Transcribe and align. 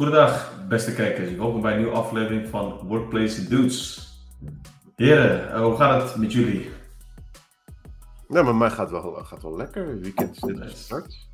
Goedendag, 0.00 0.52
beste 0.68 0.92
kijkers. 0.92 1.36
Welkom 1.36 1.60
bij 1.60 1.72
een 1.72 1.78
nieuwe 1.78 1.94
aflevering 1.94 2.48
van 2.48 2.78
Workplace 2.86 3.48
Dudes. 3.48 4.08
Heren, 4.96 5.52
eh, 5.52 5.62
hoe 5.62 5.76
gaat 5.76 6.02
het 6.02 6.16
met 6.16 6.32
jullie? 6.32 6.70
Nou, 8.28 8.44
met 8.46 8.54
mij 8.54 8.70
gaat 8.70 8.90
wel, 8.90 9.14
gaat 9.14 9.42
wel 9.42 9.56
lekker. 9.56 9.88
Het 9.88 10.00
weekend 10.00 10.36
is 10.36 10.42
net 10.42 10.70
gestart. 10.70 11.28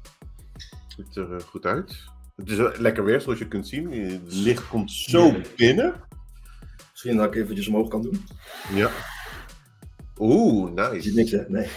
Ziet 0.86 1.16
er 1.16 1.34
eh, 1.34 1.40
goed 1.42 1.66
uit. 1.66 2.04
Het 2.36 2.50
is 2.50 2.58
eh, 2.58 2.78
lekker 2.78 3.04
weer, 3.04 3.20
zoals 3.20 3.38
je 3.38 3.48
kunt 3.48 3.68
zien. 3.68 3.92
Het 3.92 4.34
licht 4.34 4.68
komt 4.68 4.92
zo 4.92 5.34
binnen. 5.56 5.94
Misschien 6.90 7.16
dat 7.16 7.26
ik 7.26 7.34
eventjes 7.34 7.68
omhoog 7.68 7.88
kan 7.88 8.02
doen. 8.02 8.26
Ja. 8.74 8.90
Oeh, 10.18 10.68
Je 10.74 10.74
nice. 10.74 11.02
ziet 11.02 11.14
niks, 11.14 11.30
hè? 11.30 11.42
Nee. 11.48 11.68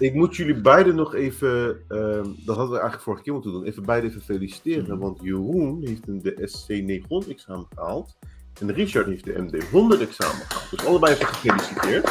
Ik 0.00 0.14
moet 0.14 0.36
jullie 0.36 0.60
beiden 0.60 0.94
nog 0.94 1.14
even, 1.14 1.80
ehm, 1.88 2.24
dat 2.24 2.56
hadden 2.56 2.66
we 2.66 2.72
eigenlijk 2.80 3.02
vorige 3.02 3.22
keer 3.22 3.32
moeten 3.32 3.52
doen, 3.52 3.64
even 3.64 3.82
beiden 3.84 4.10
even 4.10 4.22
feliciteren. 4.22 4.98
Want 4.98 5.18
Jeroen 5.22 5.80
heeft 5.84 6.08
een 6.08 6.22
de 6.22 6.34
SC900 6.48 7.28
examen 7.30 7.66
gehaald. 7.74 8.16
En 8.60 8.72
Richard 8.72 9.06
heeft 9.06 9.24
de 9.24 9.32
MD100 9.38 10.00
examen 10.00 10.46
gehaald. 10.46 10.70
Dus 10.70 10.84
allebei 10.86 11.12
even 11.14 11.26
gefeliciteerd. 11.26 12.04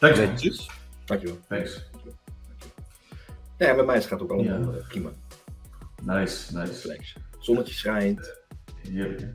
Man. 0.00 0.10
Netjes. 0.10 0.70
Dankjewel. 1.04 1.38
Thanks. 1.48 1.90
Ja, 3.58 3.74
bij 3.74 3.84
mij 3.84 4.02
gaat 4.02 4.10
het 4.10 4.22
ook 4.22 4.30
allemaal 4.30 4.60
Ja. 4.72 4.78
eh, 4.78 4.88
prima. 4.88 5.10
Nice, 6.02 6.56
nice. 6.58 6.96
Zonnetje 7.38 7.74
schijnt. 7.74 8.38
Heerlijk. 8.88 9.20
hè? 9.20 9.26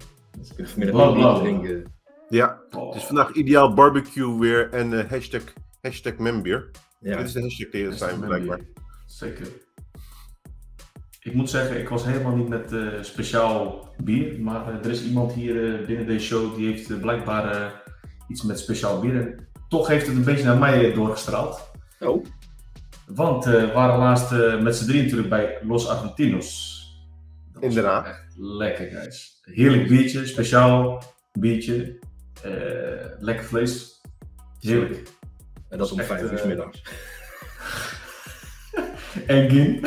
Je 0.41 0.53
kunt 0.55 0.69
vanmiddag 0.69 1.39
drinken. 1.39 1.93
Ja, 2.29 2.61
Oh, 2.71 2.87
het 2.87 3.01
is 3.01 3.07
vandaag 3.07 3.31
ideaal 3.33 3.73
barbecue 3.73 4.39
weer 4.39 4.69
en 4.73 4.99
eh, 4.99 5.09
hashtag, 5.09 5.41
hashtag 5.81 6.17
membier. 6.17 6.69
Ja. 6.99 7.17
Dit 7.17 7.25
is 7.27 7.33
de 7.33 7.41
hashtag 7.41 7.69
tegen 7.69 7.89
dat 7.89 7.97
zijn 7.99 8.19
blijkbaar. 8.19 8.59
Zeker. 9.05 9.47
Ik 11.19 11.33
moet 11.33 11.49
zeggen, 11.49 11.79
ik 11.79 11.89
was 11.89 12.05
helemaal 12.05 12.35
niet 12.35 12.47
met 12.49 12.71
eh, 12.73 12.87
speciaal 13.01 13.89
bier, 14.03 14.41
maar 14.41 14.67
eh, 14.67 14.85
er 14.85 14.91
is 14.91 15.03
iemand 15.03 15.33
hier 15.33 15.79
eh, 15.79 15.85
binnen 15.85 16.05
deze 16.07 16.25
show 16.25 16.55
die 16.55 16.67
heeft 16.67 17.01
blijkbaar 17.01 17.73
iets 18.27 18.43
met 18.43 18.59
speciaal 18.59 18.99
bier. 18.99 19.15
En 19.21 19.47
toch 19.69 19.87
heeft 19.87 20.07
het 20.07 20.15
een 20.15 20.23
beetje 20.23 20.43
naar 20.43 20.57
mij 20.57 20.93
doorgestraald. 20.93 21.71
Oh, 21.99 22.25
Want 23.05 23.45
eh, 23.45 23.51
we 23.51 23.71
waren 23.71 23.99
laatst 23.99 24.31
met 24.61 24.75
z'n 24.75 24.85
drieën 24.85 25.03
natuurlijk 25.03 25.29
bij 25.29 25.57
Los 25.61 25.87
Argentinos. 25.87 26.69
Dat 27.53 27.63
Inderdaad. 27.63 28.05
Echt 28.05 28.33
lekker, 28.37 28.89
guys. 28.89 29.39
Heerlijk 29.41 29.87
biertje, 29.87 30.25
speciaal 30.25 31.03
biertje. 31.39 31.99
eh, 32.43 32.51
lekker 33.19 33.45
vlees. 33.45 34.01
Heerlijk. 34.59 35.09
En 35.71 35.77
dat 35.77 35.87
is 35.87 35.93
om 35.93 35.99
Echt, 35.99 36.07
vijf 36.07 36.21
uur 36.21 36.37
's 36.37 36.41
eh, 36.41 36.47
middags. 36.47 36.81
En 39.27 39.49
gin. 39.49 39.85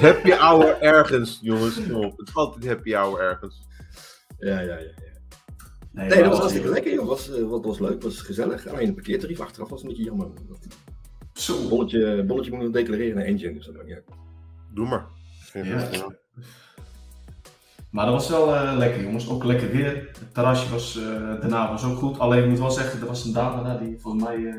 Happy 0.00 0.30
hour 0.30 0.80
ergens, 0.80 1.38
jongens. 1.42 1.90
Op. 1.90 2.18
Het 2.18 2.28
is 2.28 2.34
altijd 2.34 2.66
happy 2.66 2.92
hour 2.92 3.20
ergens. 3.20 3.66
Ja, 4.38 4.60
ja, 4.60 4.60
ja. 4.60 4.76
ja. 4.76 4.86
Nee, 5.92 6.08
Nee, 6.08 6.18
dat 6.18 6.28
was 6.28 6.38
hartstikke 6.38 6.68
lekker, 6.68 6.92
joh. 6.92 7.06
Was, 7.06 7.30
eh, 7.32 7.42
wat 7.42 7.64
was 7.64 7.78
leuk, 7.78 8.02
was 8.02 8.20
gezellig. 8.20 8.66
Alleen 8.66 8.86
de 8.86 8.92
parkeertarief 8.92 9.40
achteraf 9.40 9.68
was 9.68 9.82
een 9.82 9.88
beetje 9.88 10.04
jammer. 10.04 10.28
Dat 10.48 10.58
Zo. 11.32 11.68
bolletje, 11.68 12.24
bolletje 12.24 12.52
moet 12.52 12.72
declareren 12.72 13.16
naar 13.16 13.24
engine, 13.24 13.52
dus 13.54 13.66
dat 13.66 13.74
maakt 13.74 13.86
niet 13.86 13.94
uit. 13.94 14.04
Doe 14.74 14.86
maar. 14.86 15.06
Geen 15.40 15.64
Ja. 15.64 16.16
Maar 17.90 18.06
dat 18.06 18.14
was 18.14 18.28
wel 18.28 18.54
eh, 18.54 18.76
lekker, 18.76 19.02
jongens. 19.02 19.28
Ook 19.28 19.44
lekker 19.44 19.70
weer. 19.70 19.94
Het 20.18 20.34
terrasje 20.34 20.70
was, 20.70 20.96
eh, 20.96 21.04
daarna 21.40 21.70
was 21.70 21.84
ook 21.84 21.98
goed. 21.98 22.18
Alleen 22.18 22.42
ik 22.42 22.48
moet 22.48 22.58
wel 22.58 22.70
zeggen, 22.70 23.00
er 23.00 23.06
was 23.06 23.24
een 23.24 23.32
dame 23.32 23.62
daar 23.62 23.78
die 23.78 23.98
voor 23.98 24.16
mij 24.16 24.46
eh, 24.46 24.54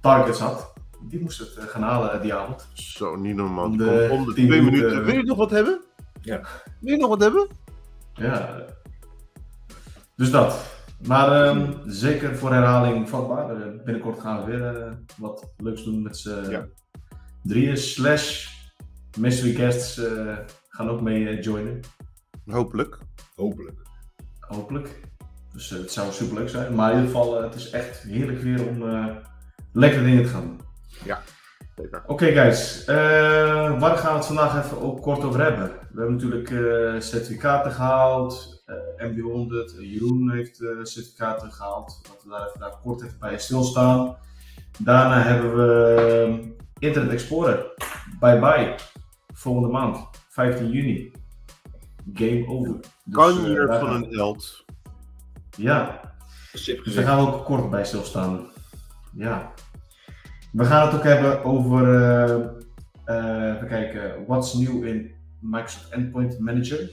targets 0.00 0.38
had. 0.38 0.72
Die 1.08 1.20
moest 1.20 1.38
het 1.38 1.54
eh, 1.56 1.64
gaan 1.64 1.82
halen 1.82 2.12
eh, 2.12 2.22
die 2.22 2.34
avond. 2.34 2.68
Zo, 2.72 3.16
niet 3.16 3.36
normaal. 3.36 3.64
Om 3.64 3.76
de 3.76 4.08
om 4.10 4.32
twee 4.32 4.62
minuten-. 4.62 5.04
Wil 5.04 5.14
je 5.14 5.22
nog 5.22 5.36
wat 5.36 5.50
hebben? 5.50 5.84
Ja. 6.20 6.40
Wil 6.80 6.94
je 6.94 7.00
nog 7.00 7.08
wat 7.08 7.20
hebben? 7.20 7.48
Ja. 8.14 8.64
Dus 10.16 10.30
dat. 10.30 10.78
Maar 11.06 11.44
ehm, 11.46 11.72
zeker 11.86 12.36
voor 12.36 12.52
herhaling 12.52 13.08
vatbaar. 13.08 13.50
Eh, 13.50 13.84
binnenkort 13.84 14.20
gaan 14.20 14.44
we 14.44 14.50
weer 14.50 14.98
wat 15.16 15.52
leuks 15.56 15.84
doen 15.84 16.02
met 16.02 16.16
z'n 16.16 16.50
Ja. 16.50 16.66
drieën. 17.42 17.76
Slash 17.76 18.48
mystery 19.18 19.54
guests 19.54 19.98
eh, 19.98 20.36
gaan 20.68 20.88
ook 20.88 21.00
mee 21.00 21.40
joinen. 21.40 21.80
Hopelijk. 22.46 22.98
Hopelijk. 23.36 23.78
Hopelijk. 24.40 25.00
Dus 25.52 25.70
het 25.70 25.92
zou 25.92 26.12
super 26.12 26.36
leuk 26.36 26.48
zijn. 26.48 26.74
Maar 26.74 26.90
in 26.92 26.96
ieder 26.98 27.10
geval, 27.10 27.42
het 27.42 27.54
is 27.54 27.70
echt 27.70 28.02
heerlijk 28.02 28.40
weer 28.40 28.68
om 28.68 28.88
eh 28.88 29.06
lekkere 29.72 30.04
dingen 30.04 30.22
te 30.22 30.28
gaan 30.28 30.42
doen. 30.42 30.60
Zeker. 31.76 32.02
Oké 32.06 32.26
guys, 32.32 32.84
eh, 32.84 33.80
waar 33.80 33.96
gaan 33.96 34.12
we 34.12 34.16
het 34.16 34.26
vandaag 34.26 34.64
even 34.64 34.80
ook 34.80 35.02
kort 35.02 35.24
over 35.24 35.40
hebben? 35.42 35.66
We 35.68 36.00
hebben 36.00 36.12
natuurlijk 36.12 36.50
eh, 36.50 37.00
certificaten 37.00 37.72
gehaald, 37.72 38.62
eh 38.66 39.06
MB100, 39.06 39.78
eh, 39.78 39.92
Jeroen 39.92 40.30
heeft 40.30 40.60
eh, 40.62 40.68
certificaten 40.82 41.52
gehaald, 41.52 42.00
dat 42.02 42.22
we 42.22 42.30
daar 42.30 42.46
even 42.46 42.60
daar 42.60 42.78
kort 42.82 43.02
even 43.02 43.18
bij 43.18 43.38
stilstaan. 43.38 44.16
Daarna 44.78 45.22
hebben 45.22 45.56
we 45.56 46.54
Internet 46.78 47.12
Explorer, 47.12 47.66
bye 48.20 48.38
bye, 48.38 48.74
volgende 49.34 49.68
maand, 49.68 50.08
15 50.28 50.70
juni. 50.70 51.12
Game 52.14 52.44
over. 52.48 52.80
Dus, 52.80 53.14
Kan 53.14 53.44
hier 53.44 53.66
van 53.66 53.92
een 53.92 54.14
held. 54.14 54.64
Ja, 55.56 56.00
dus 56.52 56.94
daar 56.94 57.04
gaan 57.04 57.24
we 57.24 57.32
ook 57.32 57.44
kort 57.44 57.70
bij 57.70 57.84
stilstaan. 57.84 58.48
Ja. 59.12 59.52
We 60.52 60.64
gaan 60.64 60.86
het 60.86 60.96
ook 60.96 61.02
hebben 61.02 61.44
over, 61.44 61.94
eh, 61.94 62.34
eh, 63.04 63.54
even 63.54 63.68
kijken, 63.68 64.24
what's 64.26 64.54
new 64.54 64.86
in 64.86 65.10
Microsoft 65.40 65.90
Endpoint 65.90 66.38
Manager. 66.38 66.90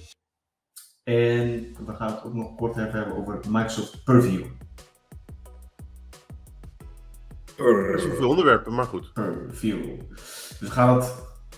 En 1.04 1.46
we 1.86 1.94
gaan 1.96 2.12
het 2.12 2.24
ook 2.24 2.34
nog 2.34 2.56
kort 2.56 2.78
even 2.78 2.92
hebben 2.92 3.16
over 3.16 3.40
Microsoft 3.50 4.04
Purview. 4.04 4.46
Er 7.58 8.00
zijn 8.00 8.16
veel 8.16 8.30
onderwerpen, 8.30 8.74
maar 8.76 8.86
goed. 8.86 9.14
Purview. 9.14 10.00
Dus 10.10 10.58
we 10.60 10.72
gaan 10.72 10.96
het 10.96 11.14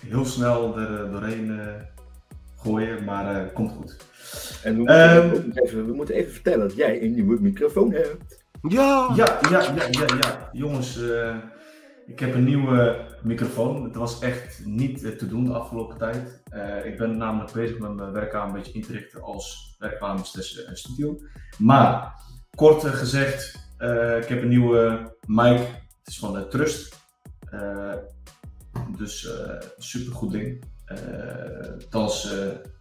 heel 0.06 0.24
snel 0.24 0.78
er 0.78 1.04
eh, 1.04 1.12
doorheen 1.12 1.60
gooien, 2.56 3.04
maar 3.04 3.36
eh 3.36 3.54
komt 3.54 3.72
goed. 3.72 3.96
En 4.62 4.72
we 4.72 4.78
moeten, 4.78 4.96
Ehm, 4.96 5.50
even, 5.54 5.86
we 5.86 5.92
moeten 5.92 6.14
even 6.14 6.32
vertellen 6.32 6.68
dat 6.68 6.76
jij 6.76 7.02
een 7.02 7.14
nieuwe 7.14 7.40
microfoon 7.40 7.92
hebt. 7.92 8.39
Ja! 8.68 9.12
Ja, 9.14 9.38
ja, 9.50 9.60
ja, 9.60 9.86
ja, 9.90 10.04
ja. 10.20 10.48
Jongens, 10.52 11.02
eh, 11.02 11.36
ik 12.06 12.20
heb 12.20 12.34
een 12.34 12.44
nieuwe 12.44 13.06
microfoon. 13.22 13.84
Het 13.84 13.96
was 13.96 14.18
echt 14.18 14.62
niet 14.64 15.04
eh, 15.04 15.10
te 15.10 15.26
doen 15.26 15.44
de 15.44 15.52
afgelopen 15.52 15.96
tijd. 15.98 16.42
Eh, 16.50 16.84
ik 16.86 16.98
ben 16.98 17.16
namelijk 17.16 17.52
bezig 17.52 17.78
met 17.78 17.94
mijn 17.94 18.12
werkkamer 18.12 18.48
een 18.48 18.54
beetje 18.54 18.72
in 18.72 18.82
te 18.82 18.92
richten 18.92 19.22
als 19.22 19.76
werkkamer 19.78 20.24
eh, 20.34 20.74
studio. 20.74 21.18
Maar, 21.58 22.14
kort 22.54 22.84
gezegd, 22.84 23.68
ik 24.20 24.28
heb 24.28 24.42
een 24.42 24.48
nieuwe 24.48 25.12
mic. 25.26 25.58
Het 25.58 26.08
is 26.08 26.18
van 26.18 26.32
de 26.32 26.46
Trust. 26.46 26.98
Dus 28.96 29.28
super 29.78 30.14
goed 30.14 30.30
ding. 30.30 30.64
Althans, 31.82 32.32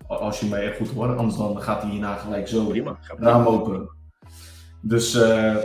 eh, 0.08 0.18
als 0.18 0.40
je 0.40 0.46
mij 0.46 0.76
goed 0.76 0.90
hoort, 0.90 1.18
anders 1.18 1.38
dan 1.38 1.62
gaat 1.62 1.82
hij 1.82 1.92
hierna 1.92 2.16
gelijk 2.16 2.48
zo 2.48 2.66
Prima. 2.66 3.00
Raam 3.18 3.46
open. 3.46 3.90
Dus, 4.82 5.14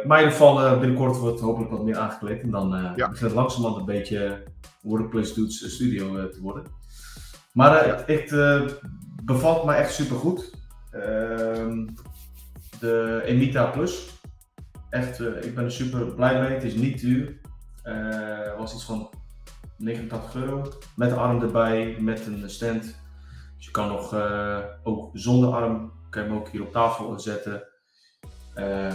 maar 0.04 0.18
in 0.18 0.24
ieder 0.24 0.30
geval, 0.30 0.60
eh, 0.64 0.78
binnenkort 0.78 1.16
wordt 1.16 1.40
hopelijk 1.40 1.70
wat 1.70 1.84
meer 1.84 1.96
aangekleed. 1.98 2.42
En 2.42 2.50
dan 2.50 2.74
eh 2.74 2.82
Ja. 2.82 3.08
begint 3.08 3.20
het 3.20 3.32
langzamerhand 3.32 3.78
een 3.80 3.94
beetje 3.94 4.42
Workplace 4.82 5.34
Dudes 5.34 5.74
studio 5.74 6.28
te 6.28 6.40
worden. 6.40 6.64
Maar 7.52 7.76
eh, 7.76 7.96
het, 8.06 8.30
het 8.30 8.80
bevalt 9.22 9.64
mij 9.64 9.76
echt 9.78 9.92
super 9.94 10.16
goed. 10.16 10.52
de 12.80 13.22
Emita 13.24 13.64
Plus. 13.66 14.08
Echt, 14.90 15.20
ik 15.20 15.54
ben 15.54 15.64
er 15.64 15.72
super 15.72 16.14
blij 16.14 16.40
mee. 16.40 16.50
Het 16.50 16.62
is 16.64 16.74
niet 16.74 17.00
duur. 17.00 17.40
Eh 17.82 18.56
was 18.58 18.74
iets 18.74 18.84
van 18.84 19.10
89 19.76 20.34
euro. 20.34 20.62
Met 20.96 21.12
arm 21.12 21.42
erbij, 21.42 21.96
met 22.00 22.26
een 22.26 22.50
stand. 22.50 22.82
Dus 23.56 23.64
je 23.66 23.70
kan 23.70 23.88
nog, 23.88 24.14
ook 24.82 25.10
zonder 25.12 25.50
arm, 25.54 25.92
kan 26.10 26.22
je 26.22 26.28
hem 26.28 26.38
ook 26.38 26.48
hier 26.48 26.62
op 26.62 26.72
tafel 26.72 27.20
zetten. 27.20 27.62
Eh, 28.54 28.94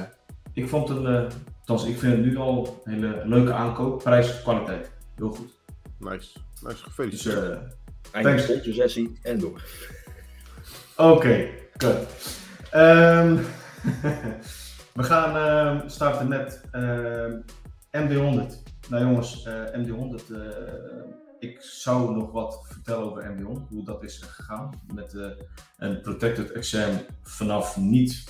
ik 0.54 0.70
vond 0.70 0.90
een, 0.90 1.06
eh, 1.06 1.88
ik 1.88 2.00
vind 2.00 2.14
het 2.16 2.22
nu 2.26 2.38
al 2.38 2.82
een 2.84 2.94
hele 2.94 3.22
leuke 3.26 3.54
aankoop. 3.54 4.04
Prijs, 4.04 4.42
kwaliteit. 4.42 4.92
Heel 5.16 5.30
goed. 5.32 5.54
Nice. 5.98 6.40
Nice, 6.62 6.68
Dus, 6.68 6.82
gefeliciteerd. 6.82 7.44
eh, 7.52 7.58
Einde 8.12 8.30
Thanks. 8.30 8.44
sponsorsessie 8.44 9.20
en 9.22 9.40
door. 9.40 9.62
Oké. 10.98 11.48
Ehm, 12.72 13.36
we 15.00 15.04
gaan 15.04 15.36
ehm, 15.38 15.88
starten 15.90 16.28
met 16.28 16.62
ehm, 16.72 17.32
MD100. 17.92 18.64
Nou 18.90 19.04
jongens, 19.06 19.44
eh, 19.46 19.54
MD100, 19.74 20.32
eh, 20.32 20.40
ik 21.40 21.62
zou 21.62 22.16
nog 22.16 22.32
wat 22.32 22.60
vertellen 22.68 23.04
over 23.04 23.24
MD100, 23.32 23.68
hoe 23.70 23.84
dat 23.84 24.04
is 24.04 24.18
gegaan. 24.18 24.70
Met 24.94 25.14
eh, 25.14 25.28
een 25.78 26.02
protected 26.02 26.52
exam 26.52 26.90
vanaf 27.24 27.78
niet 27.78 28.24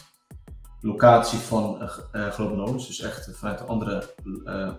locatie 0.82 1.40
van 1.40 1.78
uh, 2.14 2.28
Global 2.32 2.54
Knowledge, 2.56 2.88
dus 2.88 3.02
echt 3.02 3.30
vanuit 3.34 3.60
een 3.60 3.68
andere 3.68 4.14
eh, 4.46 4.70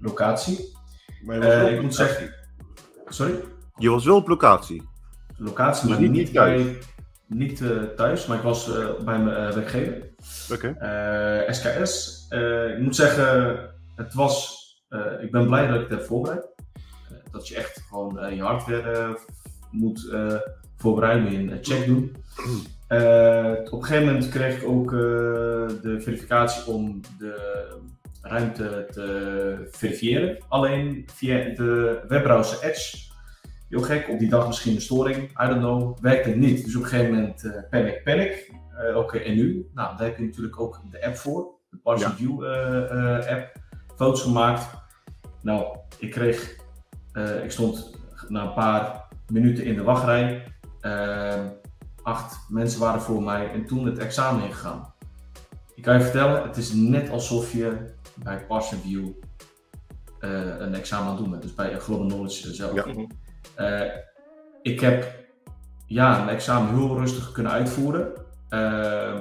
locatie. 0.00 0.76
Maar 1.24 1.34
je 1.36 1.40
was 1.42 1.52
Eh, 1.52 1.58
wel 1.60 1.68
ik 1.68 1.76
op 1.76 1.82
moet 1.82 1.98
locatie. 1.98 2.14
zeggen, 2.16 2.34
sorry? 3.08 3.34
Je 3.76 3.90
was 3.90 4.04
wel 4.04 4.16
op 4.16 4.28
locatie. 4.28 4.82
locatie, 5.36 5.82
Dus 5.88 5.90
maar 5.98 6.00
niet 6.00 6.10
niet, 6.10 6.32
thuis? 6.32 6.62
bij, 6.62 6.78
niet 7.26 7.60
eh, 7.60 7.82
thuis, 7.96 8.26
maar 8.26 8.36
ik 8.36 8.42
was 8.42 8.68
eh, 8.76 8.86
bij 9.04 9.18
mijn 9.18 9.54
werkgever. 9.54 10.08
Oké. 10.52 10.68
Eh, 10.68 11.52
SKS. 11.52 12.26
Eh, 12.28 12.68
ik 12.70 12.78
moet 12.78 12.96
zeggen, 12.96 13.58
het 13.96 14.14
was, 14.14 14.58
eh, 14.88 15.22
ik 15.22 15.30
ben 15.30 15.46
blij 15.46 15.66
dat 15.66 15.74
ik 15.80 15.88
het 15.88 15.98
heb 15.98 16.06
voorbereid. 16.06 16.48
Dat 17.30 17.48
je 17.48 17.56
echt 17.56 17.82
gewoon 17.88 18.34
je 18.34 18.42
hardware 18.42 19.18
moet 19.70 20.08
eh, 20.12 20.34
voorbereiden, 20.76 21.22
moet 21.22 21.32
je 21.32 21.38
een 21.56 21.64
check 21.64 21.86
doen. 21.86 22.16
Eh, 22.90 23.52
op 23.64 23.72
een 23.72 23.84
gegeven 23.84 24.06
moment 24.06 24.28
kreeg 24.28 24.62
ik 24.62 24.68
ook 24.68 24.92
eh, 24.92 24.98
de 25.82 25.96
verificatie 25.98 26.72
om 26.72 27.00
de 27.18 27.58
ruimte 28.22 28.86
te 28.90 29.68
verifiëren. 29.70 30.38
Alleen 30.48 31.08
via 31.14 31.54
de 31.54 32.00
webbrowser 32.08 32.68
Edge. 32.68 32.96
Heel 33.68 33.80
gek, 33.80 34.08
op 34.08 34.18
die 34.18 34.28
dag 34.28 34.46
misschien 34.46 34.74
een 34.74 34.80
storing, 34.80 35.16
I 35.16 35.46
don't 35.46 35.58
know, 35.58 35.98
werkte 36.00 36.28
het 36.28 36.38
niet. 36.38 36.64
Dus 36.64 36.76
op 36.76 36.82
een 36.82 36.88
gegeven 36.88 37.14
moment 37.14 37.44
eh, 37.44 37.62
panic, 37.70 38.02
panic. 38.04 38.52
Oké, 38.94 39.18
en 39.18 39.34
nu? 39.34 39.68
Nou, 39.74 39.96
daar 39.96 40.06
heb 40.06 40.16
je 40.16 40.24
natuurlijk 40.24 40.60
ook 40.60 40.80
de 40.90 41.06
app 41.06 41.16
voor, 41.16 41.54
de 41.70 41.76
Partial 41.76 42.10
Ja. 42.10 42.16
View 42.16 42.44
app. 43.28 43.56
Foto's 43.96 44.22
gemaakt. 44.22 44.68
Nou, 45.42 45.76
ik 45.98 46.10
kreeg, 46.10 46.56
ik 47.42 47.50
stond 47.50 47.98
na 48.28 48.42
een 48.42 48.54
paar 48.54 49.08
minuten 49.28 49.64
in 49.64 49.74
de 49.74 49.82
wachtrij. 49.82 50.42
Acht 52.02 52.38
mensen 52.48 52.80
waren 52.80 53.00
voor 53.00 53.22
mij 53.22 53.50
en 53.52 53.66
toen 53.66 53.86
het 53.86 53.98
examen 53.98 54.44
ingegaan. 54.44 54.92
Ik 55.74 55.82
kan 55.82 55.94
je 55.94 56.00
vertellen, 56.00 56.42
het 56.42 56.56
is 56.56 56.72
net 56.72 57.10
alsof 57.10 57.52
je 57.52 57.76
bij 58.22 58.46
Partial 58.46 58.80
View 58.80 59.08
eh, 60.20 60.30
een 60.58 60.74
examen 60.74 61.04
aan 61.06 61.10
het 61.14 61.18
doen 61.22 61.30
bent. 61.30 61.42
Dus 61.42 61.54
bij 61.54 61.78
Global 61.78 62.06
Knowledge 62.06 62.54
zelf. 62.54 62.74
Ja. 62.74 62.86
Mhm. 62.86 63.04
Eh, 63.54 63.90
ik 64.62 64.80
heb 64.80 65.14
ja, 65.86 66.16
mijn 66.24 66.28
examen 66.36 66.74
heel 66.74 66.98
rustig 66.98 67.32
kunnen 67.32 67.52
uitvoeren. 67.52 68.12
Eh, 68.48 69.18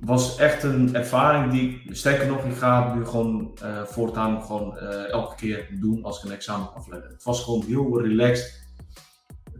was 0.00 0.36
echt 0.38 0.62
een 0.62 0.94
ervaring 0.94 1.52
die, 1.52 1.82
ik- 1.84 1.96
sterker 1.96 2.26
nog, 2.26 2.44
ik 2.44 2.56
ga 2.56 2.94
nu 2.94 3.06
gewoon 3.06 3.58
eh, 3.62 3.82
voortaan 3.82 4.42
gewoon 4.42 4.78
eh, 4.78 5.10
elke 5.10 5.34
keer 5.34 5.68
doen 5.80 6.04
als 6.04 6.18
ik 6.18 6.24
een 6.24 6.32
examen 6.36 6.74
afleggen. 6.74 7.10
Het 7.10 7.22
was 7.24 7.42
gewoon 7.44 7.64
heel 7.66 8.00
relaxed. 8.02 8.62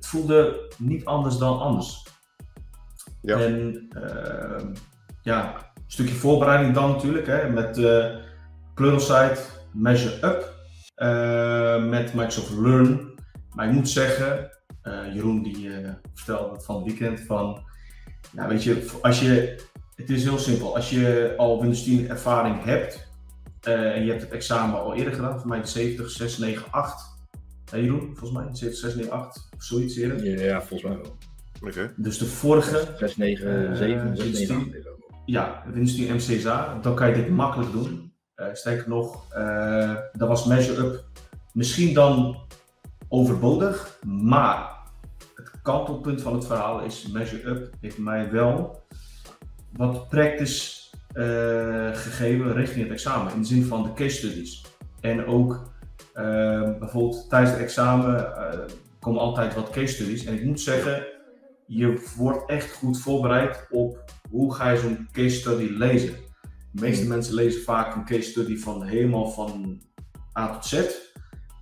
Het 0.04 0.12
voelde 0.12 0.72
niet 0.78 1.04
anders 1.04 1.38
dan 1.38 1.58
anders. 1.58 2.06
Ja. 3.20 3.38
En 3.38 3.88
eh, 3.90 4.64
ja, 5.22 5.54
een 5.74 5.82
stukje 5.86 6.14
voorbereiding 6.14 6.74
dan 6.74 6.90
natuurlijk, 6.90 7.26
hè, 7.26 7.48
met 7.48 7.78
uh, 7.78 8.06
Pluralsight, 8.74 9.66
Measure 9.72 10.26
Up, 10.26 10.52
eh, 10.94 11.84
met 11.84 12.14
Microsoft 12.14 12.50
Learn. 12.50 13.14
Maar 13.52 13.66
ik 13.66 13.72
moet 13.72 13.88
zeggen, 13.88 14.50
eh, 14.82 15.14
Jeroen 15.14 15.42
die 15.42 15.72
eh, 15.72 15.90
vertelde 16.14 16.54
het 16.54 16.64
van 16.64 16.74
het 16.74 16.84
weekend 16.84 17.20
van, 17.20 17.62
nou 18.32 18.48
weet 18.48 18.64
je, 18.64 18.98
als 19.02 19.20
je, 19.20 19.60
het 19.94 20.10
is 20.10 20.22
heel 20.22 20.38
simpel, 20.38 20.74
als 20.74 20.90
je 20.90 21.34
al 21.36 21.60
Windows 21.60 21.82
10 21.82 22.08
ervaring 22.08 22.64
hebt 22.64 23.12
en 23.60 24.04
je 24.04 24.10
hebt 24.10 24.22
het 24.22 24.30
examen 24.30 24.80
al 24.80 24.94
eerder 24.94 25.14
gedaan, 25.14 25.38
voor 25.38 25.48
mij 25.48 25.60
de 25.60 25.66
70, 25.66 26.10
6, 26.10 26.38
9, 26.38 26.66
8. 26.70 27.13
Jeroen, 27.82 28.17
volgens 28.17 28.31
mij 28.32 28.55
70, 28.55 28.79
6, 28.79 28.94
9, 28.94 29.12
8 29.12 29.49
of 29.56 29.62
zoiets 29.62 29.97
eerder. 29.97 30.25
Ja, 30.25 30.44
ja, 30.44 30.62
volgens 30.62 30.82
mij 30.82 30.99
wel. 31.03 31.17
Oké. 31.69 31.93
Dus 31.97 32.19
de 32.19 32.26
vorige 32.26 32.88
6, 32.99 33.17
9, 33.17 33.71
Eh, 33.71 33.76
7, 33.76 34.17
6, 34.17 34.38
9, 34.38 34.56
8. 34.56 34.65
16. 34.67 34.85
ja, 35.25 35.62
Windows 35.73 35.94
10 35.94 36.15
MCSA, 36.15 36.79
dan 36.82 36.94
kan 36.94 37.09
je 37.09 37.15
dit 37.15 37.29
makkelijk 37.29 37.73
doen. 37.73 38.12
Uh, 38.37 38.47
sterker 38.53 38.88
nog, 38.88 39.35
uh, 39.37 39.94
dat 40.12 40.29
was 40.29 40.44
Measure 40.47 40.87
Up 40.87 41.05
misschien 41.53 41.94
dan 41.94 42.37
overbodig, 43.09 43.99
maar 44.06 44.71
het 45.35 45.50
kantelpunt 45.62 46.23
van 46.23 46.35
het 46.35 46.47
verhaal 46.47 46.81
is 46.82 47.06
Measure 47.12 47.49
Up 47.49 47.71
heeft 47.81 47.99
mij 47.99 48.31
wel 48.31 48.82
wat 49.73 50.09
practice 50.09 50.82
uh, 51.15 51.25
gegeven 51.93 52.53
richting 52.53 52.82
het 52.82 52.93
examen, 52.93 53.32
in 53.32 53.41
de 53.41 53.47
zin 53.47 53.65
van 53.65 53.82
de 53.82 53.93
case 53.93 54.17
studies. 54.17 54.65
En 55.00 55.26
ook 55.26 55.73
uh, 56.14 56.78
bijvoorbeeld 56.78 57.28
tijdens 57.28 57.50
het 57.50 57.61
examen 57.61 58.14
uh, 58.14 58.58
komen 59.00 59.20
altijd 59.20 59.55
wat 59.55 59.70
case 59.70 59.94
studies. 59.94 60.25
En 60.25 60.34
ik 60.34 60.44
moet 60.44 60.61
zeggen, 60.61 61.06
je 61.66 62.11
wordt 62.16 62.50
echt 62.50 62.72
goed 62.72 63.00
voorbereid 63.00 63.66
op 63.70 64.05
hoe 64.31 64.55
ga 64.55 64.70
je 64.70 64.78
zo'n 64.78 65.08
case 65.12 65.37
study 65.37 65.69
lezen. 65.70 66.14
De 66.72 66.81
meeste 66.81 67.02
mm. 67.02 67.08
mensen 67.08 67.34
lezen 67.34 67.62
vaak 67.62 67.94
een 67.94 68.05
case 68.05 68.31
study 68.31 68.56
van 68.56 68.82
helemaal 68.82 69.31
van 69.31 69.81
A 70.38 70.52
tot 70.52 70.66
Z. 70.66 70.84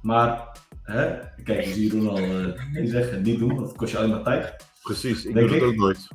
Maar, 0.03 0.59
hè, 0.83 1.19
kijk, 1.45 1.65
je 1.65 1.73
ziet 1.73 1.95
al 1.95 2.19
uh, 2.19 2.85
zeggen, 2.85 3.23
niet 3.23 3.39
doen, 3.39 3.63
het 3.63 3.77
kost 3.77 3.93
je 3.93 3.99
alleen 3.99 4.11
maar 4.11 4.23
tijd. 4.23 4.57
Precies, 4.83 5.25
ik 5.25 5.35
Denk 5.35 5.49
doe 5.49 5.59
het 5.59 5.67
ook 5.67 5.77
nooit. 5.77 6.09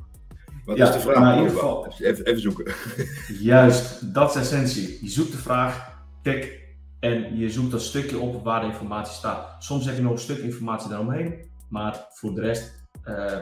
Wat 0.64 0.76
ja, 0.76 0.88
is 0.88 0.94
de 0.94 1.00
vraag? 1.00 1.18
Maar 1.18 1.32
in 1.32 1.38
ieder 1.38 1.54
geval, 1.54 1.94
even, 1.98 2.24
even 2.24 2.40
zoeken. 2.40 2.74
Juist, 3.40 4.14
dat 4.14 4.30
is 4.30 4.40
essentie. 4.40 4.98
Je 5.00 5.10
zoekt 5.10 5.32
de 5.32 5.38
vraag, 5.38 6.02
kijk, 6.22 6.67
en 7.00 7.36
je 7.36 7.50
zoekt 7.50 7.70
dat 7.70 7.82
stukje 7.82 8.18
op 8.18 8.44
waar 8.44 8.60
de 8.60 8.66
informatie 8.66 9.14
staat. 9.14 9.56
Soms 9.58 9.86
heb 9.86 9.96
je 9.96 10.02
nog 10.02 10.12
een 10.12 10.18
stuk 10.18 10.38
informatie 10.38 10.88
daaromheen, 10.88 11.50
maar 11.68 12.06
voor 12.10 12.34
de 12.34 12.40
rest 12.40 12.86
uh, 13.04 13.36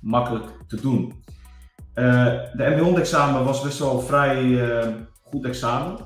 makkelijk 0.00 0.46
te 0.66 0.80
doen. 0.80 1.24
Uh, 1.94 2.24
de 2.52 2.76
MB100-examen 2.76 3.44
was 3.44 3.62
best 3.62 3.78
wel 3.78 4.00
vrij 4.00 4.42
uh, 4.42 4.88
goed 5.22 5.44
examen. 5.44 5.96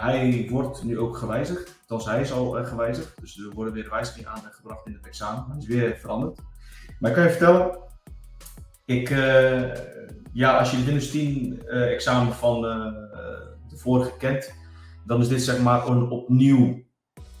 Hij 0.00 0.46
wordt 0.50 0.84
nu 0.84 0.98
ook 0.98 1.16
gewijzigd, 1.16 1.74
althans 1.80 2.10
hij 2.10 2.20
is 2.20 2.32
al 2.32 2.64
gewijzigd. 2.64 3.20
Dus 3.20 3.38
er 3.38 3.54
worden 3.54 3.74
weer 3.74 3.90
wijzigingen 3.90 4.30
aangebracht 4.30 4.86
in 4.86 4.92
het 4.92 5.06
examen. 5.06 5.44
Hij 5.48 5.58
is 5.58 5.66
weer 5.66 5.96
veranderd. 5.96 6.38
Maar 6.98 7.10
ik 7.10 7.16
kan 7.16 7.24
je 7.24 7.30
vertellen, 7.30 7.78
ik, 8.84 9.08
ja, 10.32 10.58
als 10.58 10.70
je 10.70 10.76
de 10.76 10.84
Windows 10.84 11.10
10 11.10 11.66
examen 11.68 12.32
van 12.32 12.60
de 13.68 13.76
vorige 13.76 14.16
kent, 14.16 14.54
dan 15.06 15.20
is 15.20 15.28
dit 15.28 15.42
zeg 15.42 15.60
maar 15.60 15.86
een 15.86 16.10
opnieuw 16.10 16.82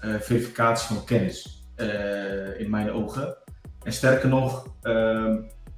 verificatie 0.00 0.94
van 0.94 1.04
kennis 1.04 1.66
in 2.58 2.70
mijn 2.70 2.90
ogen. 2.90 3.36
En 3.82 3.92
sterker 3.92 4.28
nog, 4.28 4.66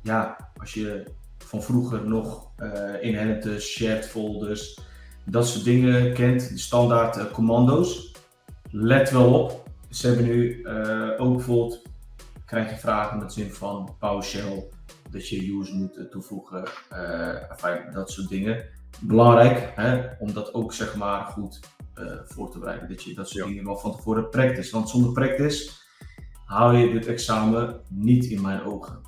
ja, 0.03 0.51
als 0.57 0.75
je 0.75 1.05
van 1.39 1.63
vroeger 1.63 2.09
nog 2.09 2.51
uh, 2.59 3.03
inherente 3.03 3.61
shared 3.61 4.07
folders, 4.07 4.79
dat 5.25 5.49
soort 5.49 5.65
dingen 5.65 6.13
kent, 6.13 6.49
de 6.49 6.59
standaard 6.59 7.31
commando's. 7.31 8.13
Let 8.71 9.11
wel 9.11 9.33
op, 9.33 9.69
ze 9.91 10.07
hebben 10.07 10.25
nu 10.25 10.69
ook 11.19 11.37
bijvoorbeeld, 11.37 11.83
krijg 12.47 12.71
je 12.71 12.77
vragen 12.77 13.19
met 13.19 13.33
zin 13.33 13.53
van 13.53 13.97
PowerShell, 13.99 14.65
dat 15.11 15.29
je 15.29 15.59
use 15.59 15.75
moet 15.75 16.11
toevoegen, 16.11 16.65
enfin, 17.51 17.93
dat 17.93 18.11
soort 18.11 18.29
dingen. 18.29 18.65
Belangrijk 19.01 19.73
hè, 19.75 20.03
om 20.19 20.33
dat 20.33 20.55
ook 20.55 20.73
zeg 20.73 20.97
maar 20.97 21.25
goed 21.25 21.61
voor 22.25 22.51
te 22.51 22.59
bereiden, 22.59 22.89
dat 22.89 23.03
je 23.03 23.15
dat 23.15 23.29
soort 23.29 23.45
ja. 23.45 23.51
dingen 23.51 23.65
wel 23.65 23.79
van 23.79 23.97
tevoren 23.97 24.29
practice. 24.29 24.71
Want 24.71 24.89
zonder 24.89 25.13
practice 25.13 25.71
haal 26.45 26.73
je 26.73 26.93
dit 26.93 27.07
examen 27.07 27.81
niet 27.89 28.25
in 28.25 28.41
mijn 28.41 28.65
ogen. 28.65 29.01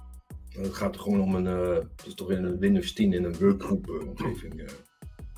Het 0.48 0.74
gaat 0.74 0.94
er 0.94 1.00
gewoon 1.00 1.20
om 1.20 1.34
een, 1.34 1.46
uh, 1.46 1.74
het 1.74 2.06
is 2.06 2.14
toch 2.14 2.30
in 2.30 2.44
een 2.44 2.58
Windows 2.58 2.92
10 2.92 3.12
in 3.12 3.24
een 3.24 3.38
workgroep 3.38 3.86
uh, 3.86 4.08
omgeving. 4.08 4.70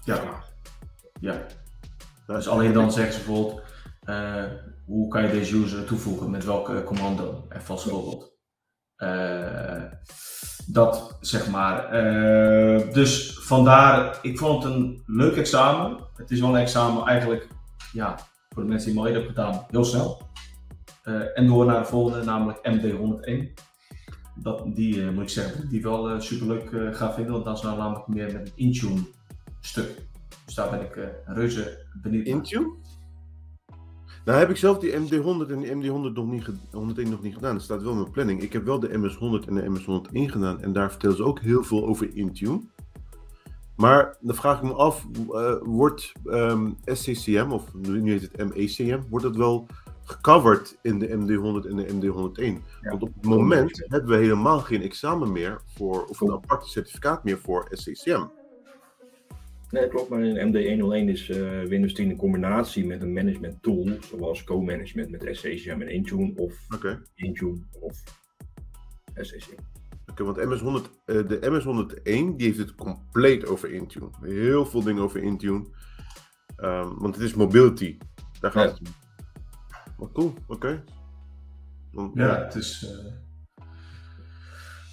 Ja. 0.04 0.44
ja. 1.20 1.46
Dus 2.26 2.48
alleen 2.48 2.72
dan 2.72 2.92
zeggen 2.92 3.12
ze 3.12 3.18
bijvoorbeeld, 3.18 3.62
hoe 4.84 5.08
kan 5.08 5.22
je 5.22 5.30
deze 5.30 5.56
user 5.56 5.84
toevoegen, 5.84 6.30
met 6.30 6.44
welke 6.44 6.82
commando, 6.84 7.46
even 7.48 7.68
als 7.68 7.84
voorbeeld. 7.84 8.36
dat 10.66 11.16
zeg 11.20 11.50
maar. 11.50 11.90
dus 12.92 13.37
vandaar, 13.48 14.18
ik 14.22 14.38
vond 14.38 14.64
het 14.64 14.72
een 14.72 15.02
leuk 15.06 15.36
examen. 15.36 15.98
Het 16.16 16.30
is 16.30 16.40
wel 16.40 16.48
een 16.48 16.60
examen 16.60 17.06
eigenlijk, 17.06 17.48
ja, 17.92 18.18
voor 18.48 18.62
de 18.62 18.68
mensen 18.68 18.92
die 18.92 19.00
het 19.00 19.08
eerder 19.08 19.24
hebben 19.24 19.44
gedaan, 19.44 19.66
heel 19.70 19.84
snel. 19.84 20.22
en 21.34 21.46
door 21.46 21.66
naar 21.66 21.78
de 21.78 21.84
volgende, 21.84 22.24
namelijk 22.24 22.58
MD101 22.58 23.66
dat, 24.42 24.62
die 24.74 24.96
uh, 24.96 25.10
moet 25.10 25.22
ik 25.22 25.28
zeggen, 25.28 25.68
die 25.68 25.82
wel 25.82 26.14
uh, 26.14 26.20
super 26.20 26.46
leuk 26.46 26.70
uh, 26.70 26.94
ga 26.94 27.12
vinden, 27.12 27.32
want 27.32 27.44
dat 27.44 27.56
is 27.56 27.62
nou 27.62 27.76
namelijk 27.76 28.06
meer 28.06 28.32
met 28.32 28.46
een 28.46 28.52
Intune 28.54 29.00
stuk. 29.60 30.06
Dus 30.44 30.54
daar 30.54 30.70
ben 30.70 30.80
ik 30.80 30.98
reuze 31.24 31.86
benieuwd 32.02 32.26
naar. 32.26 32.34
Intune? 32.34 32.74
Nou 34.24 34.38
heb 34.38 34.50
ik 34.50 34.56
zelf 34.56 34.78
die 34.78 34.92
MD100 34.92 35.50
en 35.50 35.60
die 35.60 35.74
MD100 35.74 36.12
nog 36.12 36.26
niet, 36.26 36.50
101 36.72 37.10
nog 37.10 37.22
niet 37.22 37.34
gedaan. 37.34 37.54
Dat 37.54 37.62
staat 37.62 37.82
wel 37.82 37.92
in 37.92 37.98
mijn 37.98 38.10
planning. 38.10 38.42
Ik 38.42 38.52
heb 38.52 38.64
wel 38.64 38.80
de 38.80 38.88
MS100 38.88 39.48
en 39.48 39.54
de 39.54 39.70
MS101 39.70 40.32
gedaan 40.32 40.62
en 40.62 40.72
daar 40.72 40.90
vertellen 40.90 41.16
ze 41.16 41.24
ook 41.24 41.40
heel 41.40 41.62
veel 41.62 41.86
over 41.86 42.16
Intune. 42.16 42.60
Maar 43.78 44.16
dan 44.20 44.34
vraag 44.34 44.56
ik 44.56 44.62
me 44.62 44.72
af, 44.72 45.06
wordt 45.62 46.12
um, 46.24 46.76
SCCM, 46.84 47.50
of 47.50 47.74
nu 47.74 48.10
heet 48.10 48.28
het 48.32 48.54
MECM, 48.54 49.00
wordt 49.08 49.24
dat 49.24 49.36
wel 49.36 49.66
gecoverd 50.04 50.78
in 50.82 50.98
de 50.98 51.08
MD100 51.08 51.68
en 51.68 51.76
de 51.76 51.86
MD101. 51.86 52.42
Ja. 52.44 52.90
Want 52.90 53.02
op 53.02 53.14
het 53.14 53.24
moment 53.24 53.84
hebben 53.88 54.10
we 54.10 54.16
helemaal 54.16 54.58
geen 54.58 54.82
examen 54.82 55.32
meer 55.32 55.60
voor, 55.66 56.04
of 56.04 56.20
een 56.20 56.32
apart 56.32 56.66
certificaat 56.66 57.24
meer 57.24 57.38
voor 57.38 57.68
SCCM. 57.70 58.24
Nee, 59.70 59.88
klopt, 59.88 60.08
maar 60.08 60.22
in 60.22 60.52
MD101 60.52 61.08
is 61.08 61.28
uh, 61.28 61.62
Windows 61.62 61.92
10 61.92 62.10
in 62.10 62.16
combinatie 62.16 62.86
met 62.86 63.02
een 63.02 63.12
management 63.12 63.62
tool, 63.62 63.88
zoals 64.00 64.44
co-management 64.44 65.10
met 65.10 65.36
SCCM 65.36 65.80
en 65.80 65.88
Intune 65.88 66.32
of 66.36 66.54
okay. 66.74 66.98
Intune 67.14 67.58
of 67.80 68.02
SCC. 69.14 69.54
Want 70.24 70.36
MS100, 70.38 70.90
eh, 71.04 71.26
de 71.28 71.38
MS101 71.50 72.36
die 72.36 72.46
heeft 72.46 72.58
het 72.58 72.74
compleet 72.74 73.46
over 73.46 73.72
Intune. 73.72 74.08
Heel 74.20 74.66
veel 74.66 74.82
dingen 74.82 75.02
over 75.02 75.22
Intune. 75.22 75.64
Ehm, 76.56 76.88
want 76.98 77.14
het 77.14 77.24
is 77.24 77.34
mobility. 77.34 77.98
Daar 78.40 78.50
gaat 78.52 78.64
Ja. 78.64 78.70
het 78.70 78.80
om. 78.80 78.86
Maar 79.98 80.12
cool, 80.12 80.34
oké. 80.46 80.84
Want, 81.92 82.14
Ja, 82.14 82.44
het 82.44 82.54
is, 82.54 82.86
eh, 82.86 83.12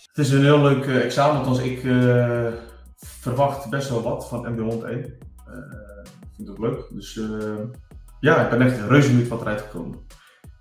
het 0.07 0.17
is 0.25 0.31
een 0.31 0.43
heel 0.43 0.61
leuk 0.61 0.85
eh, 0.85 1.03
examen. 1.03 1.37
Althans, 1.37 1.59
ik 1.59 1.83
eh, 1.83 2.51
verwacht 2.97 3.69
best 3.69 3.89
wel 3.89 4.01
wat 4.01 4.27
van 4.27 4.45
MB101. 4.45 5.17
Eh 5.47 6.03
ik 6.21 6.35
vind 6.35 6.47
het 6.47 6.49
ook 6.49 6.65
leuk. 6.65 6.87
Dus 6.89 7.17
eh, 7.17 7.63
ja, 8.19 8.43
ik 8.43 8.49
ben 8.49 8.61
echt 8.61 8.87
reuze 8.89 9.09
benieuwd 9.09 9.27
wat 9.27 9.41
eruit 9.41 9.61
gekomen. 9.61 9.99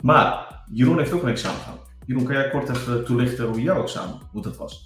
Maar 0.03 0.61
Jeroen 0.73 0.99
heeft 0.99 1.13
ook 1.13 1.23
een 1.23 1.29
examen 1.29 1.61
gehad. 1.61 1.94
Jeroen, 2.07 2.25
kan 2.25 2.35
jij 2.35 2.51
kort 2.51 2.69
even 2.69 3.05
toelichten 3.05 3.47
hoe 3.47 3.61
jouw 3.63 3.83
examen, 3.83 4.19
hoe 4.33 4.43
dat 4.43 4.57
was? 4.57 4.85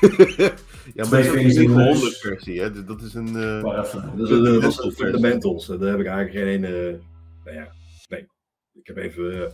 ja, 0.94 1.08
maar 1.10 1.18
het 1.24 1.34
is 1.34 1.34
een 1.34 1.42
de. 1.44 1.50
700 1.50 2.16
versie, 2.16 2.60
hè? 2.60 2.84
Dat 2.84 3.02
is 3.02 3.14
een... 3.14 3.26
eh, 3.26 3.62
Maar 3.62 3.84
even, 3.84 4.16
Dat 4.16 4.30
is 4.30 4.36
een, 4.36 4.44
dat 4.44 4.62
is 4.62 4.76
Dat 4.76 4.84
een 4.84 4.90
is 4.90 4.96
fundamentals. 4.96 5.66
Daar 5.66 5.78
heb 5.90 6.00
ik 6.00 6.06
eigenlijk 6.06 6.30
geen 6.36 6.46
ene. 6.46 7.00
nou 7.44 7.56
ja, 7.56 7.72
nee. 8.08 8.26
Ik 8.74 8.86
heb 8.86 8.96
even, 8.96 9.32
eh, 9.44 9.52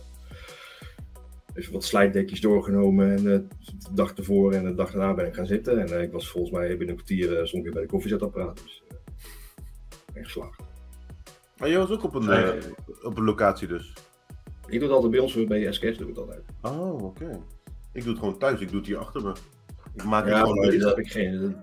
even 1.53 1.73
wat 1.73 1.83
slijtdekjes 1.83 2.41
doorgenomen 2.41 3.09
en 3.11 3.17
eh, 3.17 3.23
de 3.59 3.93
dag 3.93 4.13
ervoor 4.13 4.53
en 4.53 4.63
de 4.63 4.73
dag 4.75 4.91
daarna 4.91 5.13
ben 5.13 5.25
ik 5.27 5.33
gaan 5.35 5.45
zitten. 5.47 5.79
En 5.79 5.87
eh, 5.97 6.01
ik 6.01 6.11
was 6.11 6.29
volgens 6.29 6.53
mij 6.53 6.67
binnen 6.67 6.87
een 6.89 6.95
kwartier 6.95 7.39
uh, 7.39 7.45
stond 7.45 7.65
ik 7.65 7.73
bij 7.73 7.81
de 7.81 7.87
koffiezetapparaat. 7.87 8.61
Dus 8.63 8.83
uh, 8.91 8.97
echt 10.13 10.25
geslaagd. 10.25 10.59
Maar 11.57 11.69
jij 11.69 11.77
was 11.77 11.89
ook 11.89 12.03
op 12.03 12.15
een, 12.15 12.25
Nee. 12.25 12.43
eh, 12.43 12.63
op 13.01 13.17
een 13.17 13.23
locatie 13.23 13.67
dus? 13.67 13.93
Ik 14.67 14.71
doe 14.79 14.81
het 14.81 14.91
altijd 14.91 15.11
bij 15.11 15.19
ons, 15.19 15.45
bij 15.45 15.71
SKS 15.73 15.97
doe 15.97 16.07
ik 16.09 16.15
het 16.15 16.17
altijd. 16.17 16.43
Oh, 16.61 17.01
oké. 17.03 17.39
Ik 17.93 18.01
doe 18.03 18.11
het 18.11 18.19
gewoon 18.19 18.37
thuis, 18.37 18.59
ik 18.59 18.67
doe 18.69 18.77
het 18.77 18.87
hier 18.87 18.97
achter 18.97 19.21
me. 19.23 19.33
Ik 19.93 20.03
maak 20.03 20.23
het 20.25 20.33
Ja, 20.33 20.39
gewoon 20.39 20.55
maar 20.55 20.67
mee. 20.67 20.77
daar 20.79 20.87
heb 20.89 20.97
ik 20.99 21.11
geen. 21.11 21.41
dat- 21.41 21.53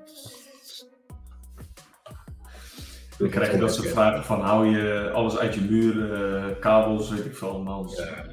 dan 3.18 3.28
krijg 3.30 3.52
je 3.52 3.58
dat 3.58 3.74
soort 3.74 3.88
vragen 3.88 4.24
van 4.24 4.40
hou 4.40 4.66
je 4.66 5.10
alles 5.10 5.36
uit 5.38 5.54
je 5.54 5.60
muur, 5.60 6.12
eh, 6.12 6.60
kabels, 6.60 7.10
weet 7.10 7.24
ik 7.24 7.36
veel 7.36 7.50
allemaal. 7.50 7.92
Ja, 7.96 8.24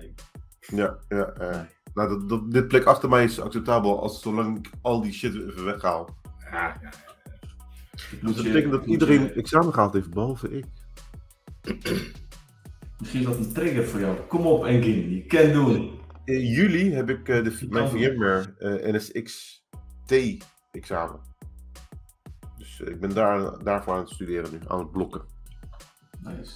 Ja, 0.59 0.97
ja, 1.09 1.33
ja. 1.39 1.67
Nou, 1.93 2.09
dat, 2.09 2.29
dat, 2.29 2.51
dit 2.51 2.67
plek 2.67 2.83
achter 2.83 3.09
mij 3.09 3.23
is 3.23 3.39
acceptabel 3.39 4.01
als 4.01 4.21
zolang 4.21 4.57
ik 4.57 4.69
al 4.81 5.01
die 5.01 5.13
shit 5.13 5.33
even 5.35 5.65
weghaal. 5.65 6.17
ja, 6.51 6.77
ja. 6.81 6.89
Dus 8.21 8.35
dat 8.35 8.43
betekent 8.43 8.71
dat 8.71 8.85
iedereen 8.85 9.33
examen 9.33 9.73
gehaald 9.73 9.93
heeft, 9.93 10.09
behalve 10.09 10.49
ik. 10.49 10.65
Misschien 12.99 13.19
is 13.19 13.25
dat 13.25 13.37
een 13.37 13.53
trigger 13.53 13.87
voor 13.87 13.99
jou. 13.99 14.17
Kom 14.27 14.45
op, 14.45 14.65
Engin, 14.65 15.13
je 15.15 15.25
kan 15.25 15.51
doen. 15.51 15.99
In 16.25 16.45
juli 16.45 16.93
heb 16.93 17.09
ik 17.09 17.29
eh, 17.29 17.43
de, 17.43 17.67
mijn 17.69 17.89
VMware 17.89 18.53
eh, 18.57 18.93
NSX-T 18.93 20.13
examen. 20.71 21.19
Dus 22.57 22.81
eh, 22.81 22.87
ik 22.87 22.99
ben 22.99 23.13
daar, 23.13 23.63
daarvoor 23.63 23.93
aan 23.93 23.99
het 23.99 24.09
studeren 24.09 24.51
nu, 24.51 24.59
aan 24.67 24.79
het 24.79 24.91
blokken. 24.91 25.21
Nice, 26.21 26.53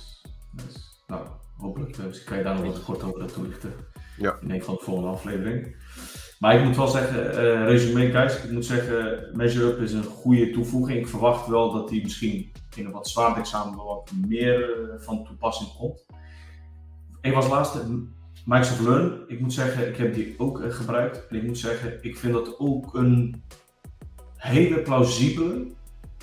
nice. 0.51 0.79
Nou, 1.07 1.27
hopelijk 1.57 1.97
eh, 1.97 2.25
kan 2.25 2.37
je 2.37 2.43
daar 2.43 2.55
nog 2.55 2.65
wat 2.65 2.83
kort 2.83 3.03
over 3.03 3.33
toelichten. 3.33 3.73
Ja. 4.17 4.37
In 4.41 4.51
een 4.51 4.63
van 4.63 4.75
de 4.75 4.83
volgende 4.83 5.09
aflevering. 5.09 5.75
Maar 6.39 6.55
ik 6.59 6.65
moet 6.65 6.75
wel 6.75 6.87
zeggen, 6.87 7.37
eh 7.37 7.65
resume 7.67 8.11
guys, 8.11 8.43
ik 8.43 8.51
moet 8.51 8.65
zeggen, 8.65 9.29
Measure 9.33 9.65
Up 9.65 9.79
is 9.79 9.93
een 9.93 10.03
goede 10.03 10.49
toevoeging. 10.49 10.99
Ik 10.99 11.07
verwacht 11.07 11.47
wel 11.47 11.71
dat 11.71 11.89
die 11.89 12.03
misschien 12.03 12.51
in 12.75 12.85
een 12.85 12.91
wat 12.91 13.09
zwaarder 13.09 13.37
examen 13.37 13.75
wel 13.75 13.85
wat 13.85 14.11
meer 14.27 14.85
van 14.97 15.25
toepassing 15.25 15.69
komt. 15.73 16.05
Even 17.23 17.37
als 17.37 17.47
laatste, 17.47 18.05
Microsoft 18.45 18.81
Learn. 18.81 19.23
Ik 19.27 19.39
moet 19.39 19.53
zeggen, 19.53 19.87
ik 19.87 19.97
heb 19.97 20.13
die 20.13 20.35
ook 20.37 20.61
eh, 20.61 20.71
gebruikt. 20.71 21.27
En 21.27 21.35
ik 21.35 21.43
moet 21.43 21.57
zeggen, 21.57 21.97
ik 22.01 22.17
vind 22.17 22.33
dat 22.33 22.59
ook 22.59 22.93
een 22.93 23.43
hele 24.35 24.81
plausibele, 24.81 25.67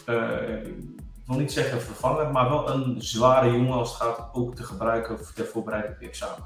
eh, 0.04 0.66
ik 0.66 1.26
wil 1.26 1.38
niet 1.38 1.52
zeggen 1.52 1.80
vervanger, 1.80 2.32
maar 2.32 2.48
wel 2.48 2.70
een 2.70 3.02
zware 3.02 3.50
jongen 3.50 3.72
als 3.72 3.88
het 3.88 4.00
gaat 4.00 4.28
ook 4.32 4.54
te 4.54 4.62
gebruiken 4.62 5.18
ter 5.34 5.46
voorbereiding 5.46 5.94
op 5.94 6.00
je 6.00 6.08
examen. 6.08 6.44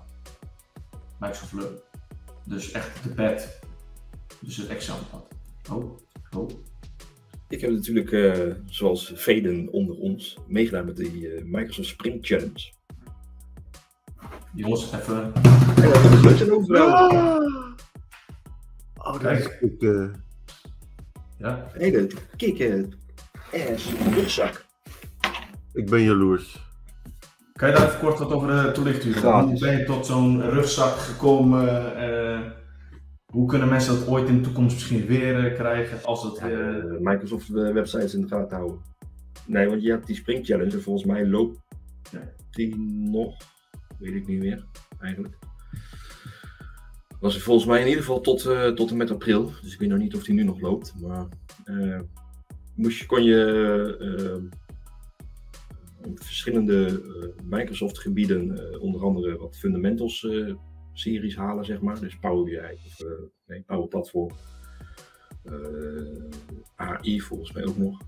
Microsoft 1.19 1.53
Learn. 1.53 1.79
Dus 2.45 2.73
echt 2.73 3.03
de 3.03 3.09
pad. 3.09 3.59
Dus 4.41 4.57
het 4.57 4.69
examenpad. 4.69 5.29
Oh, 5.73 5.99
oh. 6.37 6.51
Ik 7.49 7.61
heb 7.61 7.71
natuurlijk, 7.71 8.13
eh, 8.13 8.55
zoals 8.67 9.13
velen 9.15 9.69
onder 9.73 9.97
ons, 9.97 10.39
meegedaan 10.47 10.85
met 10.85 10.97
die 10.97 11.45
Microsoft 11.45 11.89
Spring 11.89 12.19
Challenge. 12.27 12.73
Jongens, 14.55 14.93
even. 14.93 15.33
Zijn 16.37 16.53
overal. 16.53 17.11
Oh, 18.97 19.13
dat 19.13 19.19
Kijk. 19.19 19.39
is 19.61 19.71
ook, 19.71 19.83
eh, 19.83 20.09
Ja, 21.39 21.67
Hele 21.73 22.07
kikken, 22.37 22.93
ass, 23.73 23.93
rugzak. 24.15 24.65
ik 25.73 25.91
ben 25.91 26.03
jaloers. 26.03 26.63
Kan 27.53 27.69
je 27.69 27.75
daar 27.75 27.87
even 27.87 28.01
kort 28.01 28.19
wat 28.19 28.33
over 28.33 28.51
eh, 28.51 28.65
toelichten? 28.73 29.31
Hoe 29.43 29.59
ben 29.59 29.79
je 29.79 29.85
tot 29.85 30.07
zo'n 30.07 30.43
rugzak 30.51 30.97
gekomen? 30.97 31.97
Eh, 31.97 32.41
hoe 33.27 33.49
kunnen 33.49 33.69
mensen 33.69 33.95
dat 33.99 34.09
ooit 34.09 34.29
in 34.29 34.35
de 34.37 34.41
toekomst 34.43 34.75
misschien 34.75 35.07
weer 35.07 35.47
eh, 35.47 35.55
krijgen? 35.55 36.05
Als 36.05 36.23
het, 36.23 36.39
Ja, 36.39 36.49
eh, 36.49 36.77
eh, 36.79 36.85
Microsoft 37.01 37.49
eh, 37.49 37.73
websites 37.73 38.15
in 38.15 38.21
de 38.21 38.29
gaten 38.29 38.57
houden. 38.57 38.79
Nee, 39.47 39.69
want 39.69 39.83
je 39.83 39.91
hebt 39.91 40.07
die 40.07 40.17
Spring 40.17 40.47
Challenge 40.47 40.73
en 40.77 40.83
volgens 40.83 41.05
mij 41.07 41.27
loopt 41.27 41.59
Ja. 42.11 42.21
die 42.51 42.77
nog. 43.11 43.37
Weet 43.99 44.15
ik 44.15 44.27
niet 44.27 44.39
meer, 44.39 44.65
eigenlijk. 45.01 45.39
Was 47.25 47.35
er 47.35 47.41
volgens 47.41 47.67
mij 47.67 47.81
in 47.81 47.87
ieder 47.87 48.01
geval 48.01 48.21
tot, 48.21 48.47
eh, 48.47 48.69
tot 48.69 48.91
en 48.91 48.97
met 48.97 49.11
april. 49.11 49.53
Dus 49.63 49.73
ik 49.73 49.79
weet 49.79 49.89
nog 49.89 49.99
niet 49.99 50.15
of 50.15 50.25
die 50.25 50.35
nu 50.35 50.43
nog 50.43 50.61
loopt. 50.61 50.95
Maar 51.01 51.27
eh, 51.65 52.01
moest 52.75 52.99
je, 52.99 53.07
kon 53.07 53.23
je 53.23 53.97
eh, 54.01 54.61
op 56.09 56.23
verschillende 56.23 57.03
Microsoft 57.45 57.99
gebieden, 57.99 58.81
onder 58.81 59.05
andere 59.05 59.37
wat 59.37 59.57
fundamentals 59.57 60.27
series 60.93 61.37
halen, 61.37 61.65
zeg 61.65 61.81
maar. 61.81 62.01
Dus 62.01 62.19
Power 62.19 62.45
BI 62.45 62.79
of 62.87 63.07
nee, 63.47 63.63
Power 63.67 63.89
Platform. 63.89 64.31
AI 66.77 67.21
volgens 67.21 67.53
mij 67.53 67.67
ook 67.67 67.77
nog. 67.77 68.01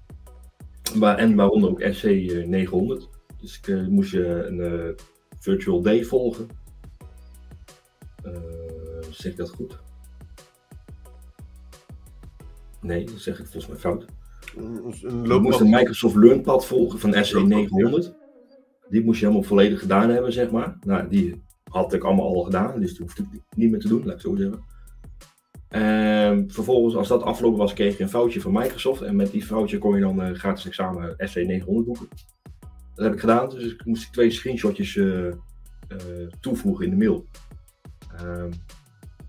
En 1.17 1.35
waaronder 1.35 1.71
ook 1.71 1.83
SC 1.91 2.05
900. 2.05 3.09
Dus 3.41 3.61
ik 3.61 3.89
moest 3.89 4.11
je 4.11 4.27
een 4.27 4.97
virtual 5.47 5.83
day 5.83 6.05
volgen. 6.05 6.49
Eh, 8.23 8.33
zeg 9.11 9.33
ik 9.33 9.39
dat 9.39 9.51
goed? 9.51 9.79
Nee, 12.81 13.05
dat 13.05 13.19
zeg 13.19 13.39
ik 13.39 13.47
volgens 13.47 13.67
mij 13.67 13.77
fout. 13.77 14.07
Je 14.55 15.39
moest 15.41 15.61
een 15.61 15.71
Microsoft 15.71 16.15
LearnPad 16.15 16.67
volgen 16.67 16.99
van 16.99 17.25
SC 17.25 17.43
900. 17.43 18.15
Die 18.89 19.05
moest 19.05 19.21
je 19.21 19.27
helemaal 19.27 19.49
volledig 19.49 19.81
gedaan 19.81 20.11
hebben, 20.11 20.33
zeg 20.33 20.51
maar. 20.51 20.77
Nou, 20.81 21.09
die 21.09 21.43
had 21.71 21.93
ik 21.93 22.05
allemaal 22.05 22.35
al 22.35 22.43
gedaan, 22.43 22.81
dus 22.81 22.91
die 22.91 23.01
hoefde 23.01 23.23
ik 23.33 23.41
niet 23.57 23.71
meer 23.71 23.81
te 23.81 23.89
doen, 23.89 24.05
laat 24.05 24.15
ik 24.15 24.21
zo 24.21 24.37
zeggen. 24.37 24.65
En 25.69 26.51
vervolgens, 26.51 26.97
als 26.97 27.09
dat 27.09 27.23
afgelopen 27.23 27.59
was, 27.59 27.73
kreeg 27.73 27.97
je 27.97 28.03
een 28.03 28.09
foutje 28.09 28.41
van 28.41 28.53
Microsoft. 28.53 29.03
En 29.03 29.17
met 29.17 29.31
die 29.31 29.45
foutje 29.45 29.79
kon 29.79 29.95
je 29.95 30.01
dan 30.01 30.23
eh, 30.23 30.35
gratis 30.35 30.67
examen 30.67 31.15
SC 31.19 31.35
900 31.35 31.87
boeken. 31.87 32.09
Dat 32.97 33.05
heb 33.05 33.15
ik 33.15 33.21
gedaan, 33.21 33.49
dus 33.49 33.73
ik 33.73 33.85
moest 33.85 34.13
twee 34.13 34.31
screenshotjes 34.31 34.97
eh, 34.97 35.27
eh, 35.27 35.35
toevoegen 36.41 36.85
in 36.85 36.91
de 36.91 36.97
mail. 36.97 37.27
Ehm, 38.17 38.51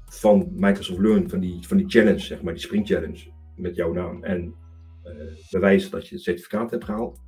van 0.09 0.47
Microsoft 0.51 0.99
Learn, 0.99 1.29
van 1.29 1.39
die, 1.39 1.67
van 1.67 1.77
die 1.77 1.89
challenge, 1.89 2.19
zeg 2.19 2.41
maar, 2.41 2.53
die 2.53 2.63
Spring 2.63 2.87
Challenge. 2.87 3.35
Met 3.55 3.75
jouw 3.75 3.93
naam 3.93 4.23
en 4.23 4.55
eh, 5.03 5.13
bewijzen 5.49 5.91
dat 5.91 6.07
je 6.07 6.15
het 6.15 6.23
certificaat 6.23 6.71
hebt 6.71 6.83
gehaald. 6.83 7.19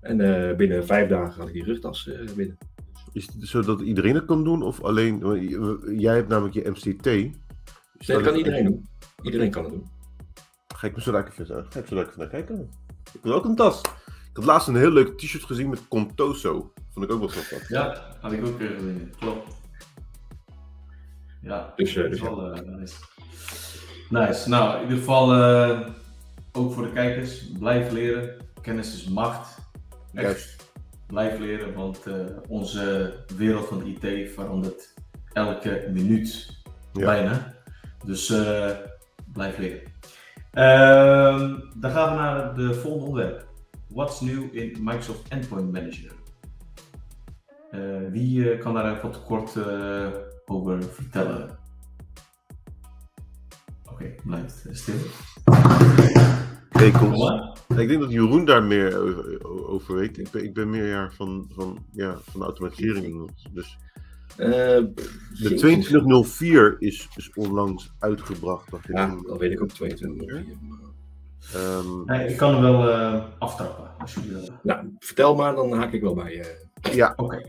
En 0.00 0.20
eh, 0.20 0.56
binnen 0.56 0.86
vijf 0.86 1.08
dagen 1.08 1.38
had 1.38 1.48
ik 1.48 1.54
die 1.54 1.64
rugtas 1.64 2.08
eh, 2.08 2.34
binnen. 2.34 2.58
Is 3.12 3.26
het 3.26 3.34
zodat 3.38 3.80
iedereen 3.80 4.14
het 4.14 4.24
kan 4.24 4.44
doen? 4.44 4.62
Of 4.62 4.82
alleen, 4.82 5.18
jij 5.98 6.14
hebt 6.14 6.28
namelijk 6.28 6.54
je 6.54 6.70
MCT. 6.70 7.04
Nee, 7.04 7.32
dat 8.06 8.22
kan 8.22 8.36
iedereen 8.36 8.64
doen. 8.64 8.88
Iedereen 9.22 9.50
kan 9.50 9.64
het 9.64 9.72
doen. 9.72 9.86
Ga 10.74 10.86
ik 10.86 10.96
me 10.96 11.02
zo 11.02 11.12
lekker 11.12 11.32
even, 11.40 11.66
ga 11.68 11.78
ik 11.78 11.86
zo 11.86 11.94
lekker 11.94 12.18
naar 12.18 12.28
kijken. 12.28 12.70
Ik 13.12 13.20
wil 13.22 13.32
ook 13.32 13.44
een 13.44 13.54
tas. 13.54 13.80
Ik 14.36 14.42
had 14.42 14.50
laatst 14.50 14.68
een 14.68 14.76
heel 14.76 14.90
leuk 14.90 15.18
t-shirt 15.18 15.44
gezien 15.44 15.68
met 15.68 15.88
Contoso. 15.88 16.72
Vond 16.92 17.04
ik 17.04 17.12
ook 17.12 17.18
wel 17.18 17.28
zo 17.28 17.40
vet. 17.40 17.64
ja, 17.68 18.02
had 18.20 18.32
ik 18.32 18.46
ook 18.46 18.58
weer 18.58 18.70
gezien. 18.70 19.14
Klopt. 19.18 19.54
Ja, 21.42 21.72
Dus, 21.76 21.96
eh, 21.96 22.02
dat 22.02 22.12
is 22.12 22.18
dus 22.20 22.28
wel 22.28 22.52
eh, 22.52 22.62
nice. 22.62 22.94
Nice. 24.08 24.48
Nou, 24.48 24.76
in 24.76 24.82
ieder 24.82 24.98
geval 24.98 25.32
eh, 25.34 25.88
ook 26.52 26.72
voor 26.72 26.82
de 26.82 26.92
kijkers, 26.92 27.52
blijf 27.58 27.90
leren. 27.92 28.36
Kennis 28.62 28.94
is 28.94 29.08
macht. 29.08 29.58
Echt, 30.14 30.70
blijf 31.06 31.38
leren, 31.38 31.74
want 31.74 32.06
eh, 32.06 32.14
onze 32.48 33.14
wereld 33.36 33.66
van 33.66 33.86
IT 33.86 34.30
verandert 34.34 34.94
elke 35.32 35.88
minuut 35.92 36.62
Ja. 36.92 37.04
bijna. 37.04 37.54
Dus 38.04 38.30
eh, 38.30 38.70
blijf 39.32 39.58
leren. 39.58 39.82
Ehm, 40.52 41.54
dan 41.74 41.90
gaan 41.90 42.10
we 42.10 42.20
naar 42.22 42.54
de 42.54 42.74
volgende 42.74 43.06
onderwerp. 43.06 43.44
What's 43.88 44.20
new 44.20 44.48
in 44.52 44.76
Microsoft 44.80 45.28
Endpoint 45.28 45.72
Manager? 45.72 46.12
Eh, 47.70 48.10
wie 48.10 48.50
eh, 48.50 48.60
kan 48.60 48.74
daar 48.74 48.90
even 48.96 49.10
wat 49.10 49.24
kort 49.24 49.56
eh, 49.56 50.08
over 50.46 50.82
vertellen? 50.82 51.58
Oké, 53.84 54.14
blijft 54.24 54.66
stil. 54.70 54.94
Hey, 56.70 56.90
kom. 56.90 57.12
Voilà. 57.12 57.56
Ik 57.78 57.88
denk 57.88 58.00
dat 58.00 58.10
Jeroen 58.10 58.44
daar 58.44 58.62
meer 58.62 58.98
over, 58.98 59.44
over 59.68 59.94
weet. 59.94 60.18
Ik 60.18 60.30
ben, 60.30 60.44
ik 60.44 60.54
ben 60.54 60.70
meer 60.70 60.86
ja, 60.86 61.10
van, 61.10 61.50
van, 61.54 61.78
ja, 61.92 62.18
van 62.24 62.40
de 62.40 62.46
automatisering. 62.46 63.30
Dus 63.52 63.78
Eh, 64.36 64.84
de 65.38 65.54
2204 65.54 66.76
is, 66.78 67.08
is 67.16 67.30
onlangs 67.34 67.92
uitgebracht. 67.98 68.70
Ja, 68.88 69.16
dat 69.26 69.38
weet 69.38 69.52
ik 69.52 69.62
ook 69.62 69.68
22. 69.68 70.44
Ehm, 71.54 72.04
Nee, 72.04 72.28
ik 72.28 72.36
kan 72.36 72.52
hem 72.52 72.62
wel 72.62 72.90
eh, 72.90 73.22
aftrappen 73.38 73.84
als 73.98 74.14
jullie 74.14 74.30
willen. 74.32 74.58
Nou, 74.62 74.94
vertel 74.98 75.34
maar, 75.34 75.54
dan 75.54 75.72
haak 75.72 75.92
ik 75.92 76.02
wel 76.02 76.14
bij. 76.14 76.40
eh. 76.40 76.94
ja, 76.94 77.12
Oké. 77.16 77.42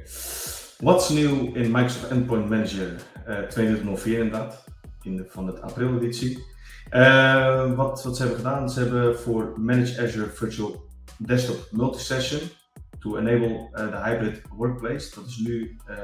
What's 0.77 1.10
new 1.10 1.56
in 1.56 1.72
Microsoft 1.72 2.08
Endpoint 2.08 2.50
Manager 2.50 2.96
eh 3.25 3.38
2204 3.39 4.18
inderdaad, 4.20 4.63
in 5.01 5.16
de, 5.16 5.25
van 5.30 5.46
de 5.46 5.62
april-editie. 5.62 6.46
Eh, 6.89 7.74
wat, 7.75 8.04
wat 8.04 8.16
ze 8.16 8.22
hebben 8.22 8.39
gedaan, 8.39 8.70
ze 8.70 8.80
hebben 8.80 9.20
voor 9.20 9.54
Manage 9.56 10.01
Azure 10.04 10.30
Virtual 10.30 10.84
Desktop 11.18 11.68
Multisession 11.72 12.39
to 13.00 13.18
enable 13.18 13.70
eh, 13.72 13.92
de 13.92 13.98
hybrid 14.10 14.42
workplace. 14.56 15.16
Dat 15.16 15.25
is 15.25 15.38
nu 15.38 15.77
eh, 15.86 15.96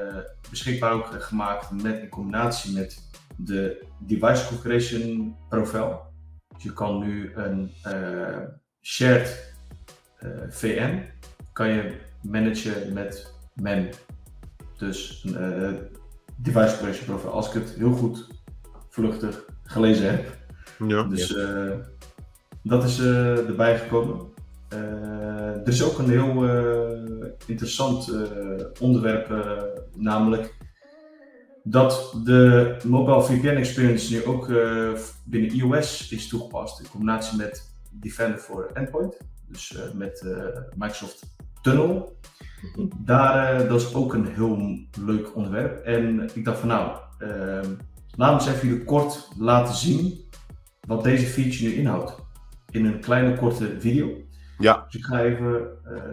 beschikbaar 0.50 0.92
ook 0.92 1.06
gemaakt 1.22 1.82
met, 1.82 2.00
in 2.02 2.08
combinatie 2.08 2.72
met 2.74 3.10
de 3.36 3.84
device 3.98 4.46
configuration 4.46 5.36
profile. 5.48 6.00
Dus 6.54 6.62
je 6.62 6.72
kan 6.72 6.98
nu 6.98 7.32
een 7.34 7.70
eh, 7.82 8.38
shared 8.82 9.54
eh, 10.18 10.30
VM 10.48 10.98
kan 11.52 11.68
je 11.68 11.96
managen 12.22 12.92
met 12.92 13.34
MEM. 13.54 13.88
Dus 14.78 15.24
een 15.26 15.36
eh, 15.36 15.72
device 16.36 16.66
configuration 16.66 17.06
profile. 17.06 17.30
Als 17.30 17.46
ik 17.46 17.52
het 17.52 17.74
heel 17.74 17.92
goed 17.92 18.26
vluchtig 18.88 19.44
gelezen 19.62 20.10
heb. 20.10 20.36
ja. 20.88 21.02
Dus 21.02 21.36
dat 22.62 22.84
is 22.84 23.00
erbij 23.00 23.78
gekomen. 23.78 24.32
Er 25.64 25.68
is 25.68 25.82
ook 25.82 25.98
een 25.98 26.10
heel 26.10 26.44
interessant 27.46 28.12
onderwerp, 28.80 29.28
namelijk 29.96 30.54
dat 31.64 32.20
de 32.24 32.76
mobile 32.86 33.22
VPN 33.22 33.56
experience 33.56 34.14
nu 34.14 34.24
ook 34.24 34.50
eh, 34.50 34.92
binnen 35.24 35.50
iOS 35.50 36.10
is 36.10 36.28
toegepast 36.28 36.80
in 36.80 36.88
combinatie 36.88 37.38
met 37.38 37.72
Defender 37.90 38.38
for 38.38 38.70
Endpoint, 38.72 39.16
dus 39.48 39.76
eh, 39.76 39.92
met 39.92 40.20
eh, 40.20 40.60
Microsoft 40.76 41.36
Tunnel. 41.62 42.18
Daar, 42.96 43.68
dat 43.68 43.80
is 43.80 43.94
ook 43.94 44.14
een 44.14 44.26
heel 44.26 44.78
leuk 44.98 45.36
onderwerp. 45.36 45.84
En 45.84 46.30
ik 46.34 46.44
dacht 46.44 46.58
van 46.58 46.68
nou, 46.68 46.98
eh, 47.18 47.70
laat 48.16 48.32
eens 48.32 48.54
even 48.54 48.68
jullie 48.68 48.84
kort 48.84 49.28
laten 49.38 49.74
zien 49.74 50.24
wat 50.80 51.04
deze 51.04 51.26
feature 51.26 51.64
nu 51.64 51.74
inhoudt. 51.74 52.22
In 52.70 52.84
een 52.84 53.00
kleine 53.00 53.36
korte 53.36 53.80
video. 53.80 54.10
Ja. 54.58 54.84
Dus 54.84 54.94
ik 54.94 55.04
ga 55.04 55.22
even 55.22 55.52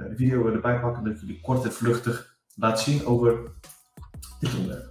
de 0.09 0.13
video 0.15 0.53
erbij 0.53 0.79
pakken 0.79 1.03
dat 1.03 1.13
ik 1.13 1.19
jullie 1.19 1.41
kort 1.41 1.63
en 1.63 1.71
vluchtig 1.71 2.35
laat 2.55 2.79
zien 2.79 3.05
over 3.05 3.51
dit 4.39 4.55
onderwerp. 4.55 4.90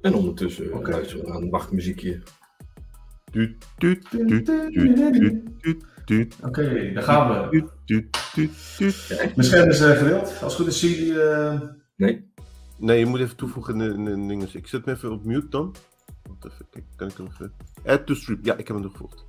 En 0.00 0.14
ondertussen 0.14 0.74
Oké. 0.74 0.90
luisteren 0.90 1.24
we 1.24 1.30
naar 1.30 1.40
een 1.40 1.50
wachtmuziekje. 1.50 2.22
Oké, 6.42 6.92
daar 6.94 7.02
gaan 7.02 7.50
we. 7.50 7.64
Mijn 9.34 9.46
scherm 9.46 9.68
is 9.68 9.80
eh, 9.80 9.90
gedeeld. 9.96 10.22
Als 10.22 10.40
het 10.40 10.52
goed 10.52 10.66
is, 10.66 10.80
zien 10.80 10.90
jullie. 10.90 11.20
eh, 11.22 11.60
Nee? 11.96 12.30
Nee, 12.78 12.98
je 12.98 13.06
moet 13.06 13.20
even 13.20 13.36
toevoegen 13.36 13.80
in 13.80 14.04
de, 14.04 14.10
in 14.12 14.20
de 14.20 14.26
dingen. 14.26 14.48
Ik 14.52 14.66
zet 14.66 14.84
hem 14.84 14.94
even 14.94 15.12
op 15.12 15.24
mute 15.24 15.48
dan. 15.48 15.74
Wacht 16.28 16.44
even, 16.52 16.66
kijk, 16.70 16.84
kan 16.96 17.08
ik 17.08 17.16
hem 17.16 17.26
even... 17.26 17.52
Add 17.84 18.06
to 18.06 18.14
stream. 18.14 18.38
Ja, 18.42 18.56
ik 18.56 18.66
heb 18.66 18.76
hem 18.76 18.82
toegevoegd. 18.82 19.24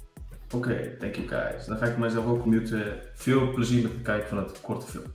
Oké, 0.54 0.96
thank 1.00 1.16
you 1.16 1.28
guys. 1.28 1.66
Dan 1.66 1.78
ga 1.78 1.86
ik 1.86 1.98
mijzelf 1.98 2.26
ook 2.26 2.46
muten. 2.46 3.02
Veel 3.14 3.52
plezier 3.52 3.84
met 3.84 3.92
het 3.92 4.02
kijken 4.02 4.28
van 4.28 4.38
het 4.38 4.62
korte 4.62 4.88
film. 4.88 5.14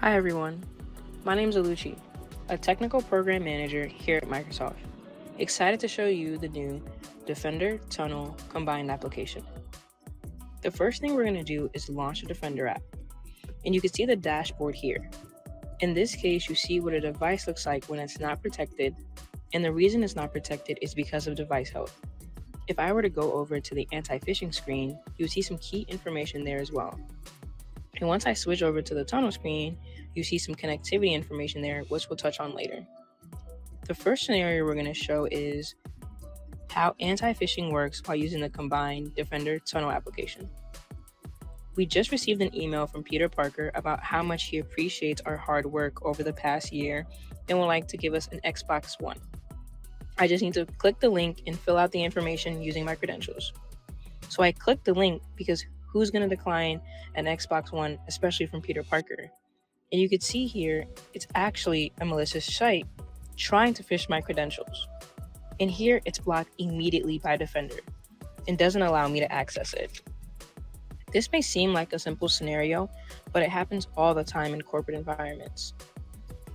Hi 0.00 0.16
everyone, 0.16 0.56
my 1.24 1.34
name 1.34 1.48
is 1.48 1.56
Alucci, 1.56 1.94
a 2.50 2.56
technical 2.56 3.02
program 3.02 3.44
manager 3.44 3.88
here 4.06 4.20
at 4.20 4.28
Microsoft. 4.28 4.80
Excited 5.36 5.78
to 5.80 5.86
show 5.86 6.08
you 6.08 6.38
the 6.38 6.48
new 6.48 6.82
Defender 7.24 7.78
Tunnel 7.88 8.34
combined 8.48 8.90
application. 8.90 9.44
The 10.62 10.70
first 10.70 11.00
thing 11.00 11.14
we're 11.14 11.24
going 11.24 11.44
to 11.44 11.56
do 11.56 11.70
is 11.72 11.88
launch 11.88 12.20
the 12.20 12.26
Defender 12.26 12.66
app. 12.66 12.82
And 13.64 13.74
you 13.74 13.80
can 13.80 13.92
see 13.92 14.04
the 14.04 14.16
dashboard 14.16 14.74
here. 14.74 15.08
In 15.82 15.94
this 15.94 16.14
case, 16.14 16.48
you 16.48 16.54
see 16.54 16.78
what 16.78 16.94
a 16.94 17.00
device 17.00 17.48
looks 17.48 17.66
like 17.66 17.86
when 17.86 17.98
it's 17.98 18.20
not 18.20 18.40
protected. 18.40 18.94
And 19.52 19.64
the 19.64 19.72
reason 19.72 20.04
it's 20.04 20.14
not 20.14 20.32
protected 20.32 20.78
is 20.80 20.94
because 20.94 21.26
of 21.26 21.34
device 21.34 21.70
health. 21.70 22.00
If 22.68 22.78
I 22.78 22.92
were 22.92 23.02
to 23.02 23.08
go 23.08 23.32
over 23.32 23.58
to 23.58 23.74
the 23.74 23.88
anti 23.90 24.20
phishing 24.20 24.54
screen, 24.54 24.90
you 25.18 25.24
would 25.24 25.32
see 25.32 25.42
some 25.42 25.58
key 25.58 25.84
information 25.88 26.44
there 26.44 26.60
as 26.60 26.70
well. 26.70 26.96
And 27.96 28.08
once 28.08 28.26
I 28.26 28.32
switch 28.32 28.62
over 28.62 28.80
to 28.80 28.94
the 28.94 29.04
tunnel 29.04 29.32
screen, 29.32 29.76
you 30.14 30.22
see 30.22 30.38
some 30.38 30.54
connectivity 30.54 31.14
information 31.14 31.60
there, 31.60 31.82
which 31.88 32.08
we'll 32.08 32.16
touch 32.16 32.38
on 32.38 32.54
later. 32.54 32.86
The 33.88 33.94
first 33.94 34.24
scenario 34.24 34.64
we're 34.64 34.74
going 34.74 34.86
to 34.86 34.94
show 34.94 35.26
is 35.32 35.74
how 36.70 36.94
anti 37.00 37.32
phishing 37.34 37.72
works 37.72 38.00
while 38.04 38.16
using 38.16 38.40
the 38.40 38.50
combined 38.50 39.16
Defender 39.16 39.58
Tunnel 39.58 39.90
application. 39.90 40.48
We 41.74 41.86
just 41.86 42.12
received 42.12 42.42
an 42.42 42.54
email 42.54 42.86
from 42.86 43.02
Peter 43.02 43.28
Parker 43.28 43.70
about 43.74 44.02
how 44.02 44.22
much 44.22 44.44
he 44.44 44.58
appreciates 44.58 45.22
our 45.22 45.36
hard 45.36 45.64
work 45.64 46.04
over 46.04 46.22
the 46.22 46.32
past 46.32 46.72
year 46.72 47.06
and 47.48 47.58
would 47.58 47.66
like 47.66 47.88
to 47.88 47.96
give 47.96 48.12
us 48.12 48.28
an 48.28 48.40
Xbox 48.44 49.00
One. 49.00 49.18
I 50.18 50.28
just 50.28 50.42
need 50.42 50.54
to 50.54 50.66
click 50.66 51.00
the 51.00 51.08
link 51.08 51.42
and 51.46 51.58
fill 51.58 51.78
out 51.78 51.90
the 51.90 52.04
information 52.04 52.60
using 52.60 52.84
my 52.84 52.94
credentials. 52.94 53.52
So 54.28 54.42
I 54.42 54.52
clicked 54.52 54.84
the 54.84 54.92
link 54.92 55.22
because 55.36 55.64
who's 55.86 56.10
going 56.10 56.28
to 56.28 56.34
decline 56.34 56.80
an 57.14 57.24
Xbox 57.24 57.72
One, 57.72 57.98
especially 58.06 58.46
from 58.46 58.60
Peter 58.60 58.82
Parker? 58.82 59.30
And 59.90 60.00
you 60.00 60.08
could 60.08 60.22
see 60.22 60.46
here, 60.46 60.84
it's 61.14 61.26
actually 61.34 61.92
a 62.00 62.04
malicious 62.04 62.44
site 62.44 62.86
trying 63.36 63.72
to 63.74 63.82
fish 63.82 64.08
my 64.08 64.20
credentials. 64.20 64.88
And 65.60 65.70
here 65.70 66.00
it's 66.04 66.18
blocked 66.18 66.50
immediately 66.58 67.18
by 67.18 67.36
Defender 67.36 67.76
and 68.48 68.58
doesn't 68.58 68.82
allow 68.82 69.08
me 69.08 69.20
to 69.20 69.32
access 69.32 69.74
it. 69.74 70.02
This 71.12 71.30
may 71.30 71.42
seem 71.42 71.72
like 71.72 71.92
a 71.92 71.98
simple 71.98 72.28
scenario, 72.28 72.88
but 73.32 73.42
it 73.42 73.50
happens 73.50 73.88
all 73.96 74.14
the 74.14 74.24
time 74.24 74.54
in 74.54 74.62
corporate 74.62 74.96
environments. 74.96 75.74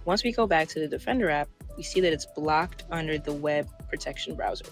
Once 0.05 0.23
we 0.23 0.31
go 0.31 0.47
back 0.47 0.67
to 0.69 0.79
the 0.79 0.87
Defender 0.87 1.29
app, 1.29 1.47
we 1.75 1.83
see 1.83 2.01
that 2.01 2.11
it's 2.11 2.25
blocked 2.25 2.85
under 2.91 3.17
the 3.17 3.33
web 3.33 3.69
protection 3.87 4.35
browser. 4.35 4.65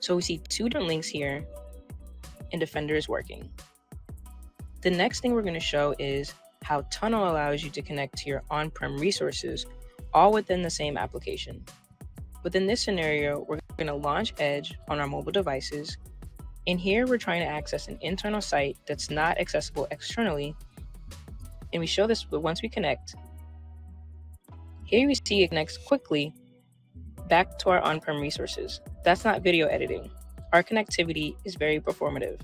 So 0.00 0.16
we 0.16 0.22
see 0.22 0.38
two 0.48 0.68
different 0.68 0.88
links 0.88 1.08
here, 1.08 1.46
and 2.52 2.60
Defender 2.60 2.96
is 2.96 3.08
working. 3.08 3.48
The 4.82 4.90
next 4.90 5.20
thing 5.20 5.32
we're 5.32 5.42
going 5.42 5.54
to 5.54 5.60
show 5.60 5.94
is 5.98 6.34
how 6.62 6.84
Tunnel 6.90 7.30
allows 7.30 7.62
you 7.62 7.70
to 7.70 7.82
connect 7.82 8.18
to 8.18 8.28
your 8.28 8.42
on 8.50 8.70
prem 8.70 8.98
resources 8.98 9.64
all 10.12 10.32
within 10.32 10.60
the 10.60 10.70
same 10.70 10.98
application. 10.98 11.64
Within 12.42 12.66
this 12.66 12.82
scenario, 12.82 13.46
we're 13.48 13.60
going 13.76 13.86
to 13.86 13.94
launch 13.94 14.34
Edge 14.38 14.74
on 14.88 14.98
our 14.98 15.06
mobile 15.06 15.32
devices. 15.32 15.96
And 16.66 16.78
here 16.78 17.06
we're 17.06 17.18
trying 17.18 17.40
to 17.40 17.46
access 17.46 17.88
an 17.88 17.98
internal 18.00 18.40
site 18.40 18.76
that's 18.86 19.10
not 19.10 19.38
accessible 19.38 19.88
externally. 19.90 20.54
And 21.72 21.80
we 21.80 21.86
show 21.86 22.06
this 22.06 22.30
once 22.30 22.62
we 22.62 22.68
connect. 22.68 23.16
Here 24.84 25.06
we 25.06 25.14
see 25.14 25.42
it 25.42 25.48
connects 25.48 25.76
quickly 25.76 26.34
back 27.28 27.58
to 27.58 27.70
our 27.70 27.80
on 27.80 27.98
prem 27.98 28.20
resources. 28.20 28.80
That's 29.04 29.24
not 29.24 29.42
video 29.42 29.66
editing. 29.66 30.10
Our 30.52 30.62
connectivity 30.62 31.34
is 31.44 31.54
very 31.56 31.80
performative. 31.80 32.40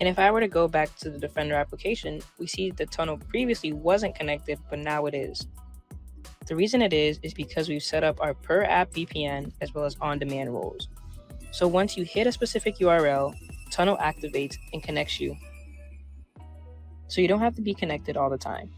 And 0.00 0.08
if 0.08 0.18
I 0.18 0.30
were 0.30 0.40
to 0.40 0.48
go 0.48 0.68
back 0.68 0.94
to 0.98 1.10
the 1.10 1.18
Defender 1.18 1.54
application, 1.54 2.20
we 2.38 2.46
see 2.46 2.70
the 2.70 2.86
tunnel 2.86 3.18
previously 3.18 3.72
wasn't 3.72 4.14
connected, 4.14 4.60
but 4.70 4.78
now 4.78 5.06
it 5.06 5.14
is. 5.14 5.48
The 6.46 6.54
reason 6.54 6.80
it 6.82 6.92
is 6.92 7.18
is 7.22 7.34
because 7.34 7.68
we've 7.68 7.82
set 7.82 8.04
up 8.04 8.20
our 8.20 8.32
per 8.32 8.62
app 8.62 8.92
VPN 8.92 9.52
as 9.60 9.74
well 9.74 9.84
as 9.84 9.96
on 10.00 10.18
demand 10.18 10.54
roles. 10.54 10.88
So 11.50 11.66
once 11.66 11.96
you 11.96 12.04
hit 12.04 12.26
a 12.26 12.32
specific 12.32 12.78
URL, 12.78 13.34
Tunnel 13.70 13.96
activates 13.98 14.56
and 14.72 14.82
connects 14.82 15.20
you. 15.20 15.36
So 17.08 17.20
you 17.20 17.28
don't 17.28 17.40
have 17.40 17.54
to 17.56 17.62
be 17.62 17.74
connected 17.74 18.16
all 18.16 18.30
the 18.30 18.38
time. 18.38 18.70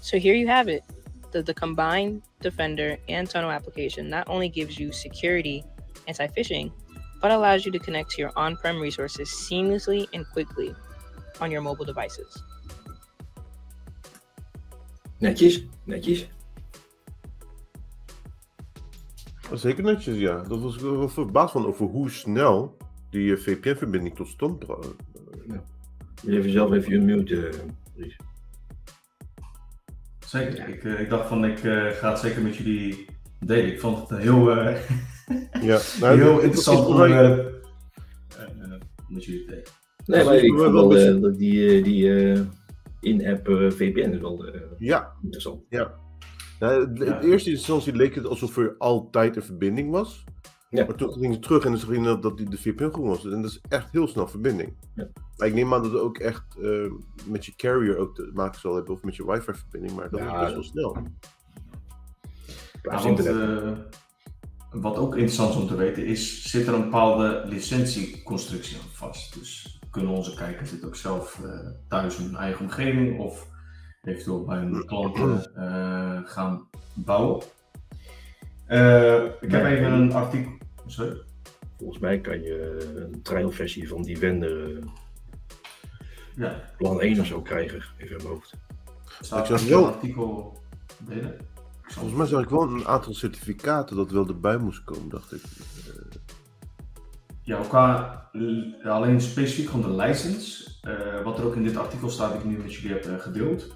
So 0.00 0.18
here 0.18 0.34
you 0.34 0.46
have 0.46 0.68
it. 0.68 0.84
The, 1.32 1.42
the 1.42 1.54
combined 1.54 2.22
Defender 2.40 2.96
and 3.08 3.28
Tunnel 3.28 3.50
application 3.50 4.08
not 4.08 4.28
only 4.28 4.48
gives 4.48 4.78
you 4.78 4.92
security, 4.92 5.64
anti 6.06 6.28
phishing, 6.28 6.72
but 7.20 7.30
allows 7.30 7.66
you 7.66 7.72
to 7.72 7.78
connect 7.78 8.10
to 8.12 8.22
your 8.22 8.32
on 8.36 8.56
prem 8.56 8.80
resources 8.80 9.28
seamlessly 9.28 10.06
and 10.12 10.24
quickly 10.32 10.74
on 11.40 11.50
your 11.50 11.60
mobile 11.60 11.84
devices. 11.84 12.42
Netjes, 15.20 15.66
netjes. 15.88 16.26
Zeker 19.52 19.82
netjes, 19.84 20.16
ja. 20.18 20.42
Dat 20.42 20.60
was 20.60 20.74
ik 20.74 20.80
wel 20.80 21.08
verbaasd 21.08 21.52
van 21.52 21.66
over 21.66 21.86
hoe 21.86 22.10
snel 22.10 22.76
die 23.10 23.32
eh, 23.36 23.40
VPN-verbinding 23.40 24.14
tot 24.16 24.28
stand 24.28 24.58
bracht. 24.58 24.94
Even 26.26 26.50
zelf 26.50 26.72
even 26.72 26.92
je 26.92 27.00
mute, 27.00 27.48
eh, 27.48 27.58
Ries. 27.96 28.16
Zeker. 30.26 30.68
Ik, 30.68 30.84
eh, 30.84 31.00
ik 31.00 31.10
dacht 31.10 31.28
van, 31.28 31.44
ik 31.44 31.58
eh, 31.64 31.86
ga 31.88 32.10
het 32.10 32.18
zeker 32.18 32.42
met 32.42 32.56
jullie 32.56 33.06
delen. 33.40 33.66
Ik 33.72 33.80
vond 33.80 33.98
het 34.00 34.10
een 34.10 34.18
heel, 34.18 34.50
eh, 34.50 34.80
Ja, 35.62 35.80
nou, 36.00 36.18
heel 36.20 36.40
interessant 36.40 36.88
eh, 37.00 37.38
eh, 37.38 37.46
met 39.08 39.24
jullie 39.24 39.44
te 39.44 39.50
delen. 39.50 39.64
Nee, 40.06 40.18
Dat 40.18 40.26
maar 40.26 40.36
ik 40.36 40.52
vond 40.58 40.72
wel 40.72 40.96
eh, 40.96 41.20
dat 41.20 41.38
die, 41.38 41.76
eh, 41.78 41.84
die 41.84 42.14
eh, 42.32 42.40
in-app 43.00 43.48
eh, 43.48 43.70
VPN 43.70 44.10
is 44.10 44.20
wel 44.20 44.46
eh, 44.46 44.60
Ja, 44.78 45.12
interessant. 45.22 45.62
ja. 45.68 45.94
Nou, 46.60 46.82
in 46.94 47.04
Ja. 47.04 47.20
eerste 47.20 47.50
instantie 47.50 47.92
leek 47.96 48.14
het 48.14 48.26
alsof 48.26 48.56
er 48.56 48.74
altijd 48.78 49.36
een 49.36 49.42
verbinding 49.42 49.90
was. 49.90 50.24
Ja. 50.70 50.84
Maar 50.84 50.94
toen 50.94 51.12
ging 51.12 51.34
ze 51.34 51.40
terug 51.40 51.64
en 51.64 51.78
ze 51.78 51.86
gingen 51.86 52.20
dat 52.20 52.36
die 52.36 52.48
de 52.50 52.58
VPN 52.58 52.88
groen 52.90 53.08
was. 53.08 53.24
En 53.24 53.42
dat 53.42 53.50
is 53.50 53.60
echt 53.68 53.92
heel 53.92 54.08
snel 54.08 54.28
verbinding. 54.28 54.76
Ja. 54.94 55.08
Maar 55.36 55.48
ik 55.48 55.54
neem 55.54 55.74
aan 55.74 55.82
dat 55.82 55.92
het 55.92 56.00
ook 56.00 56.18
echt 56.18 56.44
eh, 56.62 56.90
met 57.24 57.46
je 57.46 57.54
carrier 57.56 57.96
ook 57.96 58.14
te 58.14 58.30
maken 58.34 58.60
zal 58.60 58.74
hebben. 58.74 58.94
Of 58.94 59.02
met 59.02 59.16
je 59.16 59.26
wifi 59.26 59.52
verbinding. 59.54 59.94
Maar 59.96 60.10
dat 60.10 60.20
Ja, 60.20 60.34
is 60.34 60.40
best 60.40 60.54
wel 60.54 60.62
snel. 60.62 60.96
Ja, 62.82 63.02
want, 63.02 63.26
eh, 63.26 63.72
wat 64.70 64.96
ook 64.96 65.12
interessant 65.14 65.50
is 65.54 65.56
om 65.60 65.66
te 65.66 65.76
weten 65.76 66.06
is, 66.06 66.50
zit 66.50 66.66
er 66.66 66.74
een 66.74 66.82
bepaalde 66.82 67.42
licentieconstructie 67.46 68.76
aan 68.76 68.88
vast? 68.92 69.34
Dus 69.38 69.78
kunnen 69.90 70.12
onze 70.12 70.34
kijkers 70.34 70.70
dit 70.70 70.84
ook 70.84 70.96
zelf 70.96 71.40
eh, 71.44 71.50
thuis 71.88 72.18
in 72.18 72.24
hun 72.24 72.36
eigen 72.36 72.60
omgeving 72.64 73.18
of 73.18 73.48
eventueel 74.06 74.44
bij 74.44 74.56
hun 74.58 74.86
klanten 74.86 75.54
eh, 75.54 76.20
gaan 76.24 76.68
bouwen? 76.94 77.42
Eh, 78.66 79.24
ik 79.40 79.50
heb 79.50 79.64
even 79.64 79.92
een 79.92 80.12
artikel. 80.12 80.52
Sorry? 80.86 81.16
Volgens 81.78 81.98
mij 81.98 82.20
kan 82.20 82.42
je 82.42 82.86
een 83.12 83.22
trialversie 83.22 83.88
van 83.88 84.02
die 84.02 84.18
Wender 84.18 84.76
eh, 84.76 84.82
Ja, 86.36 86.60
plan 86.76 87.00
1 87.00 87.20
of 87.20 87.26
zo 87.26 87.40
krijgen, 87.42 87.82
even 87.96 88.16
in 88.16 88.22
mijn 88.22 88.28
hoofd. 88.28 88.54
staat 89.20 89.40
Ik 89.40 89.46
zag 89.46 89.60
een 89.62 89.68
wel- 89.68 89.86
artikel 89.86 90.58
delen? 90.98 91.36
Volgens 91.82 92.14
mij 92.16 92.26
zag 92.26 92.42
ik 92.42 92.48
wel 92.48 92.62
een 92.62 92.86
aantal 92.86 93.14
certificaten 93.14 93.96
dat 93.96 94.10
wel 94.10 94.28
erbij 94.28 94.56
moest 94.58 94.84
komen, 94.84 95.08
dacht 95.08 95.32
ik. 95.32 95.42
Eh, 95.42 96.18
Ja, 97.42 97.56
elkaar 97.56 98.28
alleen 98.84 99.20
specifiek 99.20 99.68
van 99.68 99.80
de 99.82 99.90
license. 99.90 100.64
eh, 100.82 101.22
wat 101.24 101.38
er 101.38 101.44
ook 101.44 101.54
in 101.56 101.62
dit 101.62 101.76
artikel 101.76 102.08
staat, 102.10 102.34
ik 102.34 102.44
nu 102.44 102.56
met 102.58 102.74
jullie 102.74 102.92
heb 102.96 103.04
eh, 103.04 103.18
gedeeld. 103.18 103.74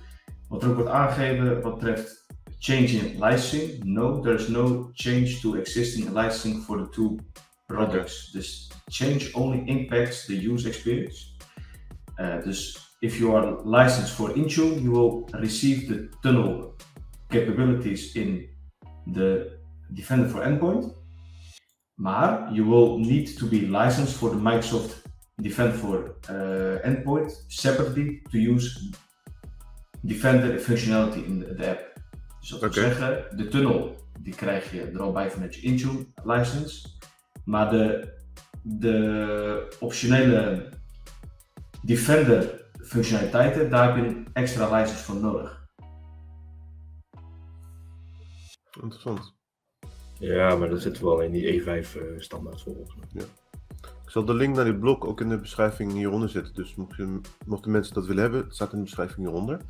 Wat 0.51 0.63
er 0.63 0.69
ook 0.69 0.75
wordt 0.75 0.91
aangegeven 0.91 1.63
wat 1.63 1.79
betreft 1.79 2.27
change 2.59 2.87
in 2.87 3.25
licensing. 3.25 3.85
No, 3.85 4.21
there 4.21 4.35
is 4.35 4.49
no 4.49 4.91
change 4.95 5.41
to 5.41 5.55
existing 5.55 6.13
licensing 6.13 6.63
for 6.63 6.77
the 6.77 6.89
two 6.89 7.19
products. 7.67 8.31
Dus 8.33 8.71
change 8.89 9.33
only 9.33 9.63
impacts 9.67 10.27
the 10.27 10.51
user 10.53 10.69
experience. 10.69 11.37
Eh, 12.15 12.43
dus 12.43 12.79
if 13.01 13.19
you 13.19 13.37
are 13.37 13.61
licensed 13.65 14.13
for 14.13 14.37
Intune, 14.37 14.83
you 14.83 14.91
will 14.91 15.29
receive 15.31 15.87
the 15.87 16.09
tunnel 16.21 16.75
capabilities 17.29 18.15
in 18.15 18.49
the 19.13 19.59
Defender 19.89 20.29
for 20.29 20.43
Endpoint. 20.43 20.95
Maar 21.95 22.53
you 22.53 22.69
will 22.69 22.99
need 22.99 23.39
to 23.39 23.47
be 23.47 23.69
licensed 23.69 24.17
for 24.17 24.31
the 24.31 24.37
Microsoft 24.37 25.03
Defender 25.37 25.79
for 25.79 26.15
uh, 26.31 26.87
Endpoint 26.87 27.45
separately 27.47 28.23
to 28.31 28.39
use 28.39 28.91
Defender 30.03 30.59
functionality 30.59 31.19
in 31.19 31.39
de, 31.39 31.55
de 31.55 31.69
app. 31.69 31.93
Dus 32.41 32.49
dat 32.49 32.61
wil 32.61 32.73
zeggen, 32.73 33.37
de 33.37 33.49
tunnel 33.49 33.97
die 34.23 34.35
krijg 34.35 34.73
je 34.73 34.81
er 34.81 35.01
al 35.01 35.13
bij 35.13 35.31
vanuit 35.31 35.55
je 35.55 35.61
Intune 35.61 36.07
license. 36.25 36.89
Maar 37.45 37.71
de, 37.71 38.15
de 38.63 39.77
optionele 39.81 40.69
Defender 41.83 42.69
functionaliteiten, 42.83 43.71
daar 43.71 43.87
heb 43.87 44.05
je 44.05 44.11
een 44.11 44.29
extra 44.33 44.77
license 44.77 45.05
voor 45.05 45.17
nodig. 45.17 45.59
interessant. 48.83 49.35
Ja, 50.19 50.57
maar 50.57 50.69
dat 50.69 50.83
zit 50.83 51.01
wel 51.01 51.21
in 51.21 51.33
die 51.33 51.63
E5 51.63 51.67
eh, 51.67 51.83
standaard 52.19 52.63
volgens 52.63 52.95
mij. 53.13 53.25
Ik 54.11 54.17
zal 54.17 54.25
de 54.25 54.35
link 54.35 54.57
naar 54.57 54.65
dit 54.65 54.81
blog 54.81 55.01
ook 55.01 55.21
in 55.21 55.29
de 55.29 55.39
beschrijving 55.39 55.93
hieronder 55.93 56.29
zetten. 56.29 56.55
Dus 56.55 56.75
mocht 56.75 56.97
je, 56.97 57.21
mochten 57.47 57.71
mensen 57.71 57.95
dat 57.95 58.07
willen 58.07 58.23
hebben, 58.23 58.41
het 58.41 58.55
staat 58.55 58.73
in 58.73 58.79
de 58.79 58.85
beschrijving 58.85 59.19
hieronder. 59.19 59.61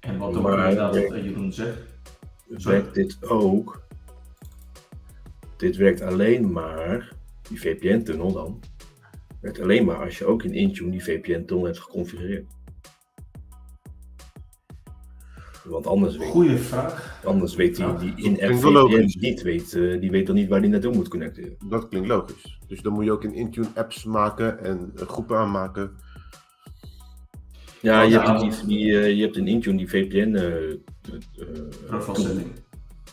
En 0.00 0.18
wat 0.18 0.32
Maar- 0.32 0.52
inderdaad 0.52 0.94
wat 0.94 1.12
eh, 1.12 1.24
Jeroen 1.24 1.52
zegt, 1.52 1.78
Werkt 2.46 2.94
dit 2.94 3.28
ook? 3.28 3.82
Dit 5.56 5.76
werkt 5.76 6.00
alleen 6.00 6.52
maar, 6.52 7.12
die 7.48 7.60
VPN-tunnel 7.60 8.32
dan, 8.32 8.60
werkt 9.40 9.60
alleen 9.60 9.84
maar 9.84 10.04
als 10.04 10.18
je 10.18 10.26
ook 10.26 10.42
in 10.42 10.54
Intune 10.54 10.90
die 10.90 11.04
VPN-tunnel 11.04 11.64
hebt 11.64 11.80
geconfigureerd. 11.80 12.50
Want 15.72 15.86
anders 15.86 16.16
weet, 16.16 16.28
goede 16.28 16.58
vraag. 16.58 17.20
anders 17.24 17.54
weet 17.54 17.76
die, 17.76 17.84
Ja, 17.86 17.92
die 17.92 18.10
dat 18.10 18.18
in-app 18.18 18.38
klinkt 18.38 18.62
wel 18.62 18.72
VPN 18.72 18.92
logisch. 18.94 19.14
niet, 19.14 19.42
weet, 19.42 19.74
eh, 19.74 20.00
die 20.00 20.10
weet 20.10 20.26
dan 20.26 20.34
niet 20.34 20.48
waar 20.48 20.60
die 20.60 20.70
naartoe 20.70 20.94
moet 20.94 21.08
connecteren. 21.08 21.56
Dat 21.68 21.88
klinkt 21.88 22.08
logisch. 22.08 22.58
Dus 22.68 22.80
dan 22.82 22.92
moet 22.92 23.04
je 23.04 23.12
ook 23.12 23.24
in 23.24 23.34
Intune 23.34 23.66
apps 23.74 24.04
maken 24.04 24.64
en 24.64 24.92
groepen 24.94 25.36
aanmaken. 25.36 25.90
Ja, 27.80 28.02
je, 28.02 28.10
Ja, 28.10 28.38
hebt, 28.40 28.58
die, 28.60 28.66
die, 28.66 28.98
eh, 29.00 29.16
je 29.16 29.22
hebt 29.22 29.36
in 29.36 29.46
Intune 29.48 29.76
die 29.76 29.88
VPN, 29.88 30.34
eh, 30.34 30.70
eh. 30.70 30.76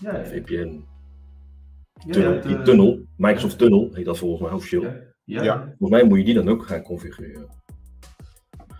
Ja, 0.02 0.18
ja. 0.18 0.26
VPN 0.26 0.84
Ja, 2.06 2.12
tunnel, 2.12 2.34
ja, 2.34 2.40
die 2.42 2.62
tunnel, 2.62 3.00
Microsoft 3.18 3.58
Tunnel 3.58 3.90
heet 3.94 4.06
dat 4.06 4.18
volgens 4.18 4.42
mij 4.42 4.52
officieel. 4.52 4.82
Ja, 4.84 4.96
ja, 5.24 5.44
Ja. 5.44 5.64
Volgens 5.78 5.90
mij 6.02 6.04
moet 6.10 6.18
je 6.18 6.24
die 6.24 6.34
dan 6.34 6.50
ook 6.50 6.66
gaan 6.66 6.82
configureren. 6.84 7.48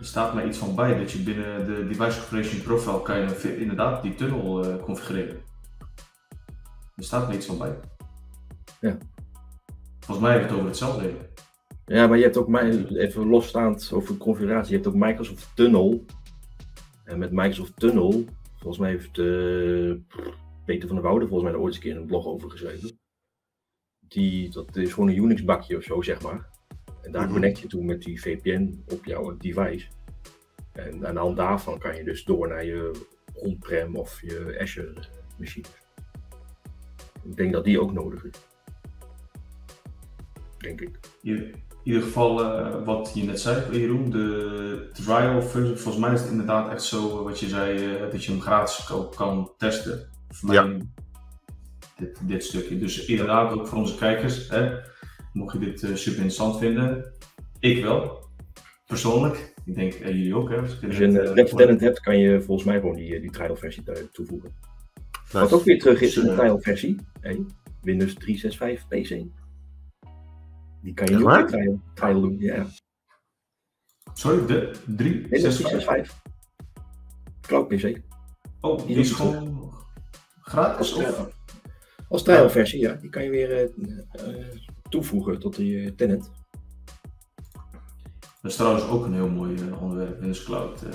Er 0.00 0.06
staat 0.06 0.34
mij 0.34 0.46
iets 0.46 0.58
van 0.58 0.74
bij 0.74 0.98
dat 0.98 1.10
je 1.10 1.18
binnen 1.18 1.66
de 1.66 1.86
device 1.86 2.18
configuration 2.18 2.62
profile 2.62 3.02
kan 3.02 3.16
je 3.16 3.60
inderdaad 3.60 4.02
die 4.02 4.14
tunnel 4.14 4.64
eh, 4.64 4.82
configureren. 4.82 5.40
Er 6.96 7.04
staat 7.04 7.28
me 7.28 7.34
iets 7.34 7.46
van 7.46 7.58
bij. 7.58 7.78
Ja. 8.80 8.98
Volgens 10.00 10.26
mij 10.26 10.30
hebben 10.30 10.48
we 10.48 10.48
het 10.48 10.52
over 10.52 10.66
hetzelfde. 10.66 11.12
Ja, 11.86 12.06
maar 12.06 12.16
je 12.16 12.22
hebt 12.22 12.36
ook, 12.36 12.56
even 12.56 13.26
losstaand 13.26 13.90
over 13.92 14.16
configuratie, 14.16 14.70
je 14.70 14.82
hebt 14.82 14.86
ook 14.86 15.00
Microsoft 15.00 15.50
Tunnel. 15.54 16.04
En 17.04 17.18
met 17.18 17.32
Microsoft 17.32 17.76
Tunnel, 17.76 18.24
volgens 18.56 18.78
mij 18.78 18.90
heeft 18.90 19.18
eh, 19.18 20.18
Peter 20.64 20.86
van 20.86 20.96
der 20.96 21.04
Woude 21.04 21.26
volgens 21.26 21.42
mij 21.42 21.52
er 21.52 21.58
ooit 21.58 21.74
eens 21.74 21.84
een 21.84 21.90
keer 21.90 21.96
een 21.96 22.06
blog 22.06 22.26
over 22.26 22.50
geschreven. 22.50 22.98
Die, 23.98 24.50
dat 24.50 24.76
is 24.76 24.92
gewoon 24.92 25.08
een 25.08 25.22
Unix 25.22 25.44
bakje 25.44 25.76
of 25.76 25.82
zo, 25.82 26.02
zeg 26.02 26.22
maar. 26.22 26.49
En 27.02 27.12
daar 27.12 27.22
Mhm. 27.24 27.32
connect 27.32 27.58
je 27.58 27.66
toe 27.66 27.84
met 27.84 28.02
die 28.02 28.20
VPN 28.20 28.82
op 28.88 29.04
jouw 29.04 29.36
device. 29.36 29.86
En 30.72 31.06
aan 31.06 31.14
de 31.14 31.20
hand 31.20 31.36
daarvan 31.36 31.78
kan 31.78 31.96
je 31.96 32.04
dus 32.04 32.24
door 32.24 32.48
naar 32.48 32.64
je 32.64 33.00
on-prem 33.34 33.96
of 33.96 34.20
je 34.22 34.56
Azure 34.60 34.94
machines. 35.38 35.70
Ik 37.24 37.36
denk 37.36 37.52
dat 37.52 37.64
die 37.64 37.80
ook 37.80 37.92
nodig 37.92 38.24
is. 38.24 38.34
Denk 40.58 40.80
ik. 40.80 40.98
In 41.22 41.54
ieder 41.82 42.02
geval, 42.02 42.44
eh, 42.44 42.84
wat 42.84 43.10
je 43.14 43.24
net 43.24 43.40
zei, 43.40 43.78
Jeroen, 43.78 44.10
de 44.10 44.88
trial 44.92 45.42
version, 45.42 45.76
volgens 45.78 46.04
mij 46.04 46.12
is 46.12 46.20
het 46.20 46.30
inderdaad 46.30 46.70
echt 46.72 46.82
zo, 46.82 47.18
eh, 47.18 47.24
wat 47.24 47.40
je 47.40 47.48
zei, 47.48 47.94
eh, 47.94 48.10
dat 48.10 48.24
je 48.24 48.30
hem 48.32 48.40
gratis 48.40 48.84
kan, 48.86 49.10
kan 49.14 49.52
testen. 49.58 50.08
Voor 50.28 50.52
Ja. 50.54 50.62
mij 50.64 50.80
dit, 51.96 52.18
dit 52.22 52.44
stukje. 52.44 52.78
Dus 52.78 53.04
inderdaad, 53.06 53.52
ook 53.52 53.66
voor 53.68 53.78
onze 53.78 53.96
kijkers, 53.96 54.48
hè, 54.48 54.78
mocht 55.32 55.52
je 55.52 55.58
dit 55.58 55.82
eh, 55.82 55.94
super 55.94 56.18
interessant 56.18 56.58
vinden, 56.58 57.12
ik 57.58 57.82
wel, 57.82 58.28
persoonlijk. 58.86 59.54
Ik 59.64 59.74
denk 59.74 59.92
eh, 59.92 60.08
jullie 60.08 60.34
ook, 60.34 60.50
hè. 60.50 60.60
Als, 60.60 60.80
ik 60.80 60.92
je 60.92 61.04
een 61.04 61.34
Red 61.34 61.56
Tenant 61.56 61.80
hebt, 61.80 62.00
kan 62.00 62.18
je 62.18 62.42
volgens 62.42 62.66
mij 62.66 62.80
gewoon 62.80 62.96
die, 62.96 63.20
die 63.20 63.30
trial 63.30 63.56
versie 63.56 63.82
daar 63.82 64.10
toevoegen. 64.10 64.52
Wat 65.32 65.52
ook 65.52 65.64
weer 65.64 65.78
terug 65.78 66.00
is 66.00 66.16
in 66.16 66.22
de 66.22 66.28
Dus, 66.28 66.38
trial 66.38 66.58
versie. 66.60 66.96
Hey, 67.20 67.44
Windows 67.82 68.14
365 68.14 68.88
PC. 68.88 69.08
Die 70.82 70.94
kan 70.94 71.06
je 71.06 71.24
ook 71.24 71.32
weer 71.32 71.46
trial, 71.46 71.80
trial 71.94 72.20
doen. 72.20 72.36
Ja. 72.38 72.66
Sorry, 74.14 74.46
de 74.46 74.70
3, 74.86 75.26
Windows 75.28 75.56
6, 75.56 75.68
365. 75.68 76.22
Cloud 77.40 77.68
PC. 77.68 78.00
Oh, 78.60 78.86
die 78.86 78.96
is 78.96 79.12
gewoon 79.12 79.72
gratis? 80.40 80.94
Als, 80.94 81.06
Of? 81.06 81.28
als 82.08 82.22
trial 82.22 82.50
versie, 82.50 82.80
ja. 82.80 82.94
Die 82.94 83.10
kan 83.10 83.22
je 83.22 83.30
weer 83.30 83.52
eh, 83.52 83.62
eh, 83.62 84.46
toevoegen 84.90 85.38
tot 85.38 85.56
die 85.56 85.84
eh, 85.84 85.92
tenant. 85.96 86.30
Dat 88.42 88.50
is 88.50 88.56
trouwens 88.56 88.84
ook 88.84 89.04
een 89.04 89.14
heel 89.14 89.28
mooi 89.28 89.54
eh, 89.54 89.82
onderwerp, 89.82 90.18
Windows 90.18 90.44
Cloud, 90.44 90.82
eh, 90.82 90.90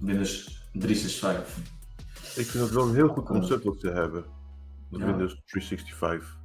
Windows 0.00 0.62
365. 0.72 1.56
Ik 2.36 2.46
vind 2.46 2.64
dat 2.64 2.70
wel 2.72 2.88
een 2.88 2.94
heel 2.94 3.08
goed 3.08 3.24
concept 3.24 3.64
wat 3.64 3.80
ze 3.80 3.88
hebben. 3.88 4.24
Dat 4.90 5.00
Ja. 5.00 5.06
Windows 5.06 5.42
365. 5.46 6.38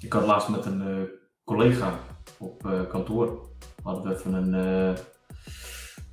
Ik 0.00 0.12
had 0.12 0.26
laatst 0.26 0.48
met 0.48 0.64
een 0.64 0.82
eh, 0.82 1.02
collega 1.44 1.98
op 2.38 2.66
eh, 2.66 2.80
kantoor, 2.88 3.48
hadden 3.82 4.04
we 4.04 4.14
even 4.18 4.32
een, 4.34 4.54
eh, 4.54 4.90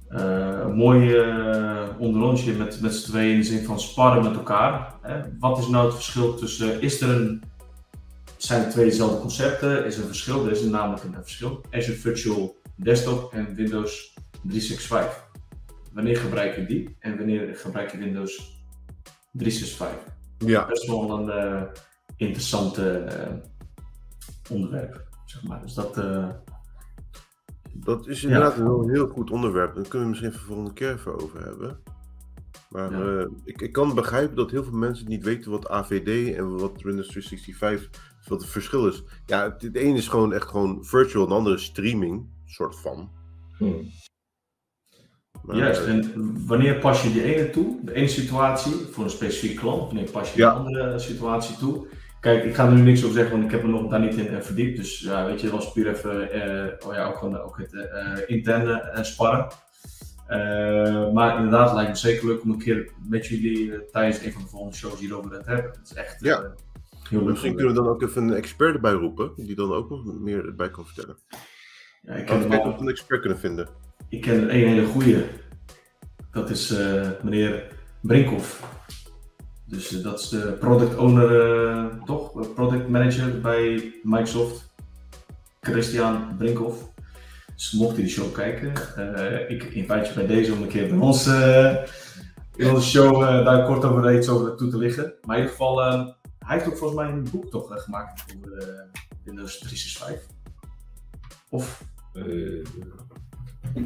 eh, 0.08 0.60
een 0.60 0.76
mooi 0.76 1.14
eh 1.16 1.62
onderrondje 2.00 2.54
met, 2.54 2.82
met 2.82 2.94
z'n 2.96 3.10
tweeën 3.12 3.32
in 3.34 3.40
de 3.40 3.44
zin 3.46 3.66
van 3.66 3.80
sparren 3.80 4.24
met 4.24 4.36
elkaar. 4.36 4.96
Hè? 5.02 5.22
Wat 5.40 5.58
is 5.58 5.68
nou 5.68 5.86
het 5.86 5.94
verschil 5.94 6.36
tussen, 6.36 6.82
is 6.82 7.02
er 7.02 7.10
een 7.10 7.44
het 8.44 8.52
zijn 8.52 8.70
twee 8.70 8.86
dezelfde 8.86 9.20
concepten. 9.20 9.70
Er 9.70 9.86
is 9.86 9.98
een 9.98 10.06
verschil, 10.06 10.46
er 10.46 10.52
is 10.52 10.64
namelijk 10.64 11.04
een 11.04 11.14
verschil. 11.14 11.62
Azure 11.72 11.98
Virtual 11.98 12.56
Desktop 12.76 13.34
en 13.34 13.56
Windows 13.56 14.14
365. 14.42 15.28
Wanneer 15.94 16.18
gebruik 16.18 16.56
je 16.56 16.66
die 16.66 16.96
en 17.00 17.18
wanneer 17.18 17.56
gebruik 17.56 17.92
je 17.92 17.98
Windows 17.98 18.64
365? 19.32 20.14
Ja, 20.38 20.66
Dat 20.66 20.78
is 20.78 20.88
wel 20.88 21.12
een 21.12 21.30
eh, 21.30 21.64
interessante 22.16 22.92
eh, 22.98 23.34
onderwerp, 24.50 25.08
zeg 25.26 25.44
maar. 25.44 25.62
Dus 25.62 25.74
dat, 25.74 25.98
eh, 25.98 26.30
dat 27.74 28.08
is 28.08 28.24
inderdaad 28.24 28.58
een 28.58 28.90
heel, 28.90 29.08
goed 29.08 29.32
onderwerp. 29.32 29.76
Daar 29.76 29.88
kunnen 29.88 30.02
we 30.02 30.08
misschien 30.08 30.30
even 30.30 30.42
de 30.42 30.46
volgende 30.48 30.74
keer 30.74 30.94
even 30.94 31.22
over 31.22 31.44
hebben. 31.44 31.80
Maar 32.70 32.92
Ja. 32.92 33.28
ik, 33.44 33.62
ik 33.62 33.72
kan 33.72 33.96
begrijpen 33.96 34.36
dat 34.36 34.52
heel 34.52 34.64
veel 34.64 34.78
mensen 34.78 35.08
niet 35.08 35.24
weten 35.24 35.52
wat 35.52 35.70
AVD 35.70 36.36
en 36.36 36.58
wat 36.58 36.82
Windows 36.82 37.08
365, 37.08 38.13
wat 38.28 38.42
het 38.42 38.50
verschil 38.50 38.88
is. 38.88 39.04
Ja, 39.26 39.44
het, 39.44 39.62
het 39.62 39.76
ene 39.76 39.98
is 39.98 40.08
gewoon 40.08 40.34
echt 40.34 40.48
gewoon 40.48 40.86
virtual, 40.86 41.24
en 41.24 41.30
de 41.30 41.36
andere 41.36 41.56
is 41.56 41.64
streaming, 41.64 42.30
soort 42.46 42.76
van. 42.80 43.10
Hmm. 43.58 43.90
Maar, 45.44 45.56
Juist, 45.56 45.82
eh, 45.82 45.88
en 45.88 46.46
wanneer 46.48 46.76
pas 46.80 47.04
je 47.04 47.12
die 47.12 47.24
ene 47.36 47.50
toe, 47.50 47.80
de 47.84 47.94
ene 47.94 48.08
situatie, 48.08 48.74
voor 48.92 49.04
een 49.04 49.10
specifieke 49.10 49.60
klant, 49.60 49.86
wanneer 49.92 50.12
pas 50.12 50.34
je 50.34 50.40
Ja. 50.40 50.50
de 50.54 50.56
andere 50.60 51.00
situatie 51.00 51.58
toe? 51.58 51.88
Kijk, 52.20 52.44
ik 52.44 52.56
ga 52.56 52.66
er 52.66 52.72
nu 52.74 52.82
niks 52.82 53.04
over 53.04 53.16
zeggen, 53.16 53.32
want 53.32 53.44
ik 53.46 53.52
heb 53.52 53.64
me 53.64 53.70
nog 53.70 53.90
daar 53.90 54.00
niet 54.00 54.16
in 54.16 54.44
verdiept. 54.44 54.78
Dus 54.78 55.00
ja, 55.00 55.26
weet 55.26 55.42
je, 55.42 55.50
dat 55.50 55.56
was 55.56 55.72
puur 55.72 55.88
even, 55.90 56.32
eh, 56.32 56.88
oh 56.88 56.94
ja, 56.94 57.06
ook, 57.08 57.18
gewoon, 57.18 57.38
ook 57.40 57.58
het 57.58 57.74
eh, 57.74 58.18
interne 58.26 59.00
sparren. 59.02 59.48
Eh, 60.28 61.12
maar 61.14 61.36
inderdaad, 61.36 61.74
lijkt 61.74 61.90
me 61.90 61.96
zeker 61.98 62.28
leuk 62.28 62.44
om 62.44 62.50
een 62.52 62.58
keer 62.58 62.92
met 63.10 63.26
jullie 63.26 63.90
tijdens 63.92 64.24
een 64.24 64.32
van 64.32 64.42
de 64.42 64.48
volgende 64.48 64.76
shows 64.76 65.00
hierover 65.00 65.30
te 65.44 65.50
hebben. 65.52 65.72
Het 65.72 65.80
is 65.92 65.94
echt 65.94 66.24
Ja. 66.24 66.54
Heel 67.14 67.22
leuk. 67.22 67.30
misschien 67.30 67.56
kunnen 67.56 67.74
we 67.76 67.82
dan 67.82 67.90
ook 67.90 68.02
even 68.02 68.24
een 68.24 68.34
expert 68.34 68.74
erbij 68.76 68.92
roepen, 68.92 69.32
die 69.36 69.56
dan 69.56 69.72
ook 69.74 69.90
nog 69.90 70.20
meer 70.20 70.46
erbij 70.46 70.70
kan 70.70 70.86
vertellen. 70.86 71.18
Ja, 72.02 72.14
ik, 72.14 72.30
al- 72.30 72.66
ook 72.66 72.80
een 72.80 72.90
expert 72.90 73.20
kunnen 73.22 73.40
vinden. 73.40 73.68
ik 74.10 74.22
ken 74.22 74.42
er 74.42 74.50
één 74.50 74.68
hele 74.68 74.86
goeie. 74.86 75.24
Dat 76.32 76.50
is 76.50 76.72
eh, 76.72 77.10
meneer 77.24 77.68
Brinkhoff. 78.02 78.64
Dus 79.66 79.98
eh, 79.98 80.04
dat 80.04 80.20
is 80.20 80.30
de 80.30 80.58
product 80.60 80.96
owner, 80.96 81.58
eh, 81.68 81.86
toch? 82.06 82.54
Product 82.54 82.88
manager 82.88 83.42
bij 83.42 83.94
Microsoft. 84.04 84.72
Christian 85.62 86.36
Brinkhoff. 86.38 86.92
Dus 87.56 87.72
mocht 87.72 87.96
hij 87.96 88.04
de 88.04 88.10
show 88.10 88.34
kijken, 88.34 88.74
eh, 89.16 89.50
ik 89.50 89.64
invite 89.64 90.06
je 90.08 90.14
bij 90.16 90.28
deze 90.28 90.54
om 90.54 90.62
een 90.62 90.68
keer 90.68 90.88
bij 90.90 90.98
ons 90.98 91.28
eh, 91.28 91.76
in 92.56 92.70
onze 92.70 92.90
show 92.90 93.24
eh, 93.24 93.46
daar 93.46 93.66
kort 93.66 93.86
over 93.86 94.16
iets 94.16 94.30
over 94.30 94.56
toe 94.56 94.70
te 94.70 94.78
liggen. 94.78 95.14
Maar 95.26 95.36
in 95.38 95.42
ieder 95.42 95.58
geval, 95.58 95.82
hij 96.44 96.58
heeft 96.58 96.70
ook 96.70 96.78
volgens 96.78 97.00
mij 97.00 97.10
een 97.12 97.28
boek 97.32 97.50
toch 97.50 97.72
eh, 97.76 97.78
gemaakt 97.82 98.36
over 98.38 98.58
eh, 98.58 98.68
Windows 99.24 99.58
365. 99.60 100.28
Of 101.50 101.84
Eh, 102.14 102.64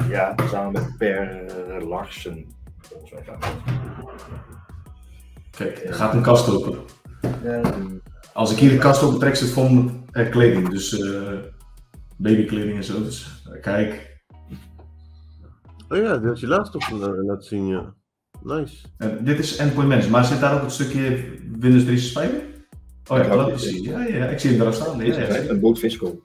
ja, 0.10 0.36
samen 0.50 0.72
met 0.72 0.98
Per 0.98 1.46
Larsen. 1.88 2.46
Volgens 2.78 3.12
mij 3.12 3.24
gaat 3.24 3.46
het. 3.46 3.56
kijk, 5.52 5.78
er 5.84 5.93
gaat 5.93 6.13
een 6.13 6.22
kast 6.22 6.50
open. 6.50 6.80
Als 8.34 8.52
ik 8.52 8.58
hier 8.58 8.70
de 8.70 8.78
kast 8.78 9.04
open 9.04 9.20
trek, 9.20 9.36
zit 9.36 9.50
vol 9.50 9.70
met 9.70 9.93
eh, 10.12 10.30
kleding. 10.32 10.70
Dus 10.70 11.00
eh, 11.00 11.39
babykleding 12.17 12.78
en 12.78 12.84
zo. 12.84 13.04
Dus 13.04 13.43
kijk. 13.62 14.20
Oh 15.89 15.98
ja, 15.98 16.04
dat 16.04 16.24
had 16.24 16.39
je 16.39 16.48
laatst 16.48 16.72
toch 16.72 16.89
la- 16.89 17.08
laten 17.24 17.48
zien, 17.48 17.67
ja. 17.67 17.93
Nice. 18.55 18.75
Eh, 18.97 19.10
dit 19.21 19.39
is 19.39 19.55
Endpoint 19.55 19.89
Management. 19.89 20.15
Maar 20.15 20.25
zit 20.25 20.39
daar 20.39 20.55
ook 20.55 20.62
het 20.62 20.71
stukje 20.71 21.01
Windows 21.60 21.83
365 21.83 22.23
in? 22.23 22.55
Oh 23.07 23.17
ja, 23.17 23.23
Ja, 23.23 23.36
dat 23.36 23.47
precies. 23.47 23.81
Ja, 23.86 24.03
ja, 24.03 24.25
ik 24.25 24.39
zie 24.39 24.49
hem 24.49 24.60
daar 24.60 24.73
staan. 24.73 25.05
Ja, 25.05 25.19
ja, 25.19 25.49
een 25.49 25.60
boot 25.60 25.79
fiscal. 25.79 26.21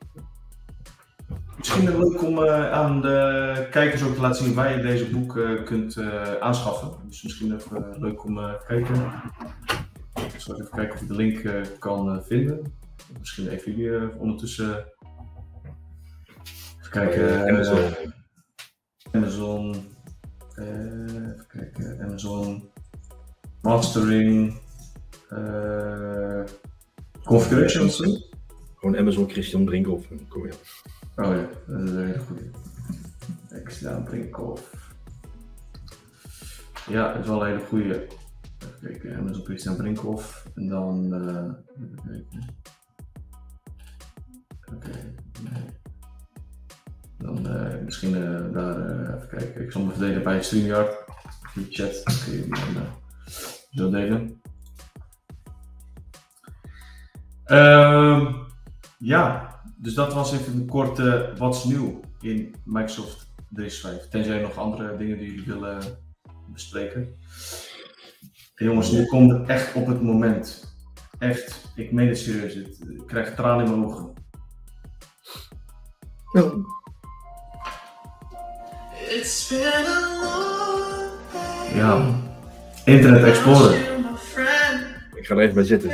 Misschien 1.58 1.98
leuk 1.98 2.22
om 2.22 2.44
eh, 2.44 2.70
aan 2.72 3.00
de 3.02 3.66
kijkers 3.70 4.02
ook 4.02 4.14
te 4.14 4.20
laten 4.20 4.44
zien 4.44 4.54
waar 4.54 4.76
je 4.76 4.82
deze 4.82 5.10
boek 5.10 5.36
eh, 5.38 5.62
kunt 5.64 5.96
eh, 5.96 6.34
aanschaffen. 6.40 6.88
Dus 7.06 7.22
misschien 7.22 7.54
even 7.54 7.94
leuk 7.98 8.24
om 8.24 8.38
eh, 8.38 8.52
te 8.52 8.64
kijken. 8.66 8.94
Ik 10.14 10.40
zal 10.40 10.54
even 10.60 10.70
kijken 10.70 10.94
of 10.94 11.00
ik 11.00 11.08
de 11.08 11.14
link 11.14 11.38
eh, 11.38 11.60
kan 11.78 12.22
vinden. 12.24 12.72
Misschien 13.18 13.48
even 13.48 13.76
jullie 13.76 14.18
ondertussen. 14.18 14.84
Even 16.80 16.90
kijken. 16.90 17.48
Amazon. 17.48 17.90
Amazon. 19.12 19.74
Eh, 20.56 20.66
even 20.66 21.46
kijken. 21.48 22.00
Amazon. 22.00 22.70
Mastering. 23.60 24.60
eh 25.28 26.42
configurations. 27.24 27.96
Gewoon 28.76 28.96
Amazon 28.98 29.30
Christian 29.30 29.64
Brinkhoff. 29.64 30.08
Kom 30.28 30.46
je. 30.46 30.52
Oh 31.16 31.24
ja, 31.34 31.48
dat 31.66 31.84
is 31.84 31.90
een 31.90 32.06
hele 32.06 32.18
goede. 32.18 32.50
Extra 33.48 34.00
Brinkhoff. 34.00 34.94
Ja, 36.88 37.12
dat 37.12 37.22
is 37.22 37.26
wel 37.28 37.40
een 37.40 37.46
hele 37.52 37.66
goede. 37.66 37.94
Even 37.94 38.80
kijken, 38.80 39.16
Amazon 39.16 39.44
Christian 39.44 39.76
Brinkhoff. 39.76 40.46
En 40.54 40.68
dan. 40.68 41.14
eh 41.14 41.82
even 41.82 41.98
kijken. 42.06 42.54
Oké. 44.74 45.14
Dan 47.22 47.48
eh, 47.48 47.84
misschien 47.84 48.14
eh, 48.14 48.52
daar 48.52 48.78
eh, 48.78 49.14
even 49.14 49.28
kijken. 49.28 49.62
Ik 49.62 49.72
zal 49.72 49.82
me 49.82 49.90
verdelen 49.90 50.22
bij 50.22 50.42
StreamYard. 50.42 50.96
Die 51.54 51.66
chat 51.70 52.24
die 52.26 52.48
dan 52.48 52.86
zo 53.70 53.90
delen. 53.90 54.40
Ehm, 57.44 58.34
ja, 58.98 59.54
dus 59.76 59.94
dat 59.94 60.14
was 60.14 60.32
even 60.32 60.52
een 60.52 60.66
korte 60.66 61.32
wat 61.38 61.54
is 61.54 61.64
nieuw 61.64 62.00
in 62.20 62.54
Microsoft 62.64 63.32
365. 63.48 64.08
Tenzij 64.08 64.40
nog 64.40 64.56
andere 64.56 64.96
dingen 64.96 65.18
die 65.18 65.30
jullie 65.30 65.46
willen 65.46 65.80
bespreken. 66.46 67.16
En 68.54 68.64
jongens, 68.66 68.90
nu 68.90 69.06
komt 69.06 69.32
het 69.32 69.48
echt 69.48 69.74
op 69.74 69.86
het 69.86 70.02
moment. 70.02 70.74
Echt, 71.18 71.72
ik 71.74 71.92
meen 71.92 72.08
het 72.08 72.18
serieus. 72.18 72.54
Ik 72.54 73.06
krijg 73.06 73.34
tranen 73.34 73.64
in 73.64 73.70
mijn 73.70 73.84
ogen. 73.84 74.12
It's 79.14 79.48
been 79.48 79.86
a 79.86 80.00
long 80.22 81.10
day. 81.32 81.76
Ja, 81.76 82.20
Internet 82.84 83.24
Explorer. 83.24 83.74
Ik 85.14 85.26
ga 85.26 85.34
er 85.34 85.40
even 85.40 85.54
bij 85.54 85.64
zitten. 85.64 85.90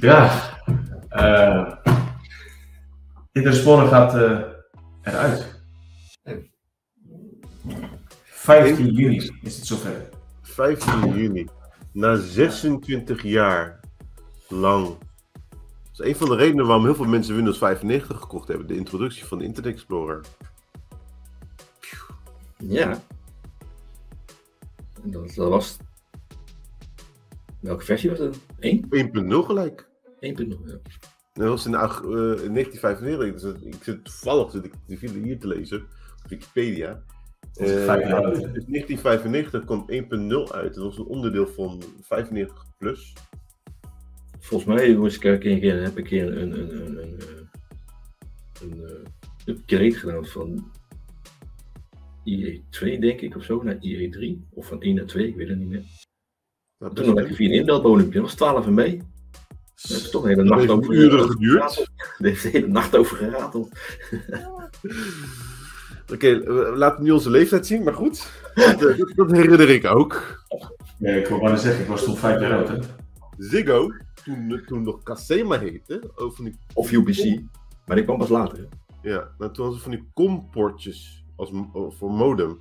Ja, 0.00 0.30
eh 1.08 1.72
Internet 3.32 3.54
Explorer 3.54 3.88
gaat 3.88 4.14
eh, 4.14 4.40
eruit. 5.02 5.62
15 8.24 8.86
juni 8.86 9.16
is 9.42 9.56
het 9.56 9.66
zover. 9.66 10.08
15 10.42 11.14
juni. 11.14 11.48
Na 11.92 12.16
26 12.16 13.22
jaar 13.22 13.80
lang. 14.48 14.86
Dat 15.96 16.06
is 16.06 16.12
een 16.12 16.16
van 16.16 16.28
de 16.28 16.36
redenen 16.36 16.66
waarom 16.66 16.84
heel 16.84 16.94
veel 16.94 17.04
mensen 17.04 17.34
Windows 17.34 17.58
95 17.58 18.18
gekocht 18.18 18.48
hebben. 18.48 18.66
De 18.66 18.76
introductie 18.76 19.24
van 19.24 19.38
de 19.38 19.44
Internet 19.44 19.72
Explorer. 19.72 20.24
Ja. 22.58 23.02
En 25.02 25.10
Dat, 25.10 25.34
dat 25.34 25.48
was. 25.48 25.76
Welke 27.60 27.84
versie 27.84 28.10
was 28.10 28.18
dat? 28.18 28.38
1? 28.58 28.84
1.0 28.90 29.46
gelijk. 29.46 29.88
1.0. 30.20 30.48
Ja. 30.64 30.78
Dat 31.32 31.48
was 31.48 31.66
in, 31.66 31.74
ach- 31.74 32.02
eh, 32.02 32.44
in 32.44 32.52
1995. 32.54 33.40
Dus 33.40 33.74
ik 33.74 33.82
zit 33.82 34.04
toevallig 34.04 34.50
zit 34.50 34.64
ik 34.64 34.72
die 34.86 34.98
video 34.98 35.22
hier 35.22 35.38
te 35.38 35.48
lezen. 35.48 35.80
Op 36.22 36.28
Wikipedia. 36.30 37.02
Eh, 37.54 37.66
dus 37.66 37.70
hè? 37.86 37.86
1995 37.86 39.64
kwam 39.64 39.84
1.0 39.90 40.52
uit. 40.52 40.74
Dat 40.74 40.84
was 40.84 40.98
een 40.98 41.04
onderdeel 41.04 41.46
van 41.46 41.82
95 42.00 42.66
plus. 42.78 43.12
Volgens 44.38 44.74
mij 44.74 44.96
moest 44.96 45.16
ik 45.16 45.24
een 45.24 45.60
keer, 45.60 45.82
heb 45.82 45.90
ik 45.90 45.96
een 45.98 46.04
keer 46.04 46.36
een, 46.36 46.52
een, 46.60 46.76
een, 46.86 47.02
een, 47.02 47.18
eh, 47.20 47.26
een, 48.62 48.84
eh, 48.84 49.54
upgrade 49.54 49.90
gedaan 49.94 50.26
van 50.26 50.70
IE2 52.26 52.98
denk 53.00 53.20
ik 53.20 53.36
of 53.36 53.42
zo 53.44 53.62
naar 53.62 53.74
IE3 53.76 54.48
of 54.50 54.66
van 54.66 54.82
1 54.82 54.94
naar 54.94 55.04
2, 55.04 55.28
ik 55.28 55.36
weet 55.36 55.48
het 55.48 55.58
niet 55.58 55.68
meer. 55.68 55.82
Dat 56.78 56.96
Toen 56.96 57.06
nog 57.06 57.14
lekker 57.14 57.34
via 57.34 57.48
een 57.48 57.54
inbelbodempje, 57.54 58.12
dat 58.20 58.22
was 58.22 58.34
12 58.34 58.66
MB. 58.66 58.76
Dat 58.76 59.90
heeft 59.90 60.10
toch 60.10 60.22
de 60.22 60.28
hele 60.28 60.44
Dat 60.44 60.56
nacht 60.56 60.68
over 60.68 60.94
uren 60.94 61.30
geduurd. 61.30 61.76
Dat 62.18 62.26
heeft 62.28 62.42
de 62.42 62.48
hele 62.48 62.66
nacht 62.68 62.96
over 62.96 63.16
gerateld. 63.16 63.68
Oké, 66.12 66.40
eh, 66.40 66.76
laten 66.76 66.96
we 66.98 67.02
nu 67.04 67.10
onze 67.10 67.30
leeftijd 67.30 67.66
zien, 67.66 67.82
maar 67.82 67.94
goed. 67.94 68.30
dat, 68.54 68.80
dat- 68.80 69.12
dat 69.14 69.30
herinner 69.30 69.70
ik 69.70 69.84
ook. 69.86 70.44
Ja, 70.98 71.12
ik 71.12 71.26
wil 71.26 71.38
maar 71.38 71.58
zeggen, 71.58 71.82
ik 71.82 71.88
was 71.88 72.04
toen 72.04 72.16
5 72.16 72.40
jaar 72.40 72.52
oud. 72.52 72.68
Hè? 72.68 72.78
Ziggo, 73.38 73.92
toen, 74.24 74.62
toen 74.66 74.82
nog 74.82 75.02
Casema 75.02 75.58
heette, 75.58 76.00
van 76.14 76.44
die, 76.44 76.58
Of 76.74 76.92
UPC, 76.92 77.40
maar 77.86 77.96
die 77.96 78.04
kwam 78.04 78.18
pas 78.18 78.28
later. 78.28 78.58
hè. 78.58 79.08
ja, 79.10 79.30
nou, 79.38 79.52
toen 79.52 79.64
hadden 79.64 79.74
ze 79.74 79.80
van 79.88 79.90
die 79.90 80.10
comportjes 80.14 81.23
als, 81.36 81.50
mo- 81.50 81.90
voor 81.90 82.10
modem. 82.10 82.60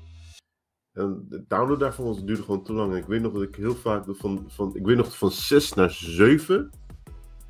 En 0.94 1.26
de 1.30 1.44
download 1.48 1.80
daarvan 1.80 2.06
was, 2.06 2.24
duurde 2.24 2.42
gewoon 2.44 2.64
te 2.64 2.74
lang. 2.74 2.92
En 2.92 2.98
ik 2.98 3.06
weet 3.06 3.22
nog 3.22 3.34
dat 3.34 3.42
ik 3.42 3.56
heel 3.56 3.76
vaak 3.76 4.04
van, 4.08 4.46
van, 4.48 4.76
ik 4.76 4.86
weet 4.86 4.98
nog 4.98 5.18
van 5.18 5.32
6 5.32 5.74
naar 5.74 5.92
7 5.92 6.70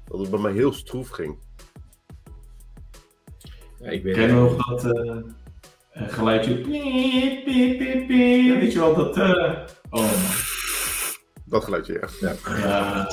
Dat 0.06 0.20
het 0.20 0.30
bij 0.30 0.40
mij 0.40 0.52
heel 0.52 0.74
stroef 0.74 1.10
ging. 1.10 1.38
Ja, 3.80 3.90
ik 3.90 4.04
weet 4.04 4.14
Ken 4.16 4.28
je 4.28 4.34
nog 4.34 4.66
dat 4.66 4.86
eh, 4.86 5.18
eh, 5.92 6.10
geluidje? 6.10 6.56
Piep, 6.62 7.44
piep, 7.46 7.78
piep, 7.78 8.08
piep. 8.08 8.60
Weet 8.60 8.74
je 8.74 8.80
wel 8.80 8.96
dat. 8.96 9.18
eh, 9.18 9.54
Oh. 9.90 10.12
Dat 11.46 11.64
geluidje, 11.64 12.08
ja. 12.20 12.34
Ja. 12.52 13.08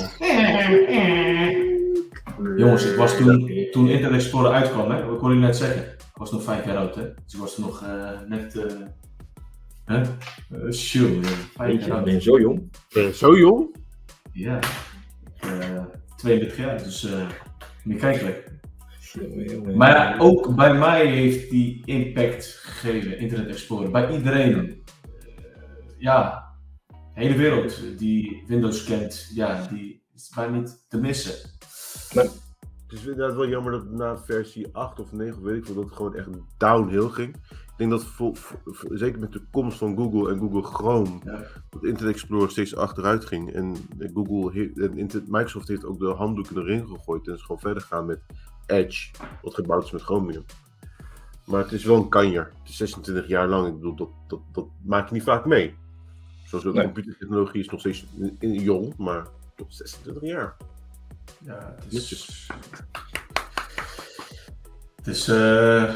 Jongens, 2.57 2.85
ik 2.85 2.97
was 2.97 3.17
toen, 3.17 3.67
toen 3.71 3.87
Internet 3.89 4.19
Explorer 4.21 4.51
uitkwam, 4.51 4.91
hè? 4.91 4.97
ik 5.13 5.19
hoorde 5.19 5.35
je 5.35 5.41
net 5.41 5.55
zeggen. 5.57 5.95
Was 6.21 6.31
nog 6.31 6.43
vijf 6.43 6.65
jaar 6.65 6.77
oud, 6.77 6.95
hè? 6.95 7.13
Dus 7.13 7.33
ik 7.33 7.39
was 7.39 7.57
nog 7.57 7.83
eh, 7.83 8.21
net. 8.27 8.55
eh 8.57 8.75
hè? 9.85 10.01
Uh, 10.51 10.71
sure, 10.71 11.21
ja. 11.21 11.27
vijf 11.55 11.85
jaar 11.85 12.03
ben 12.03 12.13
oud. 12.13 12.23
je 12.23 12.29
zo 12.31 12.39
jong? 12.39 12.71
Ben 12.93 13.03
je 13.03 13.13
zo 13.13 13.37
jong? 13.37 13.75
Ja. 14.31 14.59
Eh 15.39 15.85
32 16.17 16.57
jaar, 16.57 16.77
dus 16.83 17.05
eh 17.05 17.29
moet 17.83 17.93
je 17.93 17.99
kijken. 17.99 18.25
lekker. 18.25 19.75
Maar 19.75 19.89
ja, 19.89 20.17
ook 20.17 20.55
bij 20.55 20.73
mij 20.73 21.05
heeft 21.05 21.49
die 21.49 21.81
impact 21.85 22.45
gegeven, 22.45 23.19
Internet 23.19 23.47
Explorer. 23.47 23.91
Bij 23.91 24.11
iedereen. 24.11 24.55
Eh, 24.55 24.73
ja, 25.97 26.43
de 26.87 26.95
hele 27.21 27.35
wereld 27.35 27.99
die 27.99 28.43
Windows 28.47 28.83
kent, 28.83 29.31
ja, 29.33 29.67
die 29.69 30.03
is 30.15 30.31
bijna 30.35 30.57
niet 30.57 30.85
te 30.87 30.97
missen. 30.97 31.49
Het 32.91 32.99
is 32.99 33.05
inderdaad 33.05 33.35
wel 33.35 33.47
jammer 33.47 33.71
dat 33.71 33.89
na 33.89 34.17
versie 34.17 34.67
8 34.75 34.99
of 34.99 35.11
9, 35.11 35.37
of 35.37 35.43
weet 35.43 35.57
ik 35.57 35.65
veel, 35.65 35.75
dat 35.75 35.83
het 35.83 35.93
gewoon 35.93 36.15
echt 36.15 36.27
downhill 36.57 37.07
ging. 37.07 37.35
Ik 37.49 37.77
denk 37.77 37.89
dat 37.89 38.05
zeker 38.91 39.19
met 39.19 39.31
de 39.31 39.41
komst 39.51 39.77
van 39.77 39.95
Google 39.95 40.31
en 40.31 40.39
Google 40.39 40.61
Chrome, 40.63 41.09
Ja. 41.23 41.43
dat 41.69 41.83
Internet 41.83 42.13
Explorer 42.13 42.49
steeds 42.51 42.75
achteruit 42.75 43.25
ging. 43.25 43.53
En 43.53 43.75
Google, 44.13 44.71
en 44.75 45.09
Microsoft 45.27 45.67
heeft 45.67 45.85
ook 45.85 45.99
de 45.99 46.05
handdoeken 46.13 46.57
erin 46.57 46.87
gegooid 46.87 47.27
en 47.27 47.33
is 47.33 47.41
gewoon 47.41 47.61
verder 47.61 47.83
gaan 47.83 48.05
met 48.05 48.19
Edge, 48.65 49.11
wat 49.41 49.53
gebouwd 49.53 49.83
is 49.83 49.91
met 49.91 50.01
Chromium. 50.01 50.45
Maar 51.45 51.63
het 51.63 51.71
is 51.71 51.83
wel 51.83 51.95
een 51.97 52.09
kanjer. 52.09 52.51
Het 52.59 52.69
is 52.69 52.77
26 52.77 53.27
jaar 53.27 53.47
lang. 53.47 53.67
Ik 53.67 53.73
bedoel, 53.75 53.95
dat, 53.95 54.09
dat, 54.27 54.39
dat 54.51 54.65
maak 54.85 55.07
je 55.07 55.13
niet 55.13 55.23
vaak 55.23 55.45
mee. 55.45 55.75
Zoals 56.45 56.63
de 56.63 56.71
Nee. 56.71 56.83
computertechnologie 56.83 57.61
is 57.61 57.69
nog 57.69 57.79
steeds 57.79 58.05
jong, 58.39 58.97
maar 58.97 59.27
toch 59.55 59.67
26 59.73 60.23
jaar. 60.29 60.57
Ja, 61.39 61.75
het 61.83 61.93
is. 61.93 62.47
Het 64.95 65.07
is, 65.07 65.27
eh, 65.27 65.93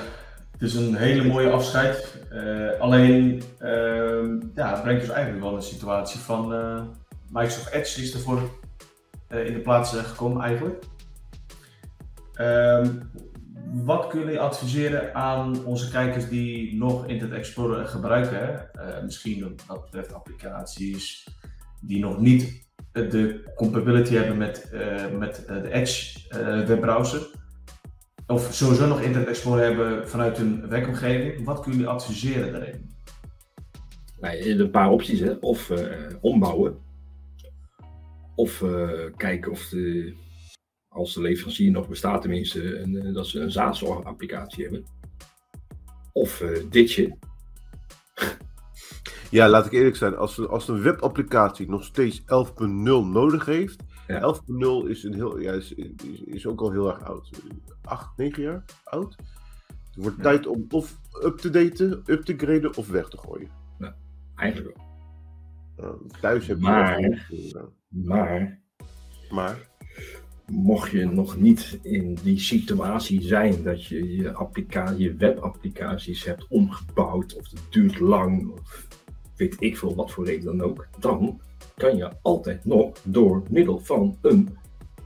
is 0.60 0.74
een 0.74 0.96
hele 0.96 1.24
mooie 1.24 1.52
afscheid. 1.52 2.18
Eh, 2.30 2.80
alleen 2.80 3.44
ehm, 3.60 4.40
ja, 4.56 4.72
het 4.74 4.82
brengt 4.82 5.02
dus 5.02 5.10
eigenlijk 5.10 5.44
wel 5.44 5.56
een 5.56 5.62
situatie 5.62 6.20
van 6.20 6.54
eh, 6.54 6.84
Microsoft 7.30 7.70
Edge 7.72 8.02
is 8.02 8.14
ervoor 8.14 8.60
in 9.30 9.54
de 9.54 9.60
plaats 9.64 9.94
gekomen 9.94 10.42
eigenlijk. 10.42 10.84
Ehm, 12.34 12.92
wat 13.74 14.08
kunnen 14.08 14.28
jullie 14.28 14.42
adviseren 14.42 15.16
aan 15.16 15.66
onze 15.66 15.92
kijkers 15.92 16.30
die 16.30 16.76
nog 16.76 17.08
Internet 17.08 17.38
Explorer 17.38 17.86
gebruiken? 17.86 18.70
Misschien 19.04 19.58
wat 19.68 19.82
betreft 19.82 20.14
applicaties 20.14 21.28
die 21.82 22.00
nog 22.00 22.20
niet 22.20 22.68
de 22.96 23.44
compatibility 23.56 24.14
hebben 24.14 24.38
met, 24.38 24.70
eh, 24.70 25.12
met 25.18 25.46
eh, 25.46 25.62
de 25.62 25.72
Edge 25.72 26.20
eh, 26.30 26.66
webbrowser. 26.66 27.28
Of 28.28 28.54
sowieso 28.54 28.88
nog 28.88 29.02
Internet 29.02 29.30
Explorer 29.30 29.64
hebben 29.64 30.10
vanuit 30.10 30.38
hun 30.38 30.68
werkomgeving. 30.70 31.46
Wat 31.46 31.60
kunnen 31.60 31.80
jullie 31.80 31.94
adviseren 31.94 32.52
daarin? 32.52 32.90
Nou, 34.20 34.60
een 34.60 34.72
paar 34.72 34.90
opties, 34.90 35.20
hè. 35.20 35.32
Of 35.32 35.72
ombouwen. 36.22 36.78
Of 38.36 38.64
kijken 39.16 39.52
of 39.52 39.70
de, 39.70 40.14
als 40.96 41.14
de 41.14 41.22
leverancier 41.22 41.72
nog 41.72 41.88
bestaat 41.88 42.22
tenminste, 42.22 42.76
en, 42.76 42.98
eh, 42.98 43.14
dat 43.14 43.28
ze 43.28 43.40
een 43.40 43.52
zaadzorgapplicatie 43.52 44.64
hebben. 44.64 44.86
Of 46.14 46.44
ditchen. 46.70 47.20
Ja, 49.30 49.50
laat 49.50 49.66
ik 49.66 49.72
eerlijk 49.72 49.96
zijn. 49.96 50.16
Als, 50.16 50.38
een- 50.38 50.48
als 50.48 50.68
een 50.68 50.82
webapplicatie 50.82 51.70
nog 51.70 51.84
steeds 51.84 52.22
11.0 52.22 52.26
nodig 53.06 53.46
heeft. 53.46 53.84
Ja. 54.08 54.20
11.0 54.22 54.88
is, 54.90 55.04
een 55.04 55.14
heel, 55.14 55.40
ja, 55.40 55.52
is, 55.52 55.74
is, 55.74 56.22
is 56.26 56.48
ook 56.48 56.62
al 56.62 56.72
heel 56.72 56.88
erg 56.90 57.04
oud. 57.04 57.30
8, 57.82 58.18
9 58.18 58.44
jaar 58.44 58.64
oud. 58.84 59.16
Het 59.68 60.04
wordt 60.04 60.18
Ja. 60.18 60.24
tijd 60.24 60.48
om 60.48 60.66
of 60.70 60.98
up 61.24 61.38
te 61.38 61.50
daten, 61.50 62.04
up 62.06 62.22
te 62.22 62.34
graden 62.38 62.78
of 62.78 62.88
weg 62.88 63.08
te 63.10 63.18
gooien. 63.18 63.50
Eigenlijk 64.36 64.78
wel. 64.78 64.86
Uh, 65.80 66.20
thuis 66.22 66.48
heb 66.48 66.58
je 66.58 66.64
Maar- 66.64 67.28
gedaan. 67.30 67.80
Maar 67.90 68.60
Maar 69.30 69.70
mocht 70.46 70.92
je 70.92 71.06
nog 71.06 71.38
niet 71.38 71.80
in 71.82 72.18
die 72.24 72.40
situatie 72.40 73.22
zijn 73.22 73.64
dat 73.64 73.86
je 73.86 74.16
je, 74.16 74.34
applica 74.34 74.90
je 74.98 75.14
webapplicaties 75.16 76.24
hebt 76.26 76.46
omgebouwd, 76.50 77.36
of 77.36 77.50
het 77.50 77.62
duurt 77.70 78.00
lang, 78.00 78.48
of 78.52 78.88
weet 79.36 79.56
ik 79.60 79.78
veel 79.78 79.96
wat 79.96 80.12
voor 80.12 80.26
reden 80.26 80.58
dan 80.58 80.62
ook, 80.62 80.88
dan 81.00 81.42
kan 81.76 81.98
je 81.98 82.12
altijd 82.22 82.66
nog 82.66 82.98
door 83.04 83.44
middel 83.50 83.80
van 83.80 84.18
een, 84.22 84.58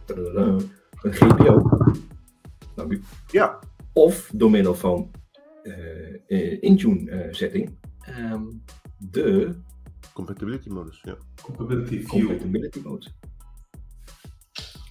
een 0.05 0.61
GPO, 1.01 1.61
ja, 3.31 3.59
of 3.93 4.31
door 4.33 4.49
middel 4.49 4.75
van 4.75 5.11
eh, 5.63 6.13
eh, 6.27 6.61
Intune 6.63 7.11
eh, 7.11 7.33
setting, 7.33 7.77
ehm, 8.01 8.43
de 8.97 9.55
compatibility 10.13 10.69
modus. 10.69 11.01
Ja, 11.03 11.17
Compatibility 11.43 12.05
View. 12.07 12.27
compatibility 12.27 12.79
mode 12.83 13.07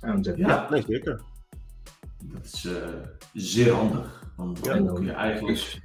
aanzetten. 0.00 0.46
Ja, 0.46 0.70
nee, 0.70 0.82
zeker. 0.88 1.20
dat 2.24 2.44
is 2.44 2.64
eh, 2.64 2.88
zeer 3.32 3.72
handig. 3.72 4.32
Want 4.36 4.64
Ja, 4.64 4.74
dan 4.74 4.84
dan 4.84 4.94
kun 4.94 5.04
je 5.04 5.12
eigenlijk. 5.12 5.80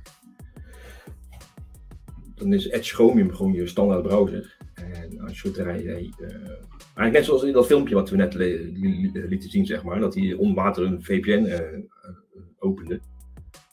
Dan 2.43 2.53
is 2.53 2.69
Edge 2.69 2.93
Chromium 2.95 3.33
gewoon 3.35 3.53
je 3.53 3.67
standaard 3.67 4.03
browser. 4.03 4.57
En 4.73 5.19
als 5.19 5.39
zodra 5.39 5.77
jij, 5.77 6.13
eh, 6.19 6.25
eigenlijk 6.35 7.11
net 7.11 7.25
zoals 7.25 7.43
in 7.43 7.53
dat 7.53 7.65
filmpje 7.65 7.95
wat 7.95 8.09
we 8.09 8.15
net 8.15 8.33
li- 8.33 8.71
li- 8.73 9.11
lieten 9.27 9.49
zien, 9.49 9.65
zeg 9.65 9.83
maar, 9.83 9.99
dat 9.99 10.15
hij 10.15 10.33
onder 10.33 10.55
water 10.63 10.83
een 10.85 11.03
VPN 11.03 11.45
eh, 11.45 11.73
eh, 11.73 11.79
opende, 12.59 12.99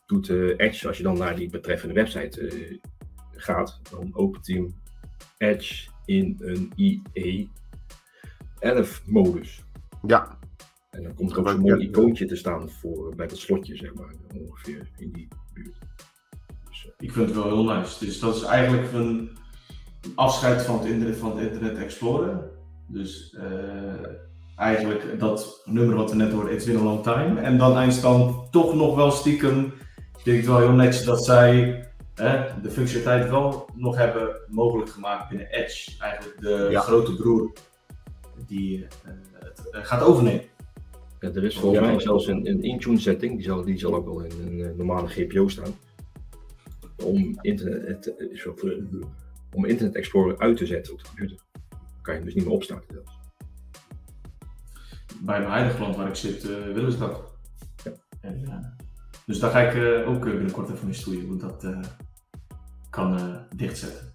doet 0.06 0.28
eh, 0.28 0.48
Edge, 0.56 0.86
als 0.88 0.96
je 0.96 1.02
dan 1.02 1.18
naar 1.18 1.36
die 1.36 1.50
betreffende 1.50 1.94
website 1.94 2.40
eh, 2.48 2.78
gaat, 3.30 3.80
dan 3.90 4.10
opent 4.14 4.46
hij 4.46 4.56
hem 4.56 4.74
Edge 5.38 5.88
in 6.04 6.36
een 6.38 6.72
IE11 6.76 9.04
modus. 9.06 9.62
Ja, 10.06 10.38
En 10.90 11.02
dan 11.02 11.14
komt 11.14 11.30
er 11.32 11.38
ook 11.38 11.48
zo'n 11.48 11.60
mooi 11.60 11.86
icoontje 11.88 12.26
te 12.26 12.36
staan 12.36 12.70
voor, 12.70 13.14
bij 13.16 13.26
dat 13.26 13.38
slotje, 13.38 13.76
zeg 13.76 13.94
maar, 13.94 14.14
ongeveer 14.34 14.90
in 14.96 15.10
die 15.12 15.28
buurt. 15.54 15.76
Dus, 16.82 16.90
eh, 16.96 17.06
Ik 17.06 17.12
vind 17.12 17.26
het 17.26 17.34
wel 17.34 17.44
heel 17.44 17.64
nice. 17.64 18.04
Dus 18.04 18.18
dat 18.20 18.36
is 18.36 18.42
eigenlijk 18.42 18.92
een 18.92 19.38
afscheid 20.14 20.62
van 20.62 20.78
het 20.78 20.86
internet, 20.88 21.16
van 21.16 21.38
het 21.38 21.52
Internet 21.52 21.78
Explorer. 21.78 22.50
Dus 22.86 23.36
eh, 23.38 24.06
eigenlijk 24.56 25.18
dat 25.18 25.62
nummer 25.64 25.96
wat 25.96 26.10
we 26.10 26.16
net 26.16 26.32
hoorden, 26.32 26.52
It's 26.52 26.64
been 26.64 26.76
a 26.78 26.82
long 26.82 27.02
time. 27.02 27.40
En 27.40 27.58
dan 27.58 27.76
eindstand 27.76 28.52
toch 28.52 28.74
nog 28.74 28.94
wel 28.96 29.10
stiekem, 29.10 29.72
vind 30.12 30.26
ik 30.26 30.36
het 30.36 30.46
wel 30.46 30.58
heel 30.58 30.72
netjes 30.72 31.04
dat 31.04 31.24
zij 31.24 31.84
hè, 32.14 32.60
de 32.62 32.70
functionaliteit 32.70 33.30
wel 33.30 33.68
nog 33.74 33.96
hebben 33.96 34.28
mogelijk 34.48 34.90
gemaakt 34.90 35.28
binnen 35.28 35.46
Edge. 35.50 35.90
Eigenlijk 35.98 36.40
de 36.40 36.66
Ja. 36.70 36.80
grote 36.80 37.14
broer 37.16 37.52
die 38.46 38.86
eh, 39.04 39.10
het 39.70 39.86
gaat 39.86 40.02
overnemen. 40.02 40.42
Ja, 41.20 41.28
er 41.28 41.44
is 41.44 41.58
volgens 41.58 41.80
Ja. 41.84 41.90
mij 41.90 42.00
zelfs 42.00 42.26
een, 42.26 42.46
een 42.48 42.62
Intune 42.62 42.98
setting, 42.98 43.34
die 43.34 43.42
zal, 43.44 43.64
die 43.64 43.78
zal 43.78 43.94
ook 43.94 44.04
wel 44.04 44.20
in 44.20 44.30
een 44.62 44.74
normale 44.76 45.08
GPO 45.08 45.48
staan. 45.48 45.74
Om 47.04 47.38
internet, 47.40 47.86
het, 47.86 48.16
eh, 48.16 48.46
eh, 48.46 49.02
om 49.52 49.64
Internet 49.64 49.94
Explorer 49.94 50.38
uit 50.38 50.56
te 50.56 50.66
zetten 50.66 50.92
op 50.92 50.98
de 50.98 51.06
computer. 51.06 51.36
Dan 51.68 51.78
kan 52.02 52.14
je 52.14 52.18
hem 52.20 52.24
dus 52.28 52.34
niet 52.34 52.44
meer 52.44 52.54
opstarten. 52.54 52.94
zelfs. 52.94 53.18
bij 55.22 55.38
mijn 55.38 55.50
huidige 55.50 55.80
land 55.82 55.96
waar 55.96 56.08
ik 56.08 56.14
zit, 56.14 56.42
eh, 56.50 56.64
willen 56.72 56.92
ze 56.92 56.98
dat. 56.98 57.34
Ja. 57.84 57.92
En, 58.20 58.74
dus 59.26 59.38
daar 59.38 59.50
ga 59.50 59.60
ik 59.60 59.74
eh, 59.74 60.08
ook 60.08 60.24
binnenkort 60.24 60.70
even 60.70 60.84
mee 60.84 60.94
stoeien, 60.94 61.26
hoe 61.26 61.36
dat 61.36 61.64
eh, 61.64 61.80
kan 62.90 63.18
eh, 63.18 63.36
dichtzetten. 63.56 64.08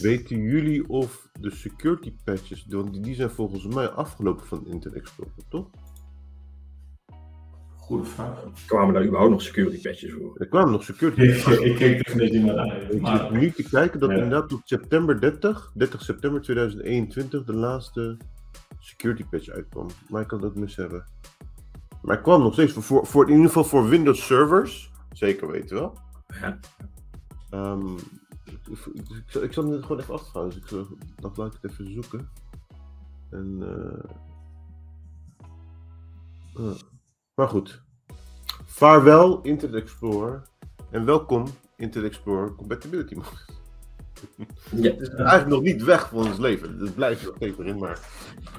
weten 0.00 0.36
jullie 0.38 0.88
of 0.88 1.28
de 1.40 1.50
security 1.50 2.14
patches, 2.24 2.66
want 2.68 2.92
die- 2.92 3.02
die 3.02 3.14
zijn 3.14 3.30
volgens 3.30 3.66
mij 3.74 3.88
afgelopen 3.88 4.46
van 4.46 4.66
Internet 4.66 5.00
Explorer, 5.00 5.32
toch? 5.48 5.70
Goede 7.84 8.04
vraag. 8.04 8.44
Kwamen 8.66 8.94
daar 8.94 9.02
überhaupt 9.04 9.32
nog 9.32 9.42
security 9.42 9.80
patches 9.82 10.12
voor? 10.12 10.36
Er 10.38 10.48
kwamen 10.48 10.70
nog 10.72 10.82
security 10.84 11.20
ik, 11.20 11.42
patches. 11.44 11.58
ik 11.58 11.76
keek 11.76 12.08
er 12.08 12.16
niet 12.16 12.32
meer 12.32 12.54
naar. 12.54 12.82
Ik 12.82 12.90
zit 12.90 13.00
Maar, 13.00 13.32
nu 13.32 13.50
te 13.50 13.62
kijken 13.68 14.00
dat 14.00 14.10
Ja. 14.10 14.16
inderdaad 14.16 14.48
tot 14.48 14.60
september 14.64 15.20
30, 15.20 15.70
30 15.74 16.02
september 16.02 16.40
2021, 16.42 17.44
de 17.44 17.52
laatste 17.54 18.16
security 18.78 19.24
patch 19.24 19.48
uitkwam. 19.48 19.86
Maar 20.08 20.22
ik 20.22 20.28
kan 20.28 20.40
dat 20.40 20.54
mis 20.54 20.76
hebben. 20.76 21.04
Maar 22.02 22.14
het 22.14 22.24
kwam 22.24 22.42
nog 22.42 22.52
steeds, 22.52 22.72
voor, 22.72 23.06
voor, 23.06 23.24
in 23.24 23.30
ieder 23.30 23.46
geval 23.46 23.64
voor 23.64 23.88
Windows 23.88 24.26
servers, 24.26 24.90
zeker 25.12 25.50
weten 25.50 25.76
wel. 25.76 25.98
Ja. 26.40 26.58
Ehm, 27.50 27.94
ik, 28.44 28.58
ik, 28.68 29.08
ik, 29.08 29.22
zal- 29.26 29.42
ik 29.42 29.52
zal 29.52 29.70
het 29.70 29.82
gewoon 29.82 30.00
even 30.00 30.14
afvragen, 30.14 30.48
dus 30.50 30.58
ik 30.58 30.66
zal, 30.66 30.86
dat 31.16 31.36
laat 31.36 31.54
ik 31.54 31.58
het 31.62 31.70
even 31.70 31.92
zoeken. 31.92 32.28
En, 33.30 33.56
eh, 33.60 34.10
Ja. 36.54 36.72
Maar 37.34 37.48
goed. 37.48 37.82
Vaarwel 38.64 39.40
Internet 39.42 39.82
Explorer. 39.82 40.42
En 40.90 41.04
welkom 41.04 41.46
Internet 41.76 42.10
Explorer 42.10 42.54
Compatibility 42.54 43.14
Mode. 43.14 43.28
Ja. 44.70 44.90
Het 44.90 45.00
is 45.00 45.08
eigenlijk 45.08 45.48
nog 45.48 45.60
niet 45.60 45.82
weg 45.82 46.08
van 46.08 46.26
ons 46.26 46.38
leven. 46.38 46.78
Dat 46.78 46.94
blijft 46.94 47.20
er 47.20 47.26
nog 47.26 47.36
steeds 47.36 47.58
in. 47.58 47.78
Maar 47.78 47.98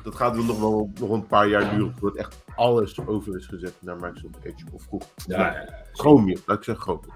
dat 0.03 0.15
gaat 0.15 0.35
wel 0.35 0.45
nog 0.45 0.59
wel 0.59 0.91
nog 0.99 1.09
een 1.09 1.27
paar 1.27 1.47
jaar 1.47 1.75
duren 1.75 1.93
voordat 1.99 2.19
echt 2.19 2.43
alles 2.55 3.07
over 3.07 3.35
is 3.35 3.45
gezet 3.45 3.73
naar 3.79 3.95
Microsoft 3.95 4.43
Edge 4.43 4.65
of 4.71 4.85
Google. 4.89 5.07
Ja, 5.25 5.37
ja. 5.37 5.83
Chromium, 5.93 6.39
laat 6.45 6.57
ik 6.57 6.63
zeggen 6.63 6.83
Chromium. 6.83 7.13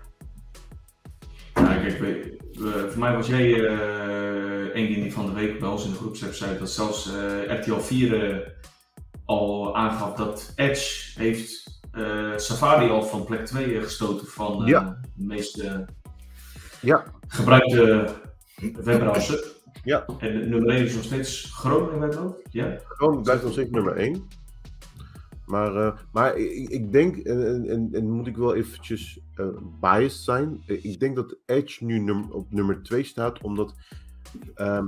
Kijk, 1.54 2.38
voor 2.90 3.00
mij 3.00 3.14
was 3.16 3.28
jij 3.28 3.66
eh 3.66 4.50
een 4.74 4.88
die 4.88 5.14
van 5.14 5.26
de 5.26 5.32
week 5.32 5.60
bij 5.60 5.70
ons 5.70 5.86
in 5.86 5.92
de 5.92 5.98
groepsapp 5.98 6.34
zei 6.34 6.58
dat 6.58 6.70
zelfs 6.70 7.12
eh, 7.14 7.60
RTL 7.60 7.80
4 7.80 8.32
eh, 8.32 8.48
al 9.30 9.76
aangaf 9.76 10.14
dat 10.14 10.52
Edge 10.56 11.20
heeft 11.20 11.80
eh, 11.92 12.38
Safari 12.38 12.90
al 12.90 13.04
van 13.04 13.24
plek 13.24 13.46
2 13.46 13.82
gestoten 13.82 14.28
van 14.28 14.62
eh, 14.62 14.68
Ja. 14.68 15.00
de 15.16 15.24
meeste 15.26 15.86
Ja. 16.82 17.04
gebruikte 17.28 18.10
webbrowser. 18.84 19.48
Ja. 19.84 20.06
En 20.20 20.50
nummer 20.50 20.70
1 20.70 20.86
is 20.86 20.96
nog 20.96 21.04
steeds 21.04 21.52
Chrome 21.54 21.92
in 21.92 22.00
mijn 22.00 22.14
hoofd. 22.14 22.36
Ja. 22.52 22.78
Chrome 22.88 23.22
blijft 23.22 23.44
nog 23.44 23.52
steeds 23.52 23.70
nummer 23.72 23.96
1. 23.98 24.28
Maar, 25.46 25.76
eh, 25.76 25.98
maar 26.12 26.38
ik, 26.38 26.70
ik 26.70 26.92
denk, 26.92 27.18
en, 27.18 27.66
en, 27.70 27.90
en, 27.92 28.10
moet 28.12 28.28
ik 28.28 28.38
wel 28.38 28.56
eventjes 28.56 29.20
eh, 29.36 29.46
biased 29.82 30.24
zijn. 30.24 30.62
Eh, 30.68 30.84
Ik 30.86 31.00
denk 31.00 31.16
dat 31.16 31.36
Edge 31.46 31.86
nu 31.86 32.00
num- 32.00 32.32
op 32.32 32.52
nummer 32.52 32.84
2 32.84 33.04
staat, 33.04 33.42
omdat 33.42 33.74
ehm, 34.56 34.88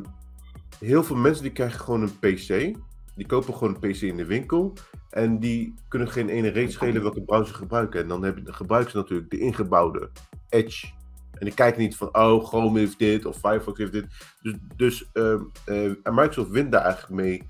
heel 0.79 1.03
veel 1.03 1.15
mensen 1.15 1.43
die 1.43 1.51
krijgen 1.51 1.79
gewoon 1.79 2.01
een 2.01 2.19
PC. 2.19 2.77
Die 3.16 3.26
kopen 3.26 3.53
gewoon 3.53 3.78
een 3.82 3.91
PC 3.91 4.01
in 4.01 4.18
de 4.18 4.26
winkel. 4.26 4.74
En 5.09 5.39
die 5.39 5.74
kunnen 5.88 6.07
geen 6.07 6.30
ene 6.30 6.47
reet 6.47 6.72
schelen 6.72 7.01
welke 7.01 7.22
browser 7.22 7.55
gebruiken. 7.55 8.01
En 8.01 8.07
dan 8.07 8.43
gebruiken 8.45 8.91
ze 8.91 8.97
natuurlijk 8.97 9.30
de 9.30 9.39
ingebouwde 9.39 10.09
Edge. 10.49 10.88
En 11.32 11.45
die 11.45 11.55
kijken 11.55 11.82
niet 11.82 11.95
van, 11.95 12.16
oh, 12.18 12.45
Chrome 12.45 12.80
heeft 12.80 12.99
dit 12.99 13.26
of 13.26 13.38
Firefox 13.38 13.78
heeft 13.78 13.91
dit. 13.91 14.05
Dus, 14.41 14.55
dus 14.76 15.09
ehm, 15.14 15.41
eh, 15.66 15.91
Microsoft 16.03 16.49
wint 16.49 16.72
daar 16.72 16.84
eigenlijk 16.84 17.22
mee 17.22 17.43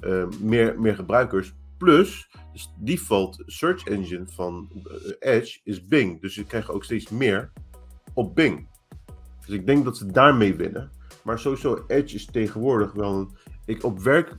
eh, 0.00 0.28
meer, 0.40 0.80
meer 0.80 0.94
gebruikers. 0.94 1.54
Plus, 1.78 2.30
dus 2.52 2.72
default 2.78 3.42
search 3.46 3.84
engine 3.84 4.26
van 4.26 4.70
eh, 5.18 5.34
Edge 5.34 5.60
is 5.64 5.86
Bing. 5.86 6.20
Dus 6.20 6.34
je 6.34 6.44
krijgt 6.44 6.70
ook 6.70 6.84
steeds 6.84 7.08
meer 7.08 7.52
op 8.14 8.34
Bing. 8.34 8.68
Dus 9.46 9.54
ik 9.54 9.66
denk 9.66 9.84
dat 9.84 9.96
ze 9.96 10.06
daarmee 10.06 10.54
winnen. 10.54 10.90
Maar 11.24 11.38
sowieso, 11.38 11.84
Edge 11.86 12.14
is 12.14 12.26
tegenwoordig 12.26 12.92
wel 12.92 13.14
een... 13.14 13.36
Ik, 13.64 13.84
op 13.84 13.98
werk 13.98 14.38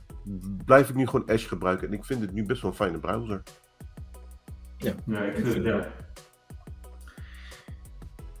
blijf 0.64 0.88
ik 0.88 0.94
nu 0.94 1.06
gewoon 1.06 1.28
Edge 1.28 1.48
gebruiken. 1.48 1.88
En 1.88 1.94
ik 1.94 2.04
vind 2.04 2.20
het 2.20 2.32
nu 2.32 2.46
best 2.46 2.62
wel 2.62 2.70
een 2.70 2.76
fijne 2.76 2.98
browser. 2.98 3.42
Ja, 4.76 4.92
ik 5.22 5.46
vind 5.46 5.64
ja. 5.64 5.86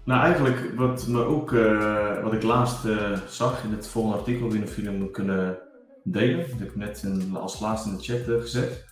Nou, 0.04 0.22
eigenlijk 0.22 0.72
wat, 0.76 1.06
me 1.06 1.24
ook, 1.24 1.52
eh, 1.52 2.22
wat 2.22 2.32
ik 2.32 2.42
laatst 2.42 2.84
eh, 2.84 3.18
zag 3.28 3.64
in 3.64 3.70
het 3.70 3.88
volgende 3.88 4.16
artikel, 4.16 4.48
die 4.48 4.60
nog 4.60 4.74
jullie 4.74 4.98
moet 4.98 5.10
kunnen 5.10 5.58
delen, 6.04 6.48
dat 6.50 6.58
heb 6.58 6.68
ik 6.68 6.76
net 6.76 7.02
in- 7.02 7.36
als 7.36 7.60
laatste 7.60 7.88
in 7.90 7.96
de 7.96 8.02
chat 8.02 8.28
eh, 8.28 8.40
gezet, 8.40 8.86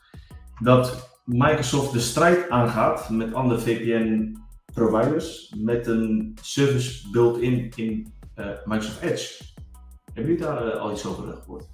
dat 0.61 1.11
Microsoft 1.25 1.93
de 1.93 2.01
strijd 2.01 2.51
aangaat 2.51 3.11
met 3.11 3.35
andere 3.35 3.61
VPN-providers 3.61 5.55
met 5.59 5.87
een 5.87 6.39
service 6.43 7.11
built-in 7.11 7.73
in 7.77 8.13
eh, 8.35 8.47
Microsoft 8.65 9.01
Edge. 9.01 9.45
Hebben 10.05 10.33
jullie 10.33 10.47
daar 10.47 10.73
al 10.79 10.93
iets 10.93 11.07
over 11.07 11.33
gehoord? 11.33 11.67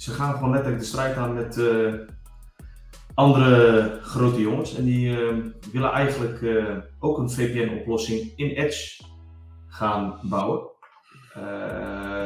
Ze 0.00 0.10
gaan 0.10 0.34
gewoon 0.34 0.50
letterlijk 0.50 0.82
de 0.82 0.88
strijd 0.88 1.16
aan 1.16 1.34
met 1.34 1.58
eh, 1.58 1.94
andere 3.14 3.98
grote 4.02 4.40
jongens. 4.40 4.76
En 4.76 4.84
die 4.84 5.16
eh, 5.16 5.36
willen 5.72 5.92
eigenlijk 5.92 6.42
eh, 6.42 6.76
ook 6.98 7.18
een 7.18 7.30
VPN-oplossing 7.30 8.32
in 8.36 8.48
Edge 8.48 9.04
gaan 9.66 10.18
bouwen. 10.22 10.68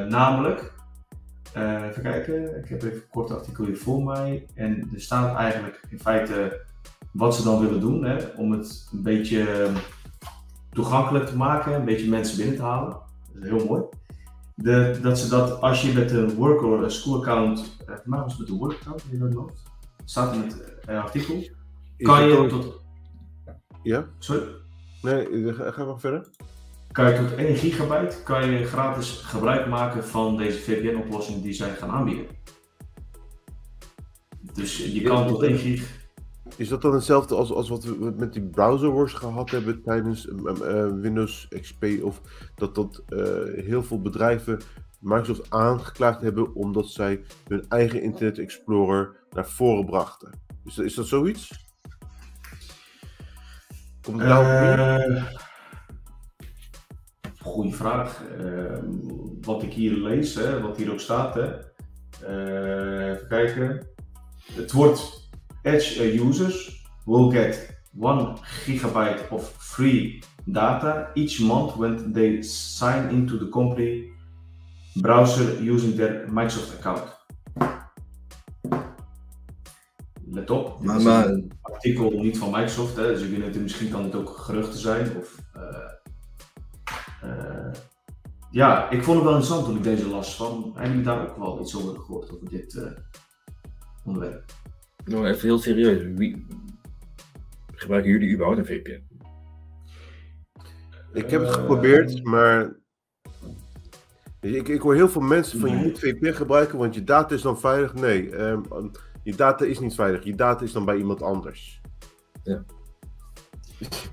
Namelijk, 0.09 0.72
even 1.55 2.03
kijken, 2.03 2.59
ik 2.59 2.68
heb 2.68 2.83
even 2.83 2.97
een 2.97 3.09
kort 3.11 3.31
artikel 3.31 3.64
hier 3.64 3.77
voor 3.77 4.05
mij. 4.05 4.47
En 4.55 4.91
er 4.95 5.01
staat 5.01 5.37
eigenlijk 5.37 5.81
in 5.91 6.01
feite 6.01 6.64
wat 7.12 7.37
ze 7.37 7.43
dan 7.43 7.61
willen 7.61 7.81
doen 7.81 8.05
hè, 8.05 8.16
om 8.37 8.53
het 8.53 8.89
een 8.93 9.03
beetje 9.03 9.68
toegankelijk 10.72 11.27
te 11.27 11.37
maken, 11.37 11.75
een 11.75 11.85
beetje 11.85 12.09
mensen 12.09 12.37
binnen 12.37 12.57
te 12.57 12.62
halen. 12.62 12.97
Dat 13.33 13.43
is 13.43 13.49
heel 13.49 13.66
mooi. 13.66 13.83
De, 14.55 14.98
dat 15.02 15.18
ze 15.18 15.28
dat 15.28 15.61
als 15.61 15.82
je 15.82 15.92
met 15.92 16.11
een 16.11 16.34
work 16.34 16.62
or 16.62 16.82
een 16.82 16.90
school 16.90 17.16
account, 17.16 17.76
uh, 17.88 17.96
maar 18.05 18.22
was 18.22 18.32
het 18.32 18.40
met 18.40 18.48
een 18.48 18.57
work 18.57 18.78
account 18.78 19.05
in 19.11 19.32
hoofd, 19.32 19.62
staat 20.05 20.34
in 20.34 20.40
het 20.40 20.80
eh, 20.84 21.02
artikel, 21.02 21.34
Is 21.96 22.07
kan 22.07 22.28
je 22.28 22.46
tot, 22.46 22.80
Ja? 23.82 24.07
sorry, 24.18 24.42
Nee, 25.02 25.55
ga, 25.55 25.70
ga 25.70 25.84
maar 25.84 25.98
verder. 26.00 26.26
kan 26.92 27.11
je 27.12 27.18
tot 27.18 27.34
1 27.34 27.57
gigabyte 27.57 28.22
kan 28.22 28.50
je 28.50 28.64
gratis 28.64 29.11
gebruik 29.11 29.68
maken 29.68 30.05
van 30.05 30.36
deze 30.36 30.59
VPN-oplossing 30.59 31.42
die 31.42 31.52
zij 31.52 31.74
gaan 31.74 31.90
aanbieden. 31.90 32.26
Dus 34.52 34.76
je 34.76 35.02
kan 35.02 35.26
tot 35.26 35.42
1 35.42 35.59
gig. 35.59 36.03
Is 36.57 36.68
dat 36.68 36.82
dan 36.82 36.95
hetzelfde 36.95 37.34
als, 37.34 37.53
als 37.53 37.68
wat 37.68 37.84
we 37.84 38.14
met 38.16 38.32
die 38.32 38.42
browser 38.42 38.92
wars 38.92 39.12
gehad 39.12 39.51
hebben 39.51 39.82
tijdens 39.82 40.28
eh, 40.28 40.86
Windows 41.01 41.49
XP? 41.61 41.84
Of 42.03 42.20
dat, 42.55 42.74
dat 42.74 43.03
eh, 43.09 43.64
heel 43.64 43.82
veel 43.82 44.01
bedrijven 44.01 44.61
Microsoft 45.01 45.51
aangeklaagd 45.51 46.20
hebben 46.20 46.55
omdat 46.55 46.88
zij 46.88 47.22
hun 47.49 47.64
eigen 47.68 48.03
Internet 48.03 48.38
Explorer 48.38 49.16
naar 49.30 49.47
voren 49.49 49.84
brachten? 49.86 50.30
Is, 50.64 50.74
dat- 50.74 50.84
is 50.84 50.95
dat 50.95 51.07
zoiets? 51.07 51.68
Komt 54.03 54.20
het? 54.20 54.30
Eh, 54.30 55.24
Goeie 57.40 57.74
vraag. 57.74 58.22
Wat 59.40 59.62
ik 59.62 59.72
hier 59.72 59.92
lees, 59.97 60.34
hè, 60.34 60.61
wat 60.61 60.76
hier 60.76 60.92
ook 60.92 61.01
staat. 61.01 61.34
Hè. 61.34 61.53
Even 63.12 63.28
kijken. 63.28 63.86
Het 64.53 64.72
wordt 64.72 65.24
Edge 65.64 66.02
eh, 66.02 66.20
users 66.20 66.84
will 67.04 67.30
get 67.30 67.82
1 68.00 68.36
gigabyte 68.42 69.30
of 69.30 69.54
free 69.58 70.22
data 70.44 71.10
each 71.14 71.38
month 71.40 71.74
when 71.76 72.12
they 72.12 72.42
sign 72.42 73.08
into 73.10 73.38
the 73.38 73.48
company 73.48 74.12
browser 74.94 75.62
using 75.72 75.94
their 75.96 76.24
Microsoft 76.32 76.76
account. 76.78 77.22
Let 80.30 80.50
op, 80.50 80.76
dit 80.78 80.86
Maar- 80.86 80.96
is 80.96 81.02
maar- 81.04 81.26
een 81.26 81.52
artikel 81.60 82.10
niet 82.10 82.38
van 82.38 82.50
Microsoft, 82.50 82.96
hè, 82.96 83.06
dus 83.06 83.22
ik 83.22 83.30
weet 83.38 83.46
niet, 83.52 83.62
misschien 83.62 83.90
kan 83.90 84.02
het 84.04 84.14
ook 84.14 84.28
geruchten 84.28 84.78
zijn. 84.78 85.16
Of, 85.16 85.38
eh, 85.52 85.90
eh, 87.30 87.72
ja, 88.50 88.90
ik 88.90 89.02
vond 89.02 89.16
het 89.16 89.24
wel 89.26 89.34
interessant 89.36 89.64
toen 89.64 89.76
ik 89.76 89.82
deze 89.82 90.08
las. 90.08 90.36
Van, 90.36 90.62
hebben 90.74 90.88
jullie 90.90 91.04
daar 91.04 91.28
ook 91.28 91.36
wel 91.36 91.60
iets 91.60 91.76
over 91.76 92.00
gehoord, 92.00 92.30
over 92.32 92.48
dit 92.48 92.82
onderwerp? 94.04 94.52
Nou, 95.05 95.26
even 95.26 95.40
heel 95.40 95.59
serieus. 95.59 96.02
Wie... 96.14 96.46
Gebruiken 97.74 98.11
jullie 98.11 98.32
überhaupt 98.32 98.59
een 98.59 98.66
VPN? 98.66 99.02
Ik 101.12 101.30
heb 101.30 101.40
het 101.40 101.55
geprobeerd, 101.55 102.24
maar. 102.24 102.76
Ik, 104.40 104.68
ik 104.68 104.80
hoor 104.80 104.94
heel 104.94 105.09
veel 105.09 105.20
mensen 105.22 105.61
van 105.61 105.70
je 105.70 105.76
moet 105.76 105.98
VPN 105.98 106.32
gebruiken, 106.32 106.78
want 106.78 106.94
je 106.94 107.05
data 107.05 107.34
is 107.34 107.42
dan 107.42 107.61
veilig. 107.61 107.94
Nee, 107.94 108.36
ehm, 108.36 108.61
je 109.22 109.34
data 109.34 109.64
is 109.64 109.78
niet 109.78 109.94
veilig. 109.94 110.24
Je 110.24 110.34
data 110.34 110.64
is 110.64 110.72
dan 110.72 110.84
bij 110.84 110.96
iemand 110.96 111.22
anders. 111.22 111.80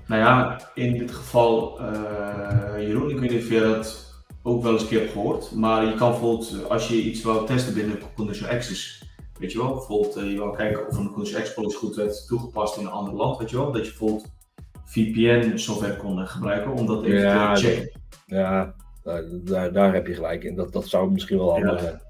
Nou 0.06 0.20
ja, 0.20 0.60
in 0.74 0.98
dit 0.98 1.10
geval, 1.10 1.80
eh, 1.80 2.86
Jeroen, 2.86 3.10
ik 3.10 3.18
weet 3.18 3.30
niet 3.30 3.42
of 3.42 3.48
je 3.48 3.60
dat 3.60 4.14
ook 4.42 4.62
wel 4.62 4.72
eens 4.72 4.82
een 4.82 4.88
keer 4.88 5.00
hebt 5.00 5.12
gehoord, 5.12 5.52
maar 5.54 5.84
je 5.84 5.94
kan 5.94 6.10
bijvoorbeeld, 6.10 6.62
eh, 6.62 6.70
als 6.70 6.88
je 6.88 7.02
iets 7.02 7.22
wil 7.22 7.44
testen 7.44 7.74
binnen 7.74 7.98
Condition 8.14 8.50
Access, 8.50 9.04
weet 9.42 9.52
je 9.52 9.58
wel, 9.58 9.72
bijvoorbeeld 9.72 10.16
eh, 10.16 10.30
je 10.30 10.36
wil 10.36 10.50
kijken 10.50 10.88
of 10.88 10.96
een 10.96 11.12
policy 11.12 11.74
goed 11.74 11.94
werd 11.96 12.26
toegepast 12.26 12.76
in 12.76 12.84
een 12.84 12.90
ander 12.90 13.14
land, 13.14 13.38
weet 13.38 13.50
je 13.50 13.56
wel, 13.56 13.72
dat 13.72 13.84
je 13.84 13.88
bijvoorbeeld 13.90 14.30
VPN 14.84 15.56
software 15.56 15.96
kon 15.96 16.20
eh, 16.20 16.26
gebruiken 16.28 16.72
om 16.72 16.86
dat 16.86 17.04
even 17.04 17.20
Ja, 17.20 17.54
te 17.54 17.60
checken. 17.62 18.00
Ja, 18.26 18.74
daar, 19.02 19.22
daar, 19.44 19.72
daar 19.72 19.94
heb 19.94 20.06
je 20.06 20.14
gelijk 20.14 20.44
in. 20.44 20.54
Dat, 20.54 20.72
dat 20.72 20.86
zou 20.88 21.10
misschien 21.12 21.38
wel 21.38 21.50
handig 21.50 21.72
Ja. 21.72 21.78
zijn. 21.78 22.00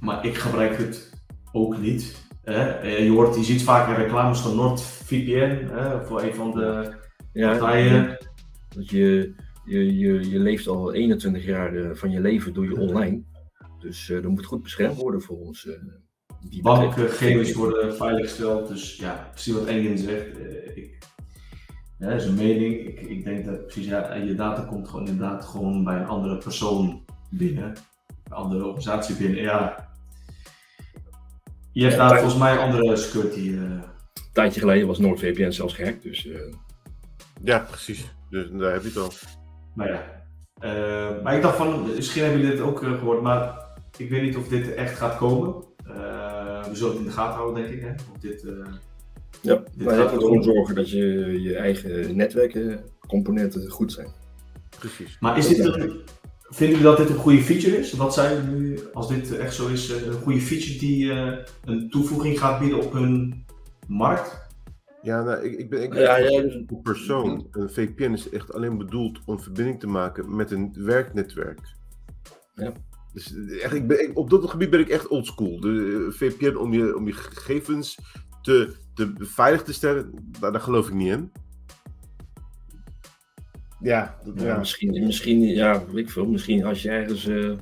Maar 0.00 0.26
ik 0.26 0.34
gebruik 0.36 0.78
het 0.78 1.12
ook 1.52 1.78
niet. 1.78 2.28
Hè? 2.42 2.68
Eh, 2.70 3.04
Je, 3.04 3.10
hoort, 3.10 3.34
je 3.36 3.42
ziet 3.44 3.62
vaak 3.62 3.88
in 3.88 3.94
reclames 4.04 4.40
van 4.40 4.56
NordVPN, 4.56 5.66
hè, 5.72 6.04
voor 6.04 6.22
een 6.22 6.34
van 6.34 6.50
de 6.50 6.92
Ja, 7.32 7.50
partijen. 7.58 8.18
dat 8.74 8.88
je, 8.90 9.34
je, 9.64 9.98
je, 9.98 10.30
je 10.30 10.38
leeft 10.38 10.66
al 10.68 10.92
21 10.92 11.44
jaar 11.44 11.96
van 11.96 12.10
je 12.10 12.20
leven 12.20 12.52
doe 12.52 12.64
je 12.64 12.76
online. 12.78 13.22
Dus 13.78 14.10
eh 14.10 14.22
dat 14.22 14.30
moet 14.30 14.44
goed 14.44 14.62
beschermd 14.62 14.96
worden 14.96 15.20
voor 15.22 15.38
ons. 15.38 15.68
Die 16.42 16.62
Bankgegevens 16.62 17.52
worden 17.54 17.96
veiliggesteld, 17.96 18.68
dus 18.68 18.96
ja, 18.96 19.28
precies 19.32 19.54
wat 19.54 19.64
Engin 19.66 19.98
zegt. 19.98 20.38
eh, 20.38 20.76
ik, 20.76 20.98
ja, 21.98 22.08
dat 22.08 22.20
is 22.20 22.24
een 22.26 22.34
mening. 22.34 22.86
Ik, 22.86 23.00
ik 23.00 23.24
denk 23.24 23.44
dat 23.44 23.64
precies, 23.66 23.86
ja, 23.86 24.14
je 24.14 24.34
data 24.34 24.62
komt 24.62 24.88
gewoon 24.88 25.06
inderdaad 25.06 25.44
gewoon 25.44 25.84
bij 25.84 25.96
een 25.96 26.06
andere 26.06 26.38
persoon 26.38 27.04
binnen, 27.30 27.74
een 28.24 28.32
andere 28.32 28.64
organisatie 28.64 29.14
binnen. 29.14 29.40
Ja. 29.42 29.88
Je 31.72 31.82
hebt 31.82 31.94
Ja, 31.94 31.98
daar 32.00 32.08
maar- 32.10 32.18
volgens 32.20 32.40
mij 32.40 32.58
andere 32.58 32.96
security. 32.96 33.54
eh, 33.56 33.82
tijdje 34.32 34.60
geleden 34.60 34.86
was 34.86 34.98
NordVPN 34.98 35.50
zelfs 35.50 35.74
gehackt. 35.74 36.02
Dus 36.02 36.26
eh, 36.28 36.40
Ja, 37.44 37.58
precies. 37.58 38.14
Dus 38.30 38.48
daar 38.52 38.72
heb 38.72 38.82
je 38.82 38.88
het 38.88 38.96
al. 38.96 39.12
Nou 39.74 39.90
ja. 39.90 40.02
Eh, 40.60 41.22
maar 41.22 41.36
ik 41.36 41.42
dacht 41.42 41.56
van, 41.56 41.86
misschien 41.94 42.22
hebben 42.22 42.40
jullie 42.40 42.56
dit 42.56 42.64
ook 42.64 42.82
eh, 42.82 42.98
gehoord, 42.98 43.22
maar 43.22 43.54
ik 43.96 44.10
weet 44.10 44.22
niet 44.22 44.36
of 44.36 44.48
dit 44.48 44.74
echt 44.74 44.96
gaat 44.98 45.16
komen. 45.16 45.64
We 46.70 46.76
zullen 46.76 46.92
het 46.92 47.00
in 47.00 47.06
de 47.06 47.12
gaten 47.12 47.38
houden, 47.38 47.62
denk 47.62 47.74
ik. 47.74 47.80
Hè? 47.80 47.90
Of 47.90 48.18
dit, 48.20 48.44
eh, 48.44 48.52
ja, 49.40 49.56
Dit 49.56 49.84
maar 49.84 49.94
je 49.94 50.00
gaat 50.00 50.12
moet 50.12 50.22
gewoon 50.22 50.42
zorgen 50.42 50.74
dat 50.74 50.90
je 50.90 51.42
je 51.42 51.56
eigen 51.56 52.16
netwerkcomponenten 52.16 53.70
goed 53.70 53.92
zijn. 53.92 54.12
Precies. 54.78 55.16
Maar 55.20 55.38
is 55.38 55.48
dit 55.48 55.58
een, 55.58 56.00
vinden 56.42 56.78
jullie 56.78 56.82
dat 56.82 56.96
dit 56.96 57.08
een 57.08 57.16
goede 57.16 57.42
feature 57.42 57.78
is? 57.78 57.92
Wat 57.92 58.14
zijn 58.14 58.54
nu, 58.54 58.78
als 58.92 59.08
dit 59.08 59.36
echt 59.36 59.54
zo 59.54 59.68
is, 59.68 59.90
eh, 59.90 60.06
een 60.06 60.12
goede 60.12 60.40
feature 60.40 60.78
die 60.78 61.12
eh, 61.12 61.38
een 61.64 61.90
toevoeging 61.90 62.38
gaat 62.38 62.60
bieden 62.60 62.80
op 62.80 62.92
hun 62.92 63.44
markt? 63.86 64.48
Ja, 65.02 65.22
nou, 65.22 65.44
ik, 65.44 65.58
ik 65.58 65.70
ben, 65.70 65.82
ik 65.82 65.90
ben 65.90 66.00
Ja, 66.00 66.16
ja, 66.16 66.38
een 66.38 66.66
dus- 66.66 66.78
persoon. 66.82 67.46
Een 67.50 67.70
VPN 67.70 68.12
is 68.12 68.30
echt 68.30 68.52
alleen 68.52 68.78
bedoeld 68.78 69.20
om 69.24 69.40
verbinding 69.40 69.80
te 69.80 69.86
maken 69.86 70.36
met 70.36 70.50
een 70.50 70.74
werknetwerk. 70.78 71.58
Ja. 72.54 72.72
Dus 73.12 73.34
eh, 73.34 73.64
echt, 73.64 73.74
ik 73.74 73.86
ben, 73.86 74.02
ik- 74.02 74.18
op 74.18 74.30
dat 74.30 74.50
gebied 74.50 74.70
ben 74.70 74.80
ik 74.80 74.88
echt 74.88 75.08
oldschool. 75.08 75.60
De 75.60 76.06
eh, 76.08 76.14
VPN 76.18 76.56
om 76.56 76.72
je, 76.72 76.96
om 76.96 77.06
je 77.06 77.12
gegevens 77.12 77.98
te, 78.42 78.74
te 78.94 79.12
veilig 79.18 79.62
te 79.62 79.72
stellen, 79.72 80.10
daar, 80.40 80.52
daar 80.52 80.60
geloof 80.60 80.86
ik 80.88 80.94
niet 80.94 81.08
in. 81.12 81.32
Ja, 83.80 84.18
dat, 84.24 84.40
Ja, 84.40 84.46
ja. 84.46 84.58
Misschien, 84.58 85.04
misschien, 85.06 85.40
ja, 85.40 85.84
weet 85.86 85.96
ik 86.06 86.10
veel, 86.10 86.26
misschien 86.26 86.64
als 86.64 86.82
je 86.82 86.90
ergens 86.90 87.26
eh, 87.26 87.52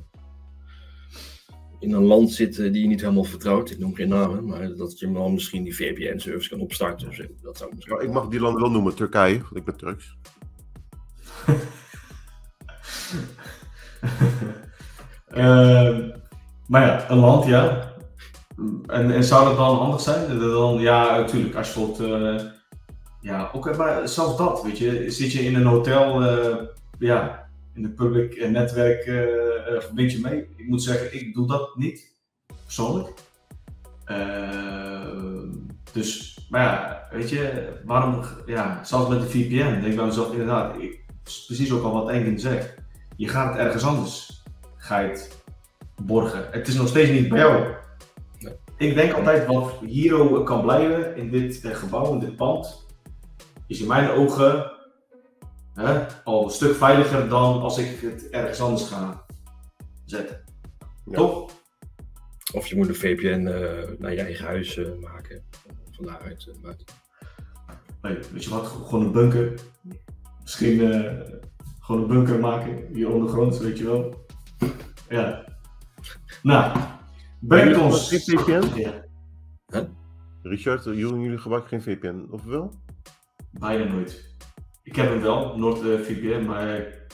in 1.80 1.92
een 1.92 2.04
land 2.04 2.30
zit 2.32 2.56
die 2.56 2.80
je 2.82 2.86
niet 2.88 3.00
helemaal 3.00 3.24
vertrouwt, 3.24 3.70
ik 3.70 3.78
noem 3.78 3.94
geen 3.94 4.08
namen, 4.08 4.46
maar 4.46 4.74
dat 4.74 4.98
je 4.98 5.12
dan 5.12 5.32
misschien 5.32 5.62
die 5.64 5.76
VPN-service 5.76 6.48
kan 6.48 6.60
opstarten 6.60 7.14
zo. 7.14 7.24
Dat 7.42 7.56
zou 7.56 7.74
misschien. 7.74 7.94
Maar 7.94 8.04
ik 8.04 8.12
mag 8.12 8.28
die 8.28 8.40
landen 8.40 8.62
wel 8.62 8.70
noemen, 8.70 8.94
Turkije, 8.94 9.38
want 9.38 9.56
ik 9.56 9.64
ben 9.64 9.76
Turks. 9.76 10.16
Ehm, 15.30 16.10
maar 16.66 16.86
ja, 16.86 17.10
een 17.10 17.18
land, 17.18 17.46
ja. 17.46 17.92
En, 18.86 19.10
en 19.10 19.24
zou 19.24 19.44
dat 19.44 19.56
dan 19.56 19.76
handig 19.76 20.00
zijn? 20.00 20.38
Dan, 20.38 20.78
ja, 20.78 21.18
natuurlijk. 21.18 21.54
Als 21.54 21.74
je 21.74 21.80
bijvoorbeeld, 21.80 22.40
eh, 22.40 22.46
ja, 23.20 23.50
ook 23.52 23.76
maar 23.76 24.08
zelfs 24.08 24.36
dat, 24.36 24.62
weet 24.62 24.78
je. 24.78 25.10
Zit 25.10 25.32
je 25.32 25.40
in 25.40 25.54
een 25.54 25.66
hotel, 25.66 26.22
eh, 26.22 26.56
ja, 26.98 27.48
in 27.74 27.84
een 27.84 27.94
public 27.94 28.34
eh, 28.34 28.50
netwerk, 28.50 29.02
eh, 29.02 29.80
verbind 29.80 30.12
je 30.12 30.20
mee. 30.20 30.48
Ik 30.56 30.68
moet 30.68 30.82
zeggen, 30.82 31.14
ik 31.14 31.34
doe 31.34 31.46
dat 31.46 31.76
niet, 31.76 32.16
persoonlijk. 32.64 33.12
Ehm, 34.04 35.46
dus, 35.92 36.38
maar 36.50 36.62
ja, 36.62 37.08
weet 37.10 37.30
je, 37.30 37.72
waarom, 37.84 38.24
ja, 38.46 38.84
zelfs 38.84 39.08
met 39.08 39.20
de 39.20 39.28
VPN, 39.28 39.80
denk 39.80 39.84
ik 39.84 39.96
bij 39.96 40.04
mezelf 40.04 40.32
inderdaad, 40.32 40.76
precies 41.22 41.72
ook 41.72 41.84
al 41.84 41.92
wat 41.92 42.08
Engin 42.08 42.38
zegt. 42.38 42.74
Je 43.16 43.28
gaat 43.28 43.56
ergens 43.56 43.84
anders, 43.84 44.37
ga 44.88 44.98
je 44.98 45.08
het 45.08 45.42
borgen. 46.02 46.48
Het 46.50 46.68
is 46.68 46.74
nog 46.74 46.88
steeds 46.88 47.10
niet 47.10 47.28
bij 47.28 47.38
jou. 47.38 47.74
Nee. 48.38 48.52
Ik 48.76 48.94
denk 48.94 49.12
altijd 49.12 49.46
wat 49.46 49.72
Hero 49.86 50.42
kan 50.42 50.62
blijven 50.62 51.16
in 51.16 51.30
dit 51.30 51.64
eh, 51.64 51.74
gebouw, 51.74 52.12
in 52.12 52.18
dit 52.18 52.36
pand, 52.36 52.86
is 53.66 53.80
in 53.80 53.86
mijn 53.86 54.10
ogen 54.10 54.70
hè, 55.74 56.06
al 56.24 56.44
een 56.44 56.50
stuk 56.50 56.74
veiliger 56.74 57.28
dan 57.28 57.60
als 57.60 57.78
ik 57.78 58.00
het 58.00 58.28
ergens 58.30 58.60
anders 58.60 58.88
ga 58.88 59.24
zetten. 60.04 60.44
Ja. 61.04 61.16
Toch? 61.16 61.50
Of 62.52 62.66
je 62.66 62.76
moet 62.76 62.88
een 62.88 62.94
VPN 62.94 63.46
eh, 63.46 63.98
naar 63.98 64.12
je 64.12 64.20
eigen 64.20 64.46
huis 64.46 64.76
eh, 64.76 64.86
maken. 65.00 65.42
Van 65.90 66.04
daaruit 66.04 66.48
buiten. 66.62 66.86
Nee, 68.02 68.18
weet 68.32 68.44
je 68.44 68.50
wat, 68.50 68.66
gewoon 68.66 69.04
een 69.04 69.12
bunker. 69.12 69.54
Misschien 70.42 70.92
eh, 70.92 71.20
gewoon 71.80 72.00
een 72.02 72.08
bunker 72.08 72.38
maken 72.38 72.86
hier 72.92 73.10
ondergronds, 73.10 73.58
weet 73.58 73.78
je 73.78 73.84
wel. 73.84 74.26
Ja. 75.08 75.44
Nou, 76.42 76.78
brengt 77.40 77.66
Jullie 77.68 77.82
ons. 77.82 78.08
gebruiken 78.08 78.44
geen 78.46 78.62
VPN? 78.62 78.78
Ja, 79.70 79.88
Richard, 80.42 80.84
jullie, 80.84 81.20
jullie 81.20 81.38
gebruiken 81.38 81.68
geen 81.70 81.82
VPN, 81.82 82.26
of 82.30 82.44
wel? 82.44 82.72
bijna 83.50 83.92
nooit. 83.92 84.36
Ik 84.82 84.96
heb 84.96 85.08
hem 85.08 85.20
wel, 85.20 85.58
NordVPN, 85.58 86.44
maar 86.46 86.76
ik 86.76 87.06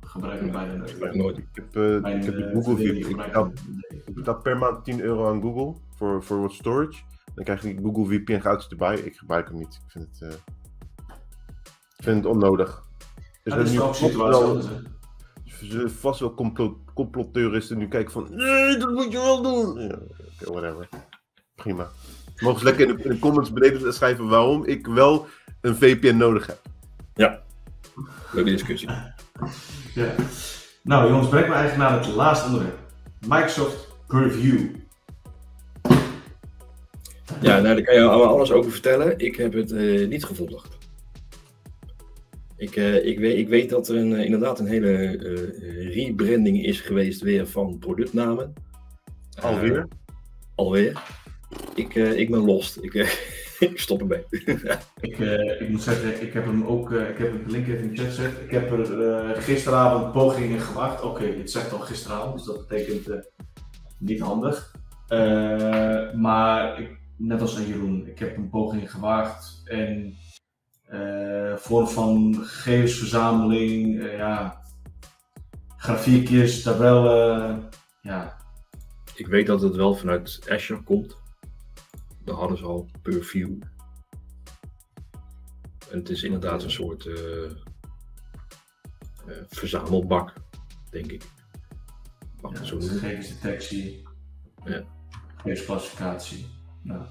gebruik 0.00 0.40
hem 0.40 0.50
bijna 0.50 0.72
nooit. 0.74 0.90
Ik 1.02 1.14
nooit. 1.14 1.38
Ik 1.38 1.46
heb, 1.52 1.76
eh, 1.76 2.00
Mijn, 2.00 2.16
ik 2.18 2.24
heb 2.24 2.34
de 2.34 2.44
eh, 2.44 2.52
Google 2.54 2.76
VPN. 2.76 3.08
Ik 3.10 3.16
betaal, 3.16 3.52
ik 4.36 4.42
per 4.42 4.58
maand 4.58 4.84
10 4.84 5.00
euro 5.00 5.28
aan 5.28 5.40
Google 5.42 5.80
voor, 5.96 6.22
voor 6.24 6.40
wat 6.40 6.52
storage. 6.52 7.00
Dan 7.34 7.44
krijg 7.44 7.62
je 7.62 7.74
die 7.74 7.84
Google 7.84 8.04
VPN 8.18 8.38
gratis 8.40 8.68
erbij. 8.68 8.98
Ik 8.98 9.16
gebruik 9.16 9.48
hem 9.48 9.58
niet. 9.58 9.80
Ik 9.86 9.90
vind 9.90 10.08
het, 10.18 10.30
eh, 10.30 10.36
ik 11.96 12.04
vind 12.04 12.16
het 12.16 12.26
onnodig. 12.26 12.82
Dus 13.42 13.52
Ja, 13.52 13.56
dat 13.56 13.66
is 13.68 13.76
wel 13.76 13.88
een 13.88 13.94
situatie 13.94 14.70
zullen 15.66 15.90
vast 15.90 16.20
wel 16.20 16.34
complot, 16.34 16.76
complottheoristen 16.94 17.78
nu 17.78 17.88
kijken 17.88 18.12
van 18.12 18.26
nee, 18.30 18.76
dat 18.76 18.92
moet 18.92 19.12
je 19.12 19.18
wel 19.18 19.42
doen. 19.42 19.80
Ja, 19.80 19.98
oké, 20.40 20.52
whatever. 20.52 20.88
Prima. 21.54 21.88
Mogen 22.38 22.58
ze 22.58 22.64
lekker 22.64 22.88
in 22.88 22.96
de, 22.96 23.02
in 23.02 23.10
de 23.10 23.18
comments 23.18 23.52
beneden 23.52 23.94
schrijven 23.94 24.28
waarom 24.28 24.64
ik 24.64 24.86
wel 24.86 25.26
een 25.60 25.76
VPN 25.76 26.16
nodig 26.16 26.46
heb. 26.46 26.60
Leuke 28.32 28.50
discussie. 28.50 28.88
Ja. 29.94 30.14
Nou 30.82 31.08
jongens, 31.08 31.28
breng 31.28 31.48
me 31.48 31.54
eigenlijk 31.54 31.90
naar 31.90 32.00
het 32.00 32.14
laatste 32.14 32.46
onderwerp. 32.46 32.78
Microsoft 33.20 33.88
Purview. 34.06 34.60
Ja, 37.40 37.60
nou, 37.60 37.62
daar 37.62 37.82
kan 37.82 37.94
je 37.94 38.02
allemaal 38.02 38.34
alles 38.34 38.52
over 38.52 38.70
vertellen. 38.70 39.18
Ik 39.18 39.36
heb 39.36 39.52
het 39.52 39.72
eh, 39.72 40.08
niet 40.08 40.24
gevolgd. 40.24 40.78
Ik, 42.60 42.76
eh, 42.76 43.06
ik, 43.06 43.18
weet, 43.18 43.38
ik 43.38 43.48
weet 43.48 43.70
dat 43.70 43.88
er 43.88 43.96
een, 43.96 44.14
eh, 44.14 44.24
inderdaad 44.24 44.58
een 44.58 44.66
hele 44.66 44.88
eh, 44.90 45.94
rebranding 45.94 46.64
is 46.64 46.80
geweest 46.80 47.20
weer 47.20 47.46
van 47.46 47.78
productnamen. 47.78 48.52
Alweer. 49.42 49.88
alweer. 50.54 51.02
Ik, 51.74 51.94
ik 51.94 52.30
ben 52.30 52.44
lost. 52.44 52.78
Ik, 52.82 52.94
ik 53.70 53.80
stop 53.80 54.00
ermee. 54.00 54.24
Ik, 55.00 55.18
ik 55.58 55.68
moet 55.68 55.82
zeggen, 55.82 56.22
ik 56.22 56.32
heb 56.32 56.44
hem 56.44 56.64
ook, 56.66 56.90
ik 56.90 57.18
heb 57.18 57.32
het 57.32 57.50
link 57.50 57.66
even 57.66 57.82
in 57.82 57.94
de 57.94 57.96
chat 57.96 58.06
gezet. 58.06 58.32
Ik 58.44 58.50
heb 58.50 58.70
er 58.70 59.42
gisteravond 59.42 60.12
pogingen 60.12 60.60
gewaagd. 60.60 61.02
Oké, 61.02 61.24
het 61.24 61.50
zegt 61.50 61.72
al 61.72 61.78
gisteravond, 61.78 62.36
dus 62.36 62.46
dat 62.46 62.66
betekent 62.66 63.28
niet 63.98 64.20
handig. 64.20 64.74
Maar 66.16 66.80
ik, 66.80 66.98
net 67.16 67.40
als 67.40 67.56
aan 67.56 67.66
Jeroen, 67.66 68.06
ik 68.06 68.18
heb 68.18 68.36
een 68.36 68.50
poging 68.50 68.90
gewaagd 68.90 69.62
en 69.64 70.14
vorm 71.56 71.88
van 71.88 72.34
gegevensverzameling, 72.34 74.00
eh, 74.02 74.16
ja, 74.16 74.62
grafiekjes, 75.76 76.62
tabellen, 76.62 77.68
ja, 78.02 78.38
Ik 79.14 79.26
weet 79.26 79.46
dat 79.46 79.62
het 79.62 79.76
wel 79.76 79.94
vanuit 79.94 80.40
Azure 80.48 80.82
komt. 80.82 81.16
Daar 82.24 82.34
hadden 82.34 82.58
ze 82.58 82.64
al 82.64 82.88
Purview. 83.02 83.62
En 85.90 85.98
het 85.98 86.08
is 86.08 86.22
inderdaad 86.22 86.62
een 86.62 86.70
soort 86.70 87.06
eh, 87.06 87.44
eh, 87.44 87.50
verzamelbak, 89.48 90.32
denk 90.90 91.06
ik. 91.10 91.22
Mag 92.40 92.52
ja 92.58 92.64
zo 92.64 92.78
gegevensdetectie, 92.80 94.08
Ja. 94.64 94.82
gegevensclassificatie. 95.36 96.46
Ja. 96.82 97.08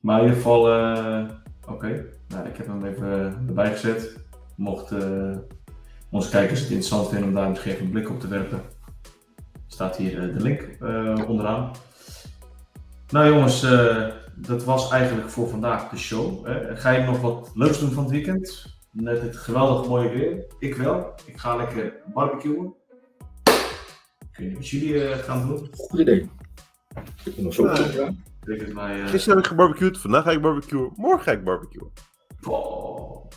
Maar 0.00 0.18
in 0.18 0.24
ieder 0.24 0.36
geval, 0.36 0.70
eh, 0.72 1.30
oké, 1.66 2.15
nou, 2.28 2.46
ik 2.48 2.56
heb 2.56 2.66
hem 2.66 2.84
even 2.84 3.08
erbij 3.48 3.72
gezet. 3.72 4.16
Mocht 4.56 4.90
eh, 4.90 5.36
onze 6.10 6.30
kijkers 6.30 6.60
het 6.60 6.68
interessant 6.68 7.08
vinden 7.08 7.28
om 7.28 7.34
daar 7.34 7.48
misschien 7.48 7.72
even 7.72 7.84
een 7.84 7.90
blik 7.90 8.10
op 8.10 8.20
te 8.20 8.28
werpen, 8.28 8.60
staat 9.66 9.96
hier 9.96 10.28
eh, 10.28 10.34
de 10.34 10.40
link 10.42 10.60
eh, 10.80 11.28
onderaan. 11.28 11.70
Nou 13.08 13.28
jongens, 13.28 13.62
eh, 13.62 14.06
dat 14.34 14.64
was 14.64 14.90
eigenlijk 14.90 15.28
voor 15.30 15.48
vandaag 15.48 15.88
de 15.88 15.96
show. 15.96 16.46
hè. 16.46 16.76
Ga 16.76 16.90
je 16.90 17.04
nog 17.04 17.20
wat 17.20 17.50
leuks 17.54 17.78
doen 17.80 17.90
van 17.92 18.02
het 18.02 18.12
weekend? 18.12 18.74
Net 18.90 19.20
het 19.22 19.36
geweldig 19.36 19.88
mooie 19.88 20.08
weer. 20.08 20.44
Ik 20.58 20.74
wel. 20.74 21.14
Ik 21.24 21.38
ga 21.38 21.56
lekker 21.56 21.92
barbecuen. 22.14 22.74
Niet 24.38 24.54
wat 24.54 24.68
jullie 24.68 25.00
gaan 25.14 25.46
doen. 25.46 25.68
Goed 25.76 26.00
idee. 26.00 26.30
Ik 27.24 27.38
nog 27.38 27.54
zo 27.54 27.64
Ja. 27.66 27.74
goed 27.76 27.86
gedaan. 27.86 28.24
Ik 28.40 28.46
denk 28.46 28.60
het 28.60 28.74
mij. 28.74 29.00
eh, 29.02 29.08
Gisteren 29.08 29.36
heb 29.36 29.44
ik 29.44 29.50
gebarbecued, 29.50 29.98
vandaag 29.98 30.24
ga 30.24 30.30
ik 30.30 30.40
barbecuen, 30.42 30.92
morgen 30.96 31.22
ga 31.22 31.30
ik 31.32 31.44
barbecuen. 31.44 31.90
Wow. 32.46 33.30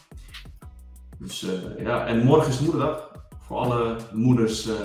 Dus 1.19 1.43
eh, 1.43 1.83
ja, 1.83 2.05
en 2.05 2.23
morgen 2.23 2.49
is 2.49 2.59
moederdag. 2.59 3.11
Voor 3.41 3.57
alle 3.57 3.95
moeders 4.13 4.67
eh, 4.67 4.75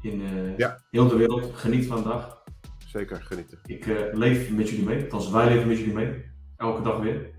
in 0.00 0.22
eh, 0.22 0.56
Ja. 0.56 0.78
heel 0.90 1.08
de 1.08 1.16
wereld. 1.16 1.50
Geniet 1.54 1.86
van 1.86 1.96
de 2.02 2.08
dag. 2.08 2.42
Zeker, 2.86 3.22
genieten. 3.24 3.58
Ik 3.66 3.86
eh, 3.86 3.96
leef 4.12 4.50
met 4.50 4.68
jullie 4.68 4.84
mee. 4.84 5.02
Althans, 5.02 5.30
wij 5.30 5.46
leven 5.48 5.68
met 5.68 5.78
jullie 5.78 5.94
mee. 5.94 6.24
Elke 6.56 6.82
dag 6.82 6.98
weer. 6.98 7.30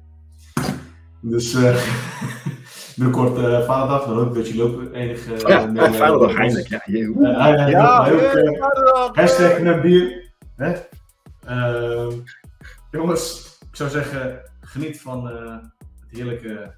Dus 1.22 1.54
eh 1.54 1.84
binnenkort 2.96 3.38
eh 3.38 3.66
vaderdag. 3.66 4.06
Dan 4.06 4.18
hoop 4.18 4.28
ik 4.30 4.34
dat 4.36 4.48
jullie 4.48 4.64
ook 4.64 4.94
enige... 4.94 5.34
Oh 5.34 5.38
ja, 5.40 5.46
eh, 5.48 5.74
ja, 5.76 5.88
mee- 5.88 5.92
vaderdag 5.98 6.36
eindelijk. 6.36 6.68
Ja, 6.68 6.80
hij- 6.84 7.02
hij 7.58 8.12
ook, 8.14 8.20
eh, 8.22 8.60
vaderdag! 8.60 9.16
Hashtag 9.16 9.60
naar 9.60 9.82
bier. 9.82 10.32
Hè? 10.56 10.74
Ehm, 11.46 12.12
jongens, 12.92 13.58
ik 13.70 13.76
zou 13.76 13.90
zeggen, 13.90 14.52
geniet 14.74 15.02
van 15.02 15.30
eh, 15.30 15.56
het 16.00 16.18
heerlijke, 16.18 16.74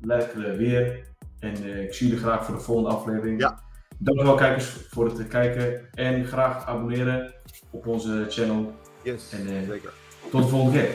lekkere 0.00 0.56
weer. 0.56 1.06
En 1.38 1.54
eh, 1.54 1.82
ik 1.82 1.94
zie 1.94 2.06
jullie 2.06 2.22
graag 2.22 2.44
voor 2.44 2.54
de 2.54 2.60
volgende 2.60 2.90
aflevering. 2.90 3.40
Ja. 3.40 3.62
Dankjewel 3.98 4.34
kijkers 4.34 4.76
voor 4.88 5.04
het 5.04 5.28
kijken. 5.28 5.92
En 5.94 6.24
graag 6.24 6.66
abonneren 6.66 7.34
op 7.70 7.86
onze 7.86 8.26
channel. 8.28 8.74
Yes, 9.02 9.32
En, 9.32 9.46
eh, 9.46 9.68
zeker. 9.68 9.92
Tot 10.30 10.42
de 10.42 10.48
volgende 10.48 10.78
keer. 10.78 10.90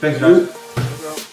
Thanks 0.00 0.18
guys. 0.18 1.27